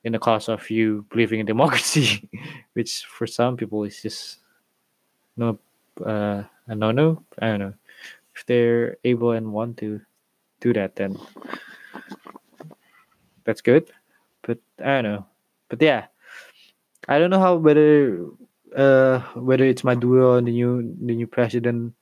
In 0.03 0.13
the 0.13 0.19
cause 0.19 0.47
of 0.47 0.69
you 0.69 1.05
believing 1.09 1.39
in 1.39 1.45
democracy, 1.45 2.29
which 2.73 3.05
for 3.05 3.27
some 3.27 3.57
people 3.57 3.83
is 3.83 4.01
just 4.01 4.39
no, 5.35 5.59
uh, 6.05 6.43
a 6.67 6.75
no 6.75 6.91
no. 6.91 7.23
I 7.39 7.47
don't 7.47 7.59
know 7.59 7.73
if 8.35 8.45
they're 8.45 8.97
able 9.03 9.31
and 9.31 9.51
want 9.51 9.77
to 9.77 9.99
do 10.61 10.71
that, 10.73 10.95
then 10.95 11.17
that's 13.43 13.61
good. 13.61 13.89
But 14.43 14.59
I 14.79 15.01
don't 15.01 15.03
know. 15.03 15.25
But 15.69 15.81
yeah, 15.81 16.05
I 17.07 17.17
don't 17.19 17.29
know 17.29 17.39
how 17.39 17.55
whether 17.55 18.25
uh 18.75 19.19
whether 19.33 19.65
it's 19.65 19.83
Maduro 19.83 20.37
and 20.37 20.47
the 20.47 20.51
new 20.51 20.95
the 21.01 21.15
new 21.15 21.27
president 21.27 21.93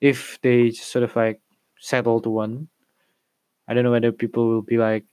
if 0.00 0.38
they 0.42 0.70
sort 0.70 1.04
of 1.04 1.14
like 1.14 1.40
settle 1.78 2.20
to 2.22 2.30
one. 2.30 2.68
I 3.68 3.74
don't 3.74 3.84
know 3.84 3.90
whether 3.90 4.12
people 4.12 4.48
will 4.48 4.62
be 4.62 4.78
like 4.78 5.04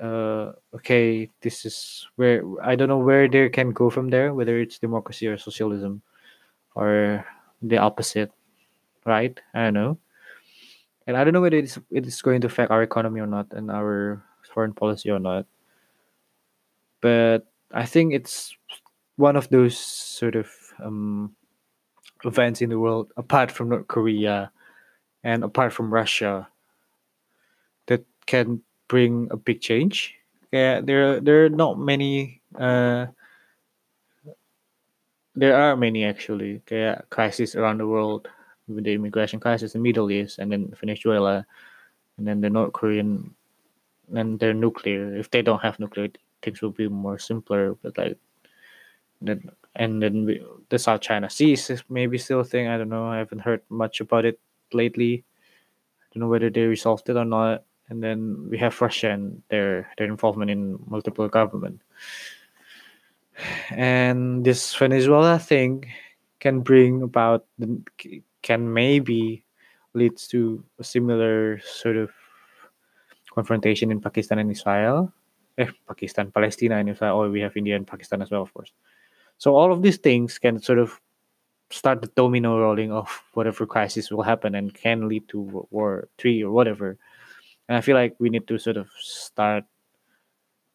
uh 0.00 0.52
okay 0.72 1.28
this 1.40 1.66
is 1.66 2.06
where 2.14 2.44
I 2.62 2.76
don't 2.76 2.88
know 2.88 3.02
where 3.02 3.26
they 3.26 3.48
can 3.48 3.72
go 3.72 3.90
from 3.90 4.10
there 4.10 4.32
whether 4.32 4.60
it's 4.60 4.78
democracy 4.78 5.26
or 5.26 5.36
socialism 5.36 6.02
or 6.76 7.26
the 7.60 7.78
opposite 7.78 8.30
right? 9.04 9.38
I 9.54 9.64
don't 9.64 9.74
know. 9.74 9.98
And 11.06 11.16
I 11.16 11.24
don't 11.24 11.32
know 11.32 11.40
whether 11.40 11.56
it's 11.56 11.78
it 11.90 12.06
is 12.06 12.22
going 12.22 12.40
to 12.42 12.46
affect 12.46 12.70
our 12.70 12.82
economy 12.82 13.20
or 13.20 13.26
not 13.26 13.52
and 13.52 13.70
our 13.70 14.22
foreign 14.54 14.72
policy 14.72 15.10
or 15.10 15.18
not. 15.18 15.46
But 17.00 17.46
I 17.72 17.86
think 17.86 18.14
it's 18.14 18.54
one 19.16 19.36
of 19.36 19.48
those 19.50 19.76
sort 19.76 20.36
of 20.36 20.50
um, 20.82 21.34
events 22.24 22.62
in 22.62 22.70
the 22.70 22.78
world 22.78 23.10
apart 23.16 23.50
from 23.50 23.70
North 23.70 23.88
Korea 23.88 24.50
and 25.24 25.44
apart 25.44 25.72
from 25.72 25.92
Russia 25.92 26.48
that 27.86 28.04
can 28.26 28.62
bring 28.88 29.28
a 29.30 29.36
big 29.36 29.60
change. 29.60 30.14
Yeah, 30.52 30.80
there 30.80 31.20
there 31.20 31.46
are 31.46 31.48
not 31.48 31.78
many. 31.78 32.42
Uh, 32.58 33.06
there 35.34 35.56
are 35.56 35.76
many 35.76 36.04
actually. 36.04 36.60
Kaya 36.66 37.04
crises 37.08 37.56
around 37.56 37.78
the 37.78 37.88
world 37.88 38.28
with 38.68 38.84
the 38.84 38.92
immigration 38.92 39.40
crisis 39.40 39.74
in 39.74 39.80
the 39.80 39.88
Middle 39.88 40.10
East 40.10 40.38
and 40.38 40.52
then 40.52 40.74
Venezuela, 40.78 41.46
and 42.18 42.26
then 42.28 42.40
the 42.40 42.50
North 42.50 42.72
Korean, 42.74 43.34
and 44.12 44.38
their 44.38 44.52
nuclear. 44.52 45.16
If 45.16 45.30
they 45.30 45.40
don't 45.40 45.62
have 45.62 45.80
nuclear, 45.80 46.08
things 46.42 46.60
will 46.60 46.76
be 46.76 46.88
more 46.88 47.18
simpler. 47.18 47.74
But 47.80 47.96
like, 47.96 48.18
then 49.22 49.50
and 49.74 50.02
then 50.02 50.26
we, 50.26 50.44
the 50.68 50.78
South 50.78 51.00
China 51.00 51.30
Sea 51.30 51.54
is 51.54 51.82
maybe 51.88 52.18
still 52.18 52.40
a 52.40 52.44
thing. 52.44 52.68
I 52.68 52.76
don't 52.76 52.92
know. 52.92 53.08
I 53.08 53.16
haven't 53.18 53.40
heard 53.40 53.62
much 53.70 54.00
about 54.00 54.26
it 54.26 54.38
lately. 54.74 55.24
I 56.00 56.04
don't 56.14 56.22
know 56.22 56.28
whether 56.28 56.50
they 56.50 56.62
resolved 56.62 57.08
it 57.08 57.16
or 57.16 57.24
not. 57.24 57.64
And 57.88 58.02
then 58.02 58.48
we 58.48 58.58
have 58.58 58.80
Russia 58.80 59.10
and 59.10 59.42
their 59.48 59.90
their 59.98 60.06
involvement 60.06 60.50
in 60.50 60.78
multiple 60.86 61.28
government. 61.28 61.82
And 63.70 64.44
this 64.44 64.74
Venezuela 64.74 65.38
thing 65.38 65.84
can 66.40 66.60
bring 66.60 67.02
about 67.02 67.44
can 68.42 68.72
maybe 68.72 69.44
leads 69.94 70.26
to 70.28 70.64
a 70.78 70.84
similar 70.84 71.60
sort 71.60 71.96
of 71.96 72.10
confrontation 73.34 73.90
in 73.90 74.00
Pakistan 74.00 74.38
and 74.38 74.50
Israel. 74.50 75.12
Eh, 75.58 75.68
Pakistan, 75.86 76.30
Palestine, 76.32 76.72
and 76.72 76.88
Israel. 76.88 77.20
Oh, 77.20 77.30
we 77.30 77.40
have 77.40 77.56
India 77.56 77.76
and 77.76 77.86
Pakistan 77.86 78.22
as 78.22 78.30
well, 78.30 78.42
of 78.42 78.52
course. 78.54 78.72
So 79.36 79.54
all 79.54 79.72
of 79.72 79.82
these 79.82 79.98
things 79.98 80.38
can 80.38 80.60
sort 80.60 80.78
of 80.78 81.00
start 81.72 82.02
the 82.02 82.12
domino 82.14 82.60
rolling 82.60 82.92
of 82.92 83.08
whatever 83.32 83.66
crisis 83.66 84.10
will 84.10 84.22
happen 84.22 84.54
and 84.54 84.74
can 84.74 85.08
lead 85.08 85.26
to 85.28 85.66
War 85.70 86.08
Three 86.18 86.42
or 86.44 86.52
whatever. 86.52 86.98
And 87.68 87.76
I 87.76 87.80
feel 87.80 87.96
like 87.96 88.14
we 88.18 88.28
need 88.28 88.46
to 88.48 88.58
sort 88.58 88.76
of 88.76 88.88
start 88.98 89.64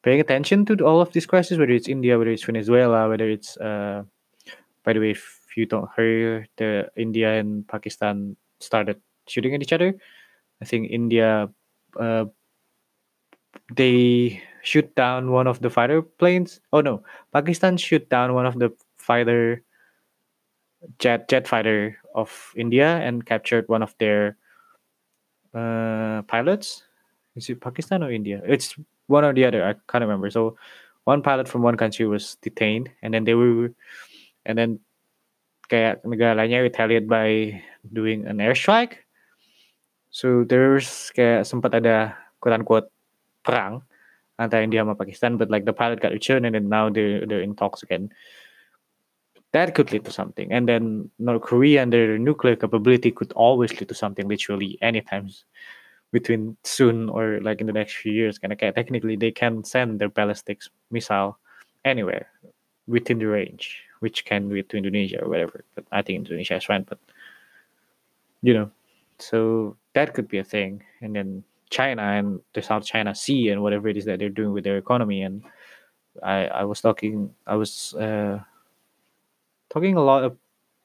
paying 0.02 0.20
attention 0.20 0.66
to 0.66 0.86
all 0.86 1.00
of 1.00 1.14
these 1.14 1.26
crises, 1.26 1.58
whether 1.58 1.72
it's 1.72 1.88
India, 1.88 2.18
whether 2.18 2.32
it's 2.32 2.44
Venezuela, 2.44 3.08
whether 3.10 3.30
it's 3.30 3.58
uh, 3.58 4.04
by 4.84 4.94
the 4.94 5.00
way, 5.00 5.12
if 5.12 5.52
you 5.56 5.66
don't 5.66 5.90
hear 5.96 6.48
the 6.56 6.90
India 6.96 7.38
and 7.40 7.68
Pakistan 7.68 8.36
started 8.60 9.00
shooting 9.28 9.54
at 9.54 9.62
each 9.62 9.74
other, 9.74 9.94
I 10.62 10.66
think 10.66 10.90
India 10.90 11.50
uh, 12.00 12.26
they 13.76 14.42
shoot 14.64 14.88
down 14.96 15.32
one 15.32 15.48
of 15.48 15.60
the 15.60 15.70
fighter 15.70 16.02
planes. 16.02 16.62
Oh 16.72 16.82
no, 16.82 17.04
Pakistan 17.34 17.76
shoot 17.76 18.08
down 18.10 18.34
one 18.34 18.46
of 18.46 18.60
the 18.60 18.72
fighter 18.96 19.62
jet 21.00 21.28
jet 21.28 21.48
fighter 21.48 21.98
of 22.16 22.54
India 22.56 22.98
and 22.98 23.26
captured 23.26 23.68
one 23.68 23.82
of 23.82 23.96
their 24.00 24.38
uh, 25.54 26.22
pilots. 26.28 26.84
is 27.38 27.50
it 27.50 27.62
Pakistan 27.62 28.02
or 28.02 28.12
India? 28.12 28.42
It's 28.46 28.74
one 29.06 29.24
or 29.24 29.34
the 29.34 29.46
other. 29.46 29.64
I 29.64 29.78
can't 29.88 30.02
remember. 30.02 30.30
So 30.30 30.58
one 31.06 31.22
pilot 31.22 31.48
from 31.48 31.62
one 31.62 31.78
country 31.78 32.06
was 32.10 32.36
detained, 32.42 32.90
and 33.02 33.14
then 33.14 33.24
they 33.24 33.38
were, 33.38 33.72
and 34.46 34.58
then 34.58 34.80
kayak 35.70 36.04
negara 36.04 36.34
lainnya 36.36 36.66
retaliate 36.66 37.08
by 37.08 37.62
doing 37.94 38.26
an 38.26 38.42
airstrike. 38.42 39.06
So 40.10 40.44
there's 40.44 41.14
kayak 41.14 41.46
sempat 41.46 41.78
ada 41.78 42.18
quote 42.42 42.58
unquote 42.58 42.90
perang 43.46 43.86
antara 44.42 44.66
India 44.66 44.82
sama 44.82 44.98
Pakistan, 44.98 45.38
but 45.38 45.54
like 45.54 45.64
the 45.64 45.76
pilot 45.76 46.02
got 46.02 46.12
returned 46.12 46.46
and 46.50 46.58
then 46.58 46.68
now 46.68 46.90
they're 46.90 47.24
they're 47.30 47.46
in 47.46 47.54
talks 47.56 47.86
again. 47.86 48.10
That 49.58 49.74
could 49.74 49.90
lead 49.90 50.06
to 50.06 50.14
something, 50.14 50.54
and 50.54 50.70
then 50.70 51.10
North 51.18 51.42
Korea 51.42 51.82
and 51.82 51.90
their 51.90 52.22
nuclear 52.22 52.54
capability 52.54 53.10
could 53.10 53.34
always 53.34 53.74
lead 53.74 53.90
to 53.90 53.98
something 53.98 54.30
literally 54.30 54.78
anytime 54.86 55.34
between 56.14 56.58
soon 56.62 57.10
or 57.10 57.42
like 57.42 57.58
in 57.58 57.66
the 57.66 57.74
next 57.74 57.98
few 57.98 58.14
years. 58.14 58.38
Kind 58.38 58.54
of 58.54 58.62
technically 58.78 59.18
they 59.18 59.34
can 59.34 59.66
send 59.66 59.98
their 59.98 60.14
ballistic 60.14 60.62
missile 60.94 61.42
anywhere 61.82 62.30
within 62.86 63.18
the 63.18 63.26
range, 63.26 63.82
which 64.06 64.30
can 64.30 64.46
be 64.46 64.62
to 64.62 64.78
Indonesia 64.78 65.26
or 65.26 65.28
whatever. 65.34 65.66
But 65.74 65.90
I 65.90 66.06
think 66.06 66.22
Indonesia 66.22 66.62
is 66.62 66.70
fine, 66.70 66.86
but 66.86 67.02
you 68.46 68.54
know, 68.54 68.70
so 69.18 69.74
that 69.98 70.14
could 70.14 70.30
be 70.30 70.38
a 70.38 70.46
thing, 70.46 70.86
and 71.02 71.18
then 71.18 71.42
China 71.74 72.04
and 72.04 72.40
the 72.54 72.62
South 72.62 72.86
China 72.86 73.18
Sea 73.18 73.50
and 73.50 73.66
whatever 73.66 73.90
it 73.90 73.98
is 73.98 74.06
that 74.06 74.22
they're 74.22 74.30
doing 74.30 74.54
with 74.54 74.64
their 74.70 74.78
economy. 74.78 75.26
And 75.26 75.42
I, 76.22 76.62
I 76.62 76.64
was 76.70 76.80
talking, 76.80 77.34
I 77.50 77.56
was 77.58 77.98
uh, 77.98 78.38
talking 79.78 79.94
a 79.94 80.02
lot 80.02 80.34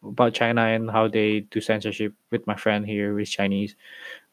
about 0.05 0.36
China 0.36 0.68
and 0.68 0.93
how 0.93 1.09
they 1.09 1.49
do 1.49 1.64
censorship 1.64 2.12
with 2.28 2.45
my 2.45 2.53
friend 2.53 2.84
here 2.84 3.16
with 3.16 3.32
Chinese. 3.32 3.72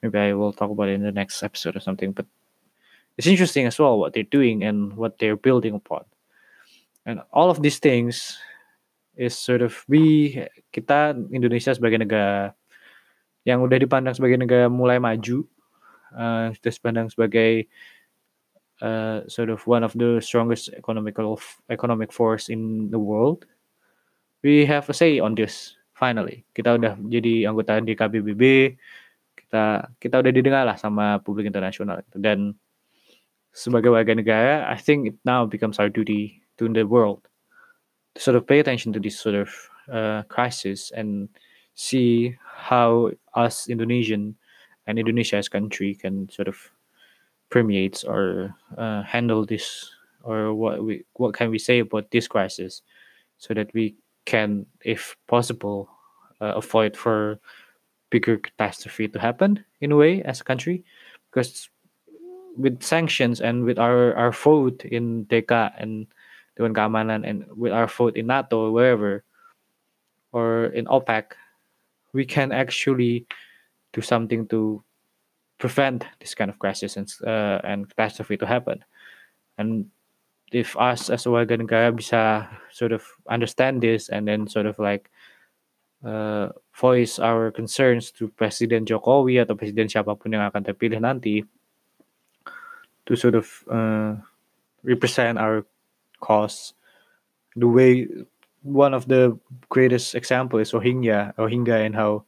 Maybe 0.03 0.19
I 0.19 0.35
will 0.35 0.51
talk 0.51 0.67
about 0.67 0.91
it 0.91 0.99
in 0.99 1.03
the 1.03 1.15
next 1.15 1.39
episode 1.39 1.79
or 1.79 1.79
something. 1.79 2.11
But 2.11 2.27
it's 3.15 3.27
interesting 3.27 3.65
as 3.71 3.79
well 3.79 3.95
what 3.95 4.11
they're 4.11 4.27
doing 4.27 4.67
and 4.67 4.99
what 4.99 5.15
they're 5.15 5.39
building 5.39 5.75
upon. 5.79 6.03
And 7.07 7.23
all 7.31 7.49
of 7.49 7.63
these 7.63 7.79
things 7.79 8.35
is 9.15 9.31
sort 9.31 9.63
of 9.63 9.79
we 9.87 10.43
kita 10.75 11.15
Indonesia 11.31 11.71
sebagai 11.71 12.03
negara 12.03 12.51
yang 13.47 13.63
udah 13.63 13.79
dipandang 13.79 14.19
sebagai 14.19 14.35
negara 14.35 14.67
mulai 14.67 14.99
maju 14.99 15.47
uh, 16.11 16.51
kita 16.59 16.75
pandang 16.83 17.07
sebagai 17.07 17.71
uh, 18.83 19.23
sort 19.31 19.49
of 19.49 19.63
one 19.67 19.83
of 19.83 19.95
the 19.95 20.19
strongest 20.19 20.69
economical 20.75 21.39
economic 21.71 22.11
force 22.11 22.51
in 22.51 22.91
the 22.91 22.99
world. 22.99 23.47
We 24.43 24.65
have 24.65 24.87
a 24.87 24.95
say 24.95 25.19
on 25.19 25.35
this. 25.35 25.75
Finally, 25.93 26.47
kita 26.55 26.79
udah 26.79 26.95
jadi 27.11 27.51
anggota 27.51 27.75
di 27.83 27.91
DK 27.91 28.01
PBB. 28.07 28.43
Kita 29.35 29.83
kita 29.99 30.15
udah 30.23 30.31
didengar 30.31 30.63
lah 30.63 30.79
sama 30.79 31.19
publik 31.19 31.43
internasional. 31.43 31.99
Dan 32.15 32.55
sebagai 33.51 33.91
warga 33.91 34.15
negara, 34.15 34.63
I 34.71 34.79
think 34.79 35.11
it 35.11 35.17
now 35.27 35.43
becomes 35.43 35.75
our 35.75 35.91
duty 35.91 36.39
to 36.55 36.71
the 36.71 36.87
world 36.87 37.27
to 38.15 38.19
sort 38.21 38.39
of 38.39 38.47
pay 38.47 38.59
attention 38.63 38.95
to 38.95 38.99
this 38.99 39.19
sort 39.19 39.35
of 39.35 39.51
uh, 39.91 40.23
crisis 40.31 40.91
and 40.95 41.27
see 41.75 42.35
how 42.43 43.11
us 43.35 43.67
Indonesian 43.67 44.35
and 44.87 44.99
Indonesia 44.99 45.37
as 45.37 45.47
country 45.47 45.95
can 45.95 46.29
sort 46.29 46.47
of 46.47 46.57
permeates 47.49 48.03
or 48.03 48.55
uh, 48.77 49.03
handle 49.03 49.45
this 49.45 49.89
or 50.23 50.53
what 50.53 50.83
we 50.83 51.03
what 51.13 51.33
can 51.33 51.49
we 51.49 51.57
say 51.57 51.79
about 51.79 52.11
this 52.11 52.27
crisis 52.27 52.81
so 53.37 53.53
that 53.53 53.71
we 53.73 53.95
can 54.25 54.65
if 54.81 55.15
possible 55.27 55.89
uh, 56.41 56.53
avoid 56.55 56.95
for 56.95 57.39
bigger 58.09 58.37
catastrophe 58.37 59.07
to 59.07 59.19
happen 59.19 59.63
in 59.81 59.91
a 59.91 59.95
way 59.95 60.21
as 60.23 60.41
a 60.41 60.43
country 60.43 60.83
because 61.29 61.69
with 62.57 62.81
sanctions 62.81 63.41
and 63.41 63.63
with 63.63 63.77
our 63.77 64.15
our 64.15 64.31
vote 64.31 64.83
in 64.85 65.25
DECA 65.25 65.71
and 65.77 66.07
Dewan 66.57 66.73
Keamanan 66.73 67.27
and 67.27 67.45
with 67.55 67.71
our 67.71 67.87
vote 67.87 68.17
in 68.17 68.27
NATO 68.27 68.67
or 68.67 68.71
wherever 68.71 69.23
or 70.31 70.65
in 70.67 70.85
OPEC 70.85 71.33
we 72.13 72.25
can 72.25 72.51
actually 72.51 73.25
do 73.93 74.01
something 74.01 74.47
to 74.47 74.83
prevent 75.59 76.05
this 76.19 76.33
kind 76.33 76.49
of 76.49 76.57
crisis 76.57 76.97
and 76.97 77.11
uh, 77.25 77.59
and 77.63 77.89
catastrophe 77.89 78.37
to 78.37 78.45
happen. 78.45 78.83
And 79.57 79.91
if 80.51 80.77
us 80.77 81.09
as 81.09 81.25
a 81.25 81.29
warga 81.29 81.57
negara 81.57 81.93
bisa 81.93 82.49
sort 82.73 82.91
of 82.91 83.05
understand 83.29 83.81
this 83.81 84.09
and 84.09 84.27
then 84.27 84.47
sort 84.47 84.65
of 84.65 84.79
like 84.79 85.09
uh, 86.05 86.49
voice 86.73 87.19
our 87.19 87.51
concerns 87.51 88.11
to 88.11 88.29
Presiden 88.33 88.85
Jokowi 88.85 89.37
atau 89.41 89.53
presiden 89.53 89.91
siapapun 89.91 90.33
yang 90.33 90.47
akan 90.47 90.63
terpilih 90.63 91.03
nanti 91.03 91.43
to 93.05 93.13
sort 93.13 93.35
of 93.35 93.47
uh, 93.69 94.15
represent 94.81 95.37
our 95.37 95.65
cause 96.23 96.73
the 97.55 97.67
way 97.67 98.07
one 98.63 98.93
of 98.93 99.07
the 99.07 99.37
greatest 99.69 100.15
example 100.15 100.59
is 100.59 100.71
Rohingya 100.71 101.35
Rohingya 101.35 101.85
and 101.85 101.95
how 101.95 102.23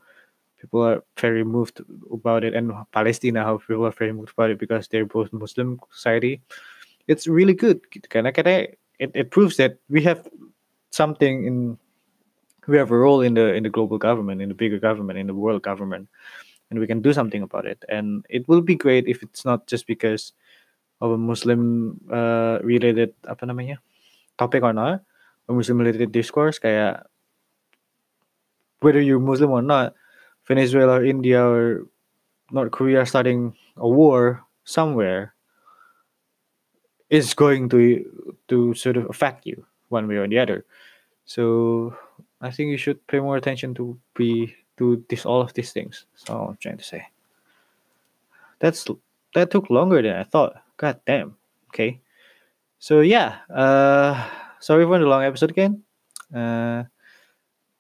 people 0.62 0.86
are 0.86 1.04
very 1.18 1.44
moved 1.44 1.82
about 2.14 2.44
it, 2.44 2.54
and 2.54 2.72
Palestine 2.92 3.36
how 3.36 3.58
people 3.58 3.86
are 3.86 3.92
very 3.92 4.14
moved 4.14 4.34
about 4.38 4.52
it 4.52 4.60
because 4.60 4.88
they're 4.88 5.06
both 5.06 5.34
Muslim 5.34 5.82
society. 5.90 6.42
It's 7.08 7.28
really 7.28 7.54
good. 7.54 7.82
Karena 8.10 8.32
it, 9.02 9.12
it 9.14 9.32
proves 9.32 9.58
that 9.58 9.78
we 9.90 10.02
have 10.04 10.28
something 10.92 11.46
in 11.46 11.78
we 12.68 12.78
have 12.78 12.92
a 12.92 12.98
role 12.98 13.22
in 13.22 13.34
the 13.34 13.54
in 13.58 13.64
the 13.64 13.74
global 13.74 13.98
government, 13.98 14.42
in 14.42 14.50
the 14.50 14.56
bigger 14.56 14.78
government, 14.78 15.18
in 15.18 15.28
the 15.28 15.34
world 15.34 15.66
government, 15.66 16.08
and 16.70 16.80
we 16.80 16.86
can 16.86 17.02
do 17.02 17.12
something 17.12 17.42
about 17.42 17.66
it. 17.66 17.84
And 17.90 18.26
it 18.30 18.48
will 18.48 18.62
be 18.62 18.76
great 18.76 19.08
if 19.08 19.24
it's 19.24 19.44
not 19.44 19.66
just 19.66 19.88
because 19.88 20.34
of 21.02 21.12
a 21.12 21.18
Muslim 21.18 21.98
uh, 22.14 22.62
related 22.62 23.18
apa 23.26 23.50
namanya 23.50 23.82
topic 24.38 24.62
or 24.62 24.74
not, 24.74 25.02
a 25.50 25.54
Muslim 25.54 25.82
related 25.82 26.14
discourse 26.14 26.62
kayak 26.62 27.02
whether 28.86 29.02
you're 29.02 29.22
Muslim 29.22 29.50
or 29.50 29.66
not, 29.66 29.98
Venezuela 30.46 31.02
or 31.02 31.06
India 31.06 31.42
or 31.42 31.90
North 32.54 32.72
Korea 32.72 33.06
starting 33.06 33.58
a 33.78 33.88
war 33.88 34.46
somewhere 34.64 35.34
is 37.12 37.36
going 37.36 37.70
to 37.70 38.02
to 38.48 38.74
sort 38.74 38.98
of 38.98 39.06
affect 39.12 39.46
you 39.46 39.64
one 39.90 40.08
way 40.08 40.16
or 40.16 40.28
the 40.28 40.40
other. 40.40 40.66
So 41.26 41.94
I 42.40 42.50
think 42.50 42.72
you 42.72 42.78
should 42.78 43.06
pay 43.06 43.20
more 43.20 43.38
attention 43.38 43.76
to 43.76 44.00
be 44.16 44.56
to 44.80 45.04
this 45.12 45.28
all 45.28 45.42
of 45.42 45.54
these 45.54 45.72
things. 45.72 46.08
So 46.16 46.34
I'm 46.34 46.58
trying 46.58 46.80
to 46.80 46.84
say. 46.84 47.06
That's 48.58 48.88
that 49.36 49.52
took 49.52 49.70
longer 49.70 50.02
than 50.02 50.16
I 50.16 50.24
thought. 50.24 50.56
God 50.78 51.00
damn. 51.06 51.36
Okay. 51.70 52.00
So 52.80 53.02
yeah, 53.02 53.44
uh 53.52 54.16
sorry 54.60 54.86
for 54.88 54.98
the 54.98 55.06
long 55.06 55.24
episode 55.24 55.52
again. 55.52 55.84
Uh 56.34 56.88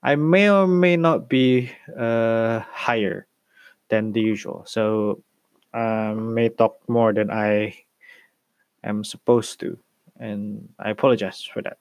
I 0.03 0.15
may 0.15 0.49
or 0.49 0.65
may 0.67 0.97
not 0.97 1.29
be 1.29 1.69
uh, 1.93 2.61
higher 2.73 3.27
than 3.89 4.11
the 4.11 4.21
usual. 4.21 4.65
So 4.65 5.21
I 5.73 6.13
may 6.17 6.49
talk 6.49 6.81
more 6.89 7.13
than 7.13 7.29
I 7.29 7.85
am 8.83 9.03
supposed 9.03 9.59
to. 9.61 9.77
And 10.19 10.69
I 10.79 10.89
apologize 10.89 11.43
for 11.43 11.61
that. 11.61 11.77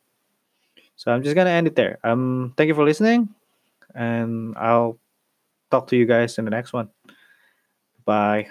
So 0.97 1.13
I'm 1.13 1.23
just 1.23 1.37
gonna 1.37 1.51
end 1.51 1.67
it 1.67 1.77
there. 1.77 1.99
Um 2.05 2.55
thank 2.57 2.69
you 2.69 2.75
for 2.75 2.85
listening 2.85 3.29
and 3.95 4.57
I'll 4.57 4.99
talk 5.71 5.87
to 5.89 5.97
you 5.97 6.07
guys 6.07 6.39
in 6.39 6.45
the 6.45 6.51
next 6.51 6.73
one. 6.73 6.91
Bye. 8.05 8.49